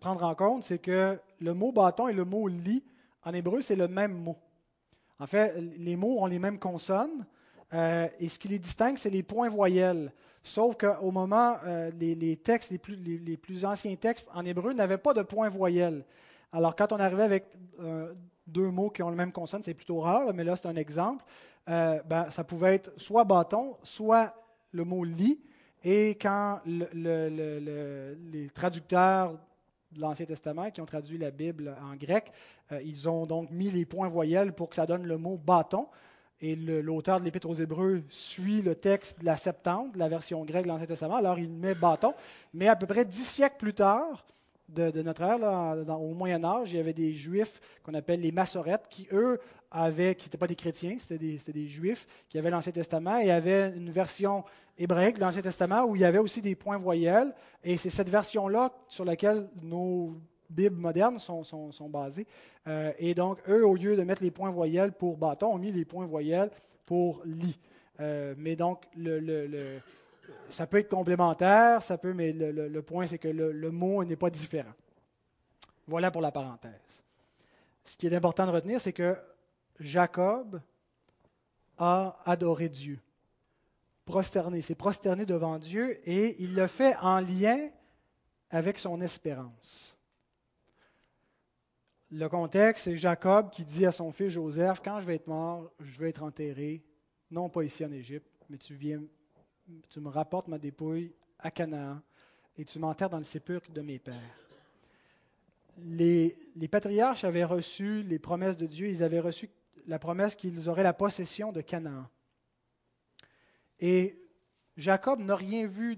prendre 0.00 0.24
en 0.24 0.34
compte, 0.34 0.64
c'est 0.64 0.78
que 0.78 1.18
le 1.38 1.54
mot 1.54 1.70
bâton 1.70 2.08
et 2.08 2.14
le 2.14 2.24
mot 2.24 2.48
lit, 2.48 2.82
en 3.22 3.34
hébreu, 3.34 3.60
c'est 3.60 3.76
le 3.76 3.86
même 3.86 4.14
mot. 4.14 4.38
En 5.18 5.26
fait, 5.26 5.54
les 5.76 5.96
mots 5.96 6.22
ont 6.22 6.26
les 6.26 6.38
mêmes 6.38 6.58
consonnes. 6.58 7.26
Et 7.72 8.28
ce 8.28 8.38
qui 8.38 8.48
les 8.48 8.58
distingue, 8.58 8.96
c'est 8.96 9.10
les 9.10 9.22
points 9.22 9.50
voyelles. 9.50 10.10
Sauf 10.42 10.76
qu'au 10.76 11.10
moment, 11.10 11.58
les, 11.98 12.36
textes, 12.36 12.70
les 12.70 13.36
plus, 13.36 13.64
anciens 13.64 13.94
textes 13.96 14.28
en 14.34 14.44
hébreu 14.44 14.72
n'avaient 14.72 14.98
pas 14.98 15.12
de 15.12 15.22
points 15.22 15.48
voyelles. 15.48 16.04
Alors, 16.52 16.74
quand 16.74 16.92
on 16.92 16.96
arrivait 16.96 17.24
avec 17.24 17.44
deux 18.46 18.70
mots 18.70 18.90
qui 18.90 19.02
ont 19.02 19.10
le 19.10 19.16
même 19.16 19.32
consonne, 19.32 19.62
c'est 19.62 19.74
plutôt 19.74 20.00
rare, 20.00 20.32
mais 20.34 20.44
là, 20.44 20.56
c'est 20.56 20.66
un 20.66 20.76
exemple. 20.76 21.24
Euh, 21.68 22.00
ben, 22.04 22.30
ça 22.30 22.44
pouvait 22.44 22.74
être 22.74 22.92
soit 22.96 23.24
bâton, 23.24 23.76
soit 23.82 24.34
le 24.72 24.84
mot 24.84 25.04
lit. 25.04 25.40
Et 25.84 26.10
quand 26.10 26.60
les 26.66 28.50
traducteurs 28.52 29.38
de 29.92 30.00
l'Ancien 30.00 30.26
Testament 30.26 30.70
qui 30.70 30.80
ont 30.80 30.86
traduit 30.86 31.18
la 31.18 31.30
Bible 31.30 31.76
en 31.82 31.96
grec, 31.96 32.32
euh, 32.72 32.82
ils 32.82 33.08
ont 33.08 33.26
donc 33.26 33.50
mis 33.50 33.70
les 33.70 33.84
points 33.84 34.08
voyelles 34.08 34.52
pour 34.52 34.68
que 34.68 34.76
ça 34.76 34.86
donne 34.86 35.04
le 35.04 35.16
mot 35.16 35.36
bâton. 35.38 35.86
Et 36.42 36.56
l'auteur 36.56 37.20
de 37.20 37.24
l'Épître 37.24 37.48
aux 37.48 37.54
Hébreux 37.54 38.02
suit 38.08 38.62
le 38.62 38.74
texte 38.74 39.20
de 39.20 39.26
la 39.26 39.36
Septante, 39.36 39.94
la 39.96 40.08
version 40.08 40.42
grecque 40.44 40.64
de 40.64 40.68
l'Ancien 40.68 40.86
Testament, 40.86 41.16
alors 41.16 41.38
il 41.38 41.50
met 41.50 41.74
bâton. 41.74 42.14
Mais 42.54 42.68
à 42.68 42.76
peu 42.76 42.86
près 42.86 43.04
dix 43.04 43.26
siècles 43.26 43.56
plus 43.58 43.74
tard, 43.74 44.24
de, 44.74 45.02
notre 45.02 45.22
ère, 45.22 46.00
au 46.00 46.14
Moyen 46.14 46.44
Âge, 46.44 46.72
il 46.72 46.76
y 46.76 46.80
avait 46.80 46.92
des 46.92 47.12
Juifs 47.12 47.60
qu'on 47.82 47.94
appelle 47.94 48.20
les 48.20 48.32
massorettes, 48.32 48.86
qui, 48.88 49.08
eux, 49.12 49.40
avaient, 49.70 50.14
qui 50.14 50.26
n'étaient 50.26 50.38
pas 50.38 50.46
des 50.46 50.56
chrétiens, 50.56 50.96
c'était 50.98 51.18
des, 51.18 51.68
Juifs, 51.68 52.06
qui 52.28 52.38
avaient 52.38 52.50
l'Ancien 52.50 52.72
Testament 52.72 53.18
et 53.18 53.30
avaient 53.30 53.72
une 53.76 53.90
version 53.90 54.44
hébraïque 54.78 55.16
de 55.16 55.20
l'Ancien 55.20 55.42
Testament 55.42 55.84
où 55.84 55.96
il 55.96 56.02
y 56.02 56.04
avait 56.04 56.18
aussi 56.18 56.40
des 56.40 56.54
points 56.54 56.78
voyelles. 56.78 57.34
Et 57.62 57.76
c'est 57.76 57.90
cette 57.90 58.08
version-là 58.08 58.72
sur 58.88 59.04
laquelle 59.04 59.48
nos 59.62 60.16
Bibles 60.50 60.76
modernes 60.76 61.18
sont, 61.18 61.88
basées. 61.88 62.26
Euh, 62.66 62.92
et 62.98 63.14
donc, 63.14 63.38
eux, 63.48 63.66
au 63.66 63.74
lieu 63.74 63.96
de 63.96 64.02
mettre 64.02 64.22
les 64.22 64.30
points 64.30 64.50
voyelles 64.50 64.92
pour 64.92 65.16
bâton, 65.16 65.54
ont 65.54 65.58
mis 65.58 65.72
les 65.72 65.84
points 65.84 66.06
voyelles 66.06 66.50
pour 66.84 67.22
lit. 67.24 67.58
Euh, 68.00 68.34
mais 68.36 68.56
donc, 68.56 68.84
le 68.96 69.80
ça 70.48 70.66
peut 70.66 70.78
être 70.78 70.88
complémentaire, 70.88 71.82
ça 71.82 71.98
peut, 71.98 72.12
mais 72.12 72.32
le, 72.32 72.82
point, 72.82 73.06
c'est 73.06 73.18
que 73.18 73.28
le, 73.28 73.70
mot 73.70 74.04
n'est 74.04 74.16
pas 74.16 74.30
différent. 74.30 74.72
Voilà 75.86 76.10
pour 76.10 76.22
la 76.22 76.32
parenthèse. 76.32 77.02
Ce 77.84 77.96
qui 77.96 78.06
est 78.06 78.14
important 78.14 78.46
de 78.46 78.52
retenir, 78.52 78.80
c'est 78.80 78.92
que 78.92 79.16
Jacob 79.78 80.60
a 81.78 82.18
adoré 82.24 82.68
Dieu. 82.68 82.98
Prosterné, 84.04 84.60
s'est 84.60 84.74
prosterné 84.74 85.24
devant 85.24 85.58
Dieu 85.58 85.98
et 86.08 86.42
il 86.42 86.54
le 86.54 86.66
fait 86.66 86.96
en 86.96 87.20
lien 87.20 87.68
avec 88.50 88.78
son 88.78 89.00
espérance. 89.00 89.96
Le 92.10 92.28
contexte, 92.28 92.84
c'est 92.84 92.96
Jacob 92.96 93.50
qui 93.50 93.64
dit 93.64 93.86
à 93.86 93.92
son 93.92 94.10
fils 94.10 94.30
Joseph, 94.30 94.80
quand 94.82 95.00
je 95.00 95.06
vais 95.06 95.14
être 95.14 95.28
mort, 95.28 95.70
je 95.80 95.98
vais 96.00 96.08
être 96.08 96.22
enterré, 96.22 96.82
non 97.30 97.48
pas 97.48 97.62
ici 97.62 97.84
en 97.84 97.92
Égypte, 97.92 98.26
mais 98.48 98.58
tu 98.58 98.74
viens 98.74 99.00
tu 99.88 100.00
me 100.00 100.08
rapportes 100.08 100.48
ma 100.48 100.58
dépouille 100.58 101.12
à 101.38 101.50
Canaan 101.50 102.00
et 102.56 102.64
tu 102.64 102.78
m'enterres 102.78 103.10
dans 103.10 103.18
le 103.18 103.24
sépulcre 103.24 103.70
de 103.70 103.80
mes 103.80 103.98
pères. 103.98 104.14
Les, 105.78 106.36
les, 106.56 106.68
patriarches 106.68 107.24
avaient 107.24 107.44
reçu 107.44 108.02
les 108.02 108.18
promesses 108.18 108.56
de 108.56 108.66
Dieu, 108.66 108.88
ils 108.88 109.02
avaient 109.02 109.20
reçu 109.20 109.48
la 109.86 109.98
promesse 109.98 110.34
qu'ils 110.34 110.68
auraient 110.68 110.82
la 110.82 110.92
possession 110.92 111.52
de 111.52 111.60
Canaan. 111.62 112.06
Et 113.78 114.20
Jacob 114.76 115.20
n'a 115.20 115.36
rien 115.36 115.66
vu 115.66 115.96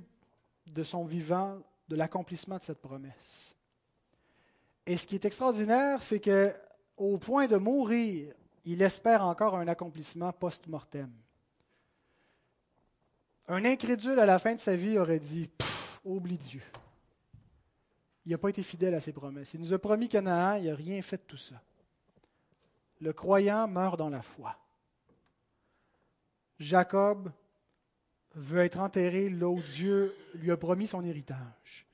de 0.67 0.85
son 0.85 1.05
vivant 1.05 1.59
de 1.89 1.97
l'accomplissement 1.97 2.59
de 2.59 2.63
cette 2.63 2.81
promesse. 2.81 3.57
Et 4.87 4.97
ce 4.97 5.07
qui 5.07 5.15
est 5.15 5.25
extraordinaire, 5.25 6.03
c'est 6.03 6.21
que 6.21 6.55
au 6.97 7.19
point 7.19 7.47
de 7.47 7.57
mourir, 7.57 8.35
il 8.65 8.83
espère 8.83 9.25
encore 9.25 9.57
un 9.57 9.69
accomplissement 9.69 10.33
post-mortem. 10.33 11.11
Un 13.49 13.65
incrédule 13.65 14.19
à 14.19 14.27
la 14.27 14.39
fin 14.39 14.55
de 14.55 14.61
sa 14.61 14.77
vie 14.77 14.99
aurait 14.99 15.19
dit 15.19 15.51
Oublie 16.05 16.39
Dieu. 16.39 16.63
Il 18.25 18.33
n'a 18.33 18.39
pas 18.39 18.51
été 18.51 18.63
fidèle 18.63 18.95
à 18.95 19.01
ses 19.01 19.13
promesses. 19.13 19.55
Il 19.55 19.61
nous 19.61 19.73
a 19.73 19.79
promis 19.79 20.09
Canaan, 20.09 20.55
il 20.55 20.69
n'a 20.69 20.77
rien 20.77 21.03
fait 21.03 21.17
de 21.17 21.23
tout 21.23 21.37
ça. 21.37 21.61
Le 23.01 23.13
croyant 23.13 23.67
meurt 23.67 23.99
dans 23.99 24.11
la 24.11 24.23
foi. 24.23 24.57
Jacob 26.61 27.33
veut 28.35 28.61
être 28.61 28.79
enterré 28.79 29.29
là 29.29 29.49
où 29.49 29.61
Dieu 29.61 30.15
lui 30.35 30.53
a 30.53 30.57
promis 30.57 30.87
son 30.87 31.05
héritage. 31.05 31.87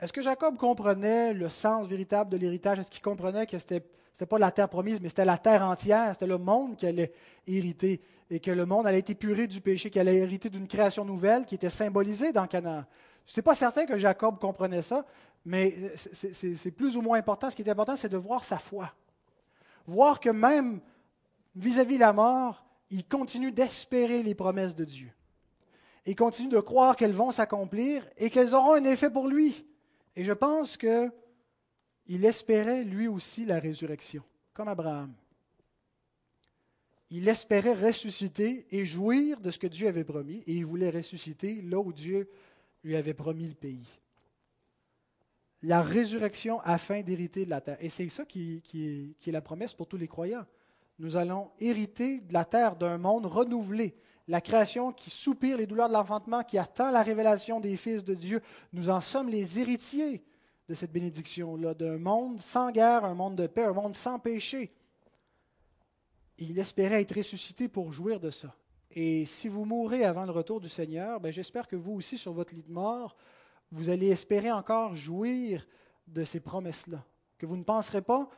Est-ce 0.00 0.12
que 0.12 0.22
Jacob 0.22 0.56
comprenait 0.56 1.32
le 1.32 1.48
sens 1.48 1.86
véritable 1.86 2.30
de 2.30 2.36
l'héritage? 2.36 2.78
Est-ce 2.78 2.90
qu'il 2.90 3.02
comprenait 3.02 3.46
que 3.46 3.58
ce 3.58 3.64
n'était 3.74 4.26
pas 4.26 4.38
la 4.38 4.50
terre 4.50 4.68
promise, 4.68 5.00
mais 5.00 5.08
c'était 5.08 5.24
la 5.24 5.38
terre 5.38 5.62
entière, 5.62 6.12
c'était 6.12 6.26
le 6.26 6.38
monde 6.38 6.76
qui 6.76 6.86
allait 6.86 7.12
hériter 7.46 8.00
et 8.30 8.40
que 8.40 8.50
le 8.50 8.66
monde 8.66 8.86
allait 8.86 8.98
être 8.98 9.10
épuré 9.10 9.46
du 9.46 9.60
péché, 9.60 9.90
qu'il 9.90 10.00
allait 10.00 10.16
hériter 10.16 10.50
d'une 10.50 10.66
création 10.66 11.04
nouvelle 11.04 11.44
qui 11.44 11.54
était 11.54 11.70
symbolisée 11.70 12.32
dans 12.32 12.46
Canaan? 12.46 12.84
Je 13.26 13.32
ne 13.38 13.42
pas 13.42 13.54
certain 13.54 13.86
que 13.86 13.98
Jacob 13.98 14.38
comprenait 14.38 14.82
ça, 14.82 15.06
mais 15.44 15.92
c'est 15.94 16.70
plus 16.70 16.96
ou 16.96 17.02
moins 17.02 17.18
important. 17.18 17.50
Ce 17.50 17.56
qui 17.56 17.62
est 17.62 17.70
important, 17.70 17.96
c'est 17.96 18.08
de 18.08 18.16
voir 18.16 18.44
sa 18.44 18.58
foi. 18.58 18.92
Voir 19.86 20.20
que 20.20 20.30
même 20.30 20.80
vis-à-vis 21.54 21.96
de 21.96 22.00
la 22.00 22.12
mort, 22.12 22.64
il 22.90 23.06
continue 23.06 23.52
d'espérer 23.52 24.22
les 24.22 24.34
promesses 24.34 24.74
de 24.74 24.84
Dieu. 24.84 25.10
Il 26.06 26.16
continue 26.16 26.48
de 26.48 26.60
croire 26.60 26.96
qu'elles 26.96 27.12
vont 27.12 27.30
s'accomplir 27.30 28.06
et 28.18 28.28
qu'elles 28.28 28.54
auront 28.54 28.74
un 28.74 28.84
effet 28.84 29.08
pour 29.08 29.28
lui. 29.28 29.64
Et 30.16 30.24
je 30.24 30.32
pense 30.32 30.76
qu'il 30.76 32.24
espérait 32.24 32.84
lui 32.84 33.08
aussi 33.08 33.44
la 33.44 33.58
résurrection, 33.58 34.22
comme 34.52 34.68
Abraham. 34.68 35.14
Il 37.10 37.28
espérait 37.28 37.74
ressusciter 37.74 38.66
et 38.70 38.84
jouir 38.84 39.40
de 39.40 39.50
ce 39.50 39.58
que 39.58 39.66
Dieu 39.66 39.88
avait 39.88 40.04
promis, 40.04 40.42
et 40.46 40.54
il 40.54 40.64
voulait 40.64 40.90
ressusciter 40.90 41.62
là 41.62 41.78
où 41.78 41.92
Dieu 41.92 42.28
lui 42.82 42.96
avait 42.96 43.14
promis 43.14 43.48
le 43.48 43.54
pays. 43.54 43.86
La 45.62 45.80
résurrection 45.80 46.60
afin 46.60 47.02
d'hériter 47.02 47.44
de 47.44 47.50
la 47.50 47.60
terre. 47.60 47.78
Et 47.80 47.88
c'est 47.88 48.08
ça 48.08 48.24
qui, 48.24 48.62
est 48.74 49.30
la 49.30 49.40
promesse 49.40 49.72
pour 49.74 49.86
tous 49.86 49.96
les 49.96 50.08
croyants. 50.08 50.44
Nous 50.98 51.16
allons 51.16 51.50
hériter 51.58 52.20
de 52.20 52.32
la 52.32 52.44
terre 52.44 52.76
d'un 52.76 52.98
monde 52.98 53.26
renouvelé, 53.26 53.96
la 54.28 54.40
création 54.40 54.92
qui 54.92 55.10
soupire 55.10 55.56
les 55.56 55.66
douleurs 55.66 55.88
de 55.88 55.92
l'enfantement, 55.92 56.42
qui 56.42 56.58
attend 56.58 56.90
la 56.90 57.02
révélation 57.02 57.60
des 57.60 57.76
fils 57.76 58.04
de 58.04 58.14
Dieu. 58.14 58.40
Nous 58.72 58.90
en 58.90 59.00
sommes 59.00 59.28
les 59.28 59.60
héritiers 59.60 60.24
de 60.68 60.74
cette 60.74 60.92
bénédiction-là, 60.92 61.74
d'un 61.74 61.98
monde 61.98 62.40
sans 62.40 62.70
guerre, 62.70 63.04
un 63.04 63.14
monde 63.14 63.36
de 63.36 63.46
paix, 63.46 63.64
un 63.64 63.72
monde 63.72 63.94
sans 63.94 64.18
péché. 64.18 64.72
il 66.38 66.58
espérait 66.58 67.02
être 67.02 67.16
ressuscité 67.16 67.68
pour 67.68 67.92
jouir 67.92 68.18
de 68.18 68.30
ça. 68.30 68.54
Et 68.90 69.26
si 69.26 69.48
vous 69.48 69.64
mourrez 69.64 70.04
avant 70.04 70.24
le 70.24 70.30
retour 70.30 70.60
du 70.60 70.68
Seigneur, 70.68 71.20
ben 71.20 71.32
j'espère 71.32 71.66
que 71.66 71.76
vous 71.76 71.92
aussi, 71.92 72.16
sur 72.16 72.32
votre 72.32 72.54
lit 72.54 72.62
de 72.62 72.72
mort, 72.72 73.16
vous 73.72 73.90
allez 73.90 74.08
espérer 74.08 74.52
encore 74.52 74.94
jouir 74.94 75.66
de 76.06 76.24
ces 76.24 76.40
promesses-là. 76.40 77.04
Que 77.38 77.46
vous 77.46 77.56
ne 77.56 77.64
penserez 77.64 78.02
pas 78.02 78.28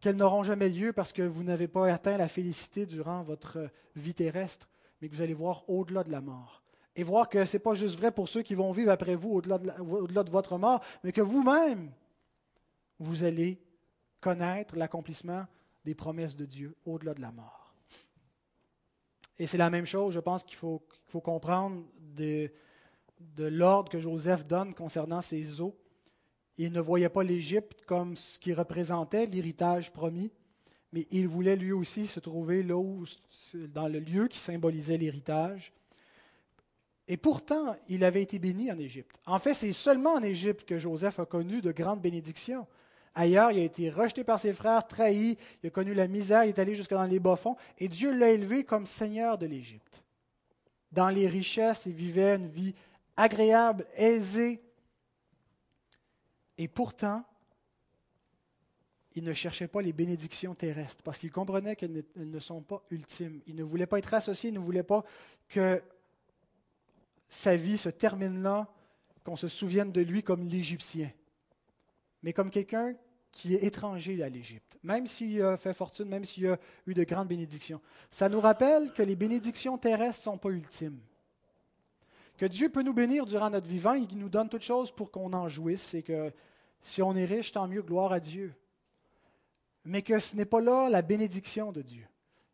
qu'elles 0.00 0.16
n'auront 0.16 0.42
jamais 0.42 0.68
lieu 0.68 0.92
parce 0.92 1.12
que 1.12 1.22
vous 1.22 1.44
n'avez 1.44 1.68
pas 1.68 1.92
atteint 1.92 2.16
la 2.16 2.28
félicité 2.28 2.86
durant 2.86 3.22
votre 3.22 3.70
vie 3.94 4.14
terrestre, 4.14 4.68
mais 5.00 5.08
que 5.08 5.14
vous 5.14 5.22
allez 5.22 5.34
voir 5.34 5.68
au-delà 5.68 6.04
de 6.04 6.10
la 6.10 6.20
mort. 6.20 6.62
Et 6.96 7.02
voir 7.02 7.28
que 7.28 7.44
ce 7.44 7.56
n'est 7.56 7.62
pas 7.62 7.74
juste 7.74 7.98
vrai 7.98 8.10
pour 8.10 8.28
ceux 8.28 8.42
qui 8.42 8.54
vont 8.54 8.72
vivre 8.72 8.90
après 8.90 9.14
vous 9.14 9.30
au-delà 9.30 9.58
de, 9.58 10.30
votre 10.30 10.58
mort, 10.58 10.82
mais 11.04 11.12
que 11.12 11.20
vous-même, 11.20 11.92
vous 12.98 13.24
allez 13.24 13.62
connaître 14.20 14.76
l'accomplissement 14.76 15.46
des 15.84 15.94
promesses 15.94 16.36
de 16.36 16.44
Dieu 16.44 16.76
au-delà 16.84 17.14
de 17.14 17.20
la 17.20 17.32
mort. 17.32 17.74
Et 19.38 19.46
c'est 19.46 19.56
la 19.56 19.70
même 19.70 19.86
chose, 19.86 20.12
je 20.12 20.20
pense 20.20 20.44
qu'il 20.44 20.56
faut, 20.56 20.82
faut, 21.06 21.22
comprendre 21.22 21.82
de, 21.98 22.52
de 23.20 23.44
l'ordre 23.44 23.90
que 23.90 23.98
Joseph 23.98 24.46
donne 24.46 24.74
concernant 24.74 25.22
ses 25.22 25.62
eaux. 25.62 25.74
Il 26.58 26.72
ne 26.72 26.80
voyait 26.80 27.08
pas 27.08 27.22
l'Égypte 27.22 27.86
comme 27.86 28.16
ce 28.16 28.38
qui 28.38 28.52
représentait 28.52 29.24
l'héritage 29.24 29.92
promis, 29.92 30.30
mais 30.92 31.06
il 31.10 31.28
voulait 31.28 31.56
lui 31.56 31.72
aussi 31.72 32.06
se 32.06 32.20
trouver 32.20 32.62
là 32.62 32.76
où, 32.76 33.04
dans 33.54 33.88
le 33.88 34.00
lieu 34.00 34.28
qui 34.28 34.38
symbolisait 34.38 34.96
l'héritage. 34.96 35.72
Et 37.06 37.16
pourtant, 37.16 37.76
il 37.88 38.04
avait 38.04 38.22
été 38.22 38.38
béni 38.38 38.70
en 38.70 38.78
Égypte. 38.78 39.18
En 39.26 39.38
fait, 39.38 39.54
c'est 39.54 39.72
seulement 39.72 40.14
en 40.14 40.22
Égypte 40.22 40.64
que 40.64 40.78
Joseph 40.78 41.18
a 41.18 41.26
connu 41.26 41.60
de 41.60 41.72
grandes 41.72 42.00
bénédictions. 42.00 42.66
Ailleurs, 43.14 43.50
il 43.50 43.58
a 43.58 43.64
été 43.64 43.90
rejeté 43.90 44.22
par 44.22 44.38
ses 44.38 44.52
frères, 44.52 44.86
trahi, 44.86 45.36
il 45.62 45.66
a 45.66 45.70
connu 45.70 45.94
la 45.94 46.06
misère, 46.06 46.44
il 46.44 46.50
est 46.50 46.58
allé 46.58 46.74
jusque 46.74 46.92
dans 46.92 47.04
les 47.04 47.18
bas-fonds, 47.18 47.56
et 47.78 47.88
Dieu 47.88 48.12
l'a 48.12 48.30
élevé 48.30 48.62
comme 48.64 48.86
seigneur 48.86 49.38
de 49.38 49.46
l'Égypte. 49.46 50.04
Dans 50.92 51.08
les 51.08 51.28
richesses, 51.28 51.86
il 51.86 51.92
vivait 51.92 52.36
une 52.36 52.48
vie 52.48 52.74
agréable, 53.16 53.86
aisée. 53.96 54.60
Et 56.58 56.68
pourtant, 56.68 57.24
il 59.14 59.24
ne 59.24 59.32
cherchait 59.32 59.66
pas 59.66 59.82
les 59.82 59.92
bénédictions 59.92 60.54
terrestres 60.54 61.02
parce 61.02 61.18
qu'il 61.18 61.32
comprenait 61.32 61.76
qu'elles 61.76 62.04
ne 62.16 62.38
sont 62.38 62.62
pas 62.62 62.82
ultimes. 62.90 63.40
Il 63.46 63.56
ne 63.56 63.64
voulait 63.64 63.86
pas 63.86 63.98
être 63.98 64.14
associé, 64.14 64.50
il 64.50 64.54
ne 64.54 64.60
voulait 64.60 64.82
pas 64.82 65.04
que 65.48 65.82
sa 67.28 67.56
vie 67.56 67.78
se 67.78 67.88
termine 67.88 68.42
là, 68.42 68.68
qu'on 69.24 69.36
se 69.36 69.48
souvienne 69.48 69.92
de 69.92 70.00
lui 70.00 70.22
comme 70.22 70.42
l'Égyptien, 70.42 71.10
mais 72.22 72.32
comme 72.32 72.50
quelqu'un 72.50 72.94
qui 73.30 73.54
est 73.54 73.64
étranger 73.64 74.22
à 74.22 74.28
l'Égypte, 74.28 74.78
même 74.82 75.06
s'il 75.06 75.42
a 75.42 75.56
fait 75.56 75.74
fortune, 75.74 76.08
même 76.08 76.24
s'il 76.24 76.48
a 76.48 76.58
eu 76.86 76.94
de 76.94 77.04
grandes 77.04 77.28
bénédictions. 77.28 77.80
Ça 78.10 78.28
nous 78.28 78.40
rappelle 78.40 78.92
que 78.92 79.02
les 79.02 79.14
bénédictions 79.14 79.78
terrestres 79.78 80.20
ne 80.20 80.32
sont 80.32 80.38
pas 80.38 80.50
ultimes. 80.50 80.98
Que 82.36 82.46
Dieu 82.46 82.70
peut 82.70 82.82
nous 82.82 82.94
bénir 82.94 83.26
durant 83.26 83.50
notre 83.50 83.66
vivant, 83.66 83.92
il 83.92 84.16
nous 84.16 84.28
donne 84.28 84.48
toutes 84.48 84.62
choses 84.62 84.90
pour 84.90 85.10
qu'on 85.10 85.32
en 85.32 85.48
jouisse, 85.48 85.94
et 85.94 86.02
que 86.02 86.32
si 86.80 87.02
on 87.02 87.14
est 87.14 87.26
riche, 87.26 87.52
tant 87.52 87.68
mieux, 87.68 87.82
gloire 87.82 88.12
à 88.12 88.20
Dieu 88.20 88.54
mais 89.84 90.02
que 90.02 90.18
ce 90.18 90.36
n'est 90.36 90.44
pas 90.44 90.60
là 90.60 90.88
la 90.88 91.02
bénédiction 91.02 91.72
de 91.72 91.82
Dieu, 91.82 92.06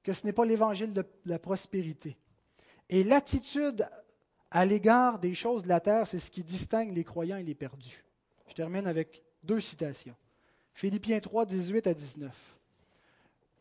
que 0.02 0.12
ce 0.12 0.24
n'est 0.24 0.32
pas 0.32 0.44
l'évangile 0.44 0.92
de 0.92 1.04
la 1.24 1.38
prospérité. 1.38 2.16
Et 2.88 3.04
l'attitude 3.04 3.88
à 4.50 4.64
l'égard 4.64 5.18
des 5.18 5.34
choses 5.34 5.64
de 5.64 5.68
la 5.68 5.80
terre, 5.80 6.06
c'est 6.06 6.18
ce 6.18 6.30
qui 6.30 6.44
distingue 6.44 6.94
les 6.94 7.04
croyants 7.04 7.36
et 7.36 7.42
les 7.42 7.54
perdus. 7.54 8.04
Je 8.48 8.54
termine 8.54 8.86
avec 8.86 9.22
deux 9.42 9.60
citations. 9.60 10.14
Philippiens 10.72 11.20
3, 11.20 11.46
18 11.46 11.86
à 11.86 11.94
19. 11.94 12.58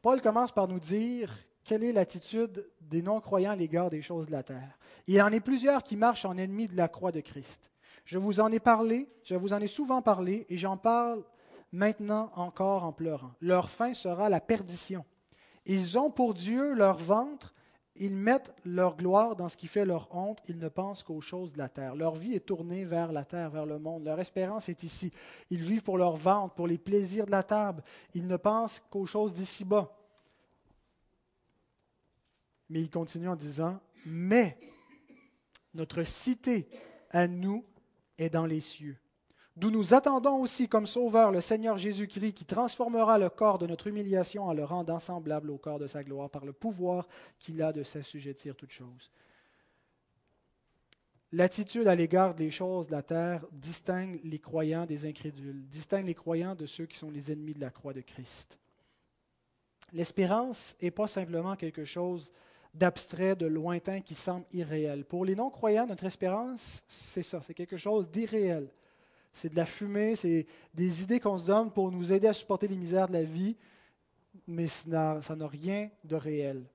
Paul 0.01 0.22
commence 0.22 0.51
par 0.51 0.68
nous 0.68 0.80
dire 0.80 1.36
quelle 1.63 1.84
est 1.84 1.93
l'attitude 1.93 2.70
des 2.82 3.01
non-croyants 3.01 3.51
à 3.51 3.55
l'égard 3.55 3.89
des 3.89 4.03
choses 4.03 4.28
de 4.28 4.32
la 4.32 4.43
terre. 4.43 4.78
Il 5.07 5.20
en 5.22 5.34
a 5.34 5.39
plusieurs 5.39 5.84
qui 5.84 5.95
marchent 5.95 6.26
en 6.26 6.38
ennemis 6.38 6.68
de 6.68 6.78
la 6.78 6.88
croix 6.88 7.11
de 7.11 7.22
Christ. 7.22 7.72
Je 8.05 8.20
vous 8.20 8.39
en 8.39 8.51
ai 8.51 8.59
parlé, 8.59 9.09
je 9.24 9.36
vous 9.36 9.53
en 9.53 9.59
ai 9.59 9.68
souvent 9.68 10.03
parlé, 10.03 10.45
et 10.49 10.57
j'en 10.57 10.78
parle 10.78 11.24
maintenant 11.76 12.32
encore 12.36 12.84
en 12.84 12.94
pleurant. 12.94 13.32
Leur 13.42 13.70
fin 13.70 13.94
sera 13.94 14.30
la 14.30 14.40
perdition. 14.40 15.06
Ils 15.66 15.98
ont 15.98 16.10
pour 16.10 16.34
Dieu 16.34 16.74
leur 16.74 16.98
ventre, 16.98 17.54
ils 17.98 18.16
mettent 18.16 18.54
leur 18.66 18.98
gloire 18.98 19.36
dans 19.36 19.50
ce 19.50 19.58
qui 19.58 19.68
fait 19.68 19.86
leur 19.86 20.14
honte, 20.16 20.42
ils 20.48 20.58
ne 20.58 20.70
pensent 20.70 21.04
qu'aux 21.04 21.22
choses 21.22 21.54
de 21.54 21.58
la 21.58 21.70
terre. 21.70 21.96
Leur 21.96 22.16
vie 22.16 22.34
est 22.34 22.46
tournée 22.46 22.86
vers 22.86 23.12
la 23.12 23.26
terre, 23.26 23.50
vers 23.50 23.66
le 23.66 23.80
monde. 23.80 24.04
Leur 24.04 24.20
espérance 24.20 24.70
est 24.70 24.84
ici. 24.84 25.12
Ils 25.50 25.64
vivent 25.64 25.84
pour 25.84 25.98
leur 25.98 26.16
ventre, 26.16 26.56
pour 26.56 26.68
les 26.68 26.78
plaisirs 26.78 27.26
de 27.26 27.32
la 27.32 27.44
table. 27.44 27.84
Ils 28.14 28.28
ne 28.28 28.38
pensent 28.38 28.82
qu'aux 28.90 29.06
choses 29.06 29.34
d'ici-bas. 29.34 29.92
Mais 32.70 32.82
il 32.82 32.90
continue 32.90 33.30
en 33.30 33.36
disant, 33.36 33.80
mais 34.06 34.58
notre 35.74 36.04
cité 36.04 36.68
à 37.12 37.28
nous 37.28 37.64
est 38.18 38.30
dans 38.30 38.46
les 38.46 38.62
cieux 38.62 38.98
d'où 39.56 39.72
nous 39.72 39.93
attendons 39.93 40.41
aussi 40.41 40.68
comme 40.68 40.86
sauveur 40.86 41.32
le 41.32 41.41
Seigneur 41.41 41.78
Jésus-Christ 41.78 42.34
qui 42.34 42.45
transformera 42.45 43.18
le 43.18 43.30
corps 43.30 43.58
de 43.58 43.68
notre 43.68 43.88
humiliation 43.88 44.43
en 44.45 44.53
le 44.53 44.64
rendant 44.64 44.99
semblable 44.99 45.49
au 45.49 45.58
corps 45.58 45.80
de 45.80 45.88
sa 45.88 46.03
gloire 46.03 46.30
par 46.30 46.45
le 46.45 46.53
pouvoir 46.53 47.08
qu'il 47.39 47.62
a 47.62 47.72
de 47.72 47.84
s'assujettir 47.84 48.56
toutes 48.56 48.72
choses. 48.72 49.12
L'attitude 51.32 51.88
à 51.88 51.95
l'égard 51.95 52.36
des 52.36 52.51
choses 52.51 52.88
de 52.88 52.91
la 52.91 53.01
terre 53.01 53.45
distingue 53.51 54.20
les 54.24 54.39
croyants 54.39 54.86
des 54.86 55.06
incrédules, 55.06 55.68
distingue 55.68 56.06
les 56.06 56.14
croyants 56.14 56.56
de 56.56 56.66
ceux 56.66 56.86
qui 56.86 56.97
sont 56.97 57.12
les 57.12 57.32
ennemis 57.32 57.53
de 57.53 57.62
la 57.62 57.72
croix 57.72 57.93
de 57.93 58.01
Christ. 58.01 58.58
L'espérance 59.91 60.76
n'est 60.82 60.91
pas 60.91 61.08
simplement 61.08 61.56
quelque 61.56 61.84
chose 61.84 62.32
d'abstrait, 62.74 63.36
de 63.36 63.45
lointain 63.45 64.01
qui 64.01 64.16
semble 64.16 64.45
irréel. 64.53 65.06
Pour 65.06 65.26
les 65.26 65.36
non-croyants, 65.36 65.88
notre 65.88 66.06
espérance, 66.06 66.84
c'est 66.88 67.24
ça, 67.24 67.41
c'est 67.41 67.53
quelque 67.53 67.78
chose 67.78 68.10
d'irréel 68.10 68.70
c'est 69.36 69.50
de 69.50 69.56
la 69.56 69.66
fumée, 69.66 70.16
c'est 70.16 70.48
des 70.74 71.04
idées 71.04 71.20
qu'on 71.20 71.38
se 71.38 71.44
donne 71.44 71.70
pour 71.70 71.92
nous 71.92 72.12
aider 72.12 72.28
à 72.28 72.34
supporter 72.34 72.68
les 72.68 72.78
misères 72.78 73.10
de 73.10 73.14
la 73.14 73.24
vie, 73.24 73.58
mais 74.48 74.68
ça 74.68 75.20
n'a 75.36 75.48
rien 75.48 75.90
de 76.06 76.16
réel. 76.16 76.66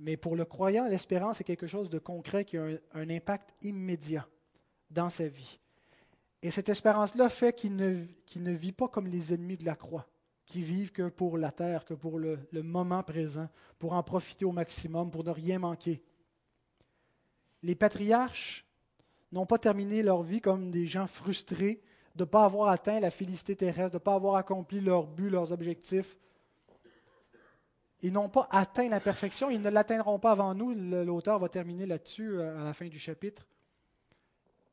Mais 0.00 0.16
pour 0.16 0.34
le 0.34 0.44
croyant, 0.44 0.88
l'espérance 0.88 1.40
est 1.40 1.44
quelque 1.44 1.68
chose 1.68 1.88
de 1.88 2.00
concret 2.00 2.44
qui 2.44 2.56
a 2.58 2.66
un, 2.92 3.08
impact 3.08 3.54
immédiat 3.62 4.26
dans 4.90 5.08
sa 5.08 5.28
vie. 5.28 5.60
Et 6.42 6.50
cette 6.50 6.68
espérance-là 6.68 7.28
fait 7.28 7.54
qu'il 7.54 7.76
ne, 7.76 8.50
vit 8.52 8.72
pas 8.72 8.88
comme 8.88 9.06
les 9.06 9.32
ennemis 9.32 9.56
de 9.56 9.64
la 9.64 9.76
croix, 9.76 10.08
qui 10.46 10.60
vivent 10.60 10.90
que 10.90 11.08
pour 11.08 11.38
la 11.38 11.52
terre, 11.52 11.84
que 11.84 11.94
pour 11.94 12.18
le 12.18 12.38
moment 12.52 13.04
présent, 13.04 13.48
pour 13.78 13.92
en 13.92 14.02
profiter 14.02 14.44
au 14.44 14.52
maximum, 14.52 15.10
pour 15.10 15.22
ne 15.22 15.30
rien 15.30 15.60
manquer. 15.60 16.02
Les 17.62 17.76
patriarches 17.76 18.66
n'ont 19.34 19.46
pas 19.46 19.58
terminé 19.58 20.02
leur 20.02 20.22
vie 20.22 20.40
comme 20.40 20.70
des 20.70 20.86
gens 20.86 21.06
frustrés 21.06 21.82
de 22.14 22.22
ne 22.22 22.28
pas 22.28 22.44
avoir 22.44 22.68
atteint 22.68 23.00
la 23.00 23.10
félicité 23.10 23.56
terrestre, 23.56 23.90
de 23.90 23.96
ne 23.96 24.04
pas 24.04 24.14
avoir 24.14 24.36
accompli 24.36 24.80
leurs 24.80 25.08
buts, 25.08 25.28
leurs 25.28 25.50
objectifs. 25.50 26.16
Ils 28.02 28.12
n'ont 28.12 28.28
pas 28.28 28.46
atteint 28.52 28.88
la 28.88 29.00
perfection, 29.00 29.50
ils 29.50 29.60
ne 29.60 29.70
l'atteindront 29.70 30.20
pas 30.20 30.30
avant 30.30 30.54
nous. 30.54 30.72
L'auteur 31.04 31.40
va 31.40 31.48
terminer 31.48 31.86
là-dessus 31.86 32.38
euh, 32.38 32.60
à 32.60 32.64
la 32.64 32.72
fin 32.72 32.86
du 32.86 32.98
chapitre. 32.98 33.46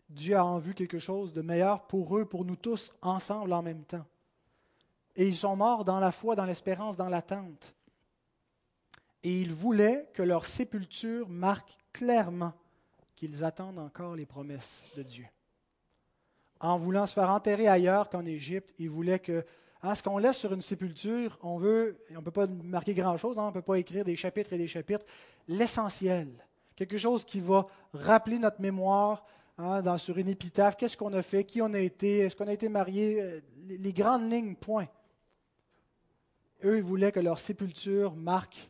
Dieu 0.09 0.36
a 0.36 0.45
en 0.45 0.59
vue 0.59 0.76
quelque 0.76 0.99
chose 0.99 1.34
de 1.34 1.41
meilleur 1.41 1.88
pour 1.88 2.18
eux, 2.18 2.26
pour 2.26 2.45
nous 2.45 2.57
tous, 2.57 2.93
ensemble 3.01 3.53
en 3.53 3.64
même 3.64 3.84
temps. 3.84 4.05
Et 5.16 5.28
ils 5.28 5.36
sont 5.36 5.55
morts 5.55 5.86
dans 5.86 5.99
la 5.99 6.12
foi, 6.12 6.36
dans 6.36 6.45
l'espérance, 6.45 6.97
dans 6.97 7.09
l'attente. 7.09 7.74
Et 9.24 9.41
ils 9.41 9.53
voulaient 9.53 10.09
que 10.14 10.22
leur 10.22 10.45
sépulture 10.45 11.30
marque 11.30 11.78
clairement 11.93 12.53
qu'ils 13.22 13.44
attendent 13.44 13.78
encore 13.78 14.16
les 14.16 14.26
promesses 14.26 14.84
de 14.98 15.04
Dieu. 15.04 15.28
En 16.60 16.80
voulant 16.80 17.06
se 17.06 17.14
faire 17.14 17.30
enterrer 17.30 17.68
ailleurs 17.68 18.10
qu'en 18.10 18.26
Égypte, 18.26 18.74
ils 18.80 18.90
voulaient 18.90 19.20
que, 19.20 19.46
hein, 19.84 19.94
ce 19.94 20.02
qu'on 20.02 20.18
laisse 20.18 20.38
sur 20.38 20.54
une 20.54 20.64
sépulture, 20.64 21.38
on 21.44 21.60
veut, 21.60 22.04
on 22.10 22.16
ne 22.16 22.22
peut 22.22 22.32
pas 22.32 22.48
marquer 22.48 22.96
grand-chose, 22.96 23.38
hein, 23.38 23.44
on 23.44 23.48
ne 23.50 23.54
peut 23.54 23.62
pas 23.62 23.78
écrire 23.78 24.06
des 24.06 24.16
chapitres 24.16 24.54
et 24.54 24.58
des 24.58 24.68
chapitres, 24.68 25.06
l'essentiel, 25.48 26.30
quelque 26.76 26.98
chose 26.98 27.24
qui 27.24 27.40
va 27.40 27.68
rappeler 27.94 28.40
notre 28.40 28.60
mémoire 28.60 29.24
hein, 29.60 29.84
dans, 29.84 30.00
sur 30.00 30.18
une 30.18 30.30
épitaphe, 30.30 30.76
qu'est-ce 30.76 30.98
qu'on 30.98 31.14
a 31.14 31.22
fait, 31.22 31.44
qui 31.44 31.62
on 31.62 31.76
a 31.76 31.80
été, 31.80 32.22
est-ce 32.22 32.36
qu'on 32.36 32.48
a 32.48 32.54
été 32.54 32.70
marié, 32.70 33.22
euh, 33.22 33.40
les, 33.68 33.78
les 33.78 33.94
grandes 33.94 34.32
lignes, 34.32 34.56
point. 34.56 34.88
Eux, 36.64 36.78
ils 36.78 36.84
voulaient 36.84 37.12
que 37.12 37.20
leur 37.20 37.38
sépulture 37.38 38.16
marque 38.16 38.68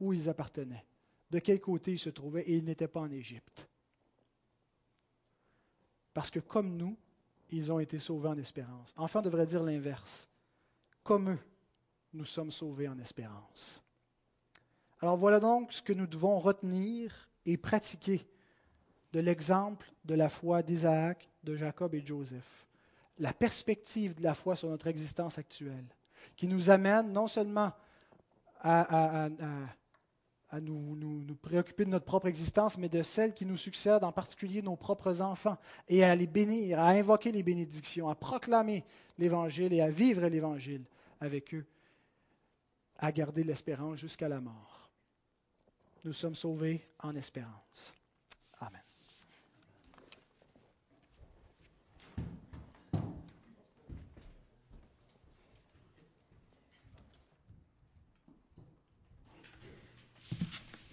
où 0.00 0.12
ils 0.12 0.28
appartenaient, 0.28 0.84
de 1.30 1.38
quel 1.38 1.60
côté 1.60 1.92
ils 1.92 1.98
se 1.98 2.10
trouvaient, 2.10 2.42
et 2.42 2.56
ils 2.56 2.64
n'étaient 2.64 2.88
pas 2.88 3.00
en 3.00 3.10
Égypte. 3.10 3.68
Parce 6.14 6.30
que 6.30 6.40
comme 6.40 6.76
nous, 6.76 6.96
ils 7.50 7.70
ont 7.72 7.78
été 7.78 7.98
sauvés 7.98 8.28
en 8.28 8.38
espérance. 8.38 8.92
Enfin, 8.96 9.20
on 9.20 9.22
devrait 9.22 9.46
dire 9.46 9.62
l'inverse. 9.62 10.28
Comme 11.02 11.30
eux, 11.30 11.38
nous 12.12 12.24
sommes 12.24 12.50
sauvés 12.50 12.88
en 12.88 12.98
espérance. 12.98 13.82
Alors 15.00 15.16
voilà 15.16 15.40
donc 15.40 15.72
ce 15.72 15.82
que 15.82 15.92
nous 15.92 16.06
devons 16.06 16.38
retenir 16.38 17.28
et 17.44 17.56
pratiquer 17.56 18.26
de 19.12 19.20
l'exemple 19.20 19.92
de 20.04 20.14
la 20.14 20.28
foi 20.28 20.62
d'Isaac, 20.62 21.28
de 21.44 21.54
Jacob 21.54 21.94
et 21.94 22.00
de 22.00 22.06
Joseph. 22.06 22.66
La 23.18 23.32
perspective 23.32 24.14
de 24.14 24.22
la 24.22 24.34
foi 24.34 24.56
sur 24.56 24.68
notre 24.68 24.86
existence 24.86 25.38
actuelle, 25.38 25.86
qui 26.36 26.48
nous 26.48 26.70
amène 26.70 27.12
non 27.12 27.28
seulement 27.28 27.72
à 28.60 29.28
nous, 30.54 30.96
nous, 30.96 31.24
nous, 31.24 31.34
préoccuper 31.34 31.84
de 31.84 31.90
notre 31.90 32.04
propre 32.04 32.28
existence, 32.28 32.78
mais 32.78 32.88
de 32.88 33.02
celle 33.02 33.34
qui 33.34 33.44
nous 33.44 33.56
succède, 33.56 34.04
en 34.04 34.12
particulier 34.12 34.62
nos 34.62 34.76
propres 34.76 35.20
enfants, 35.20 35.58
et 35.88 36.04
à 36.04 36.14
les 36.14 36.26
bénir, 36.26 36.78
à 36.78 36.90
invoquer 36.90 37.32
les 37.32 37.42
bénédictions, 37.42 38.08
à 38.08 38.14
proclamer 38.14 38.84
l'Évangile 39.18 39.72
et 39.72 39.80
à 39.80 39.90
vivre 39.90 40.26
l'Évangile 40.26 40.84
avec 41.20 41.54
eux, 41.54 41.66
à 42.98 43.12
garder 43.12 43.44
l'espérance 43.44 43.98
jusqu'à 43.98 44.28
la 44.28 44.40
mort. 44.40 44.90
Nous 46.04 46.12
sommes 46.12 46.36
sauvés 46.36 46.80
en 47.00 47.16
espérance. 47.16 47.94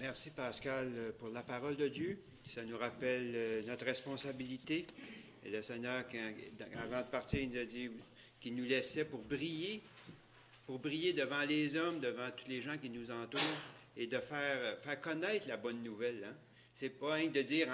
Merci 0.03 0.31
Pascal 0.31 1.13
pour 1.17 1.29
la 1.29 1.43
parole 1.43 1.77
de 1.77 1.87
Dieu. 1.87 2.19
Ça 2.45 2.65
nous 2.65 2.77
rappelle 2.77 3.31
euh, 3.35 3.61
notre 3.65 3.85
responsabilité. 3.85 4.85
Et 5.45 5.49
le 5.49 5.61
Seigneur, 5.61 6.03
avant 6.75 6.99
de 6.99 7.07
partir, 7.07 7.39
il 7.39 7.51
nous 7.51 7.57
a 7.57 7.63
dit 7.63 7.89
qu'il 8.41 8.53
nous 8.53 8.65
laissait 8.65 9.05
pour 9.05 9.21
briller, 9.21 9.81
pour 10.65 10.79
briller 10.79 11.13
devant 11.13 11.43
les 11.47 11.77
hommes, 11.77 12.01
devant 12.01 12.29
tous 12.35 12.49
les 12.49 12.61
gens 12.61 12.77
qui 12.77 12.89
nous 12.89 13.11
entourent 13.11 13.39
et 13.95 14.05
de 14.05 14.17
faire, 14.17 14.77
faire 14.81 14.99
connaître 14.99 15.47
la 15.47 15.55
bonne 15.55 15.81
nouvelle. 15.81 16.21
Hein? 16.27 16.35
C'est 16.75 16.89
pas 16.89 17.13
rien 17.13 17.29
de 17.29 17.41
dire 17.41 17.71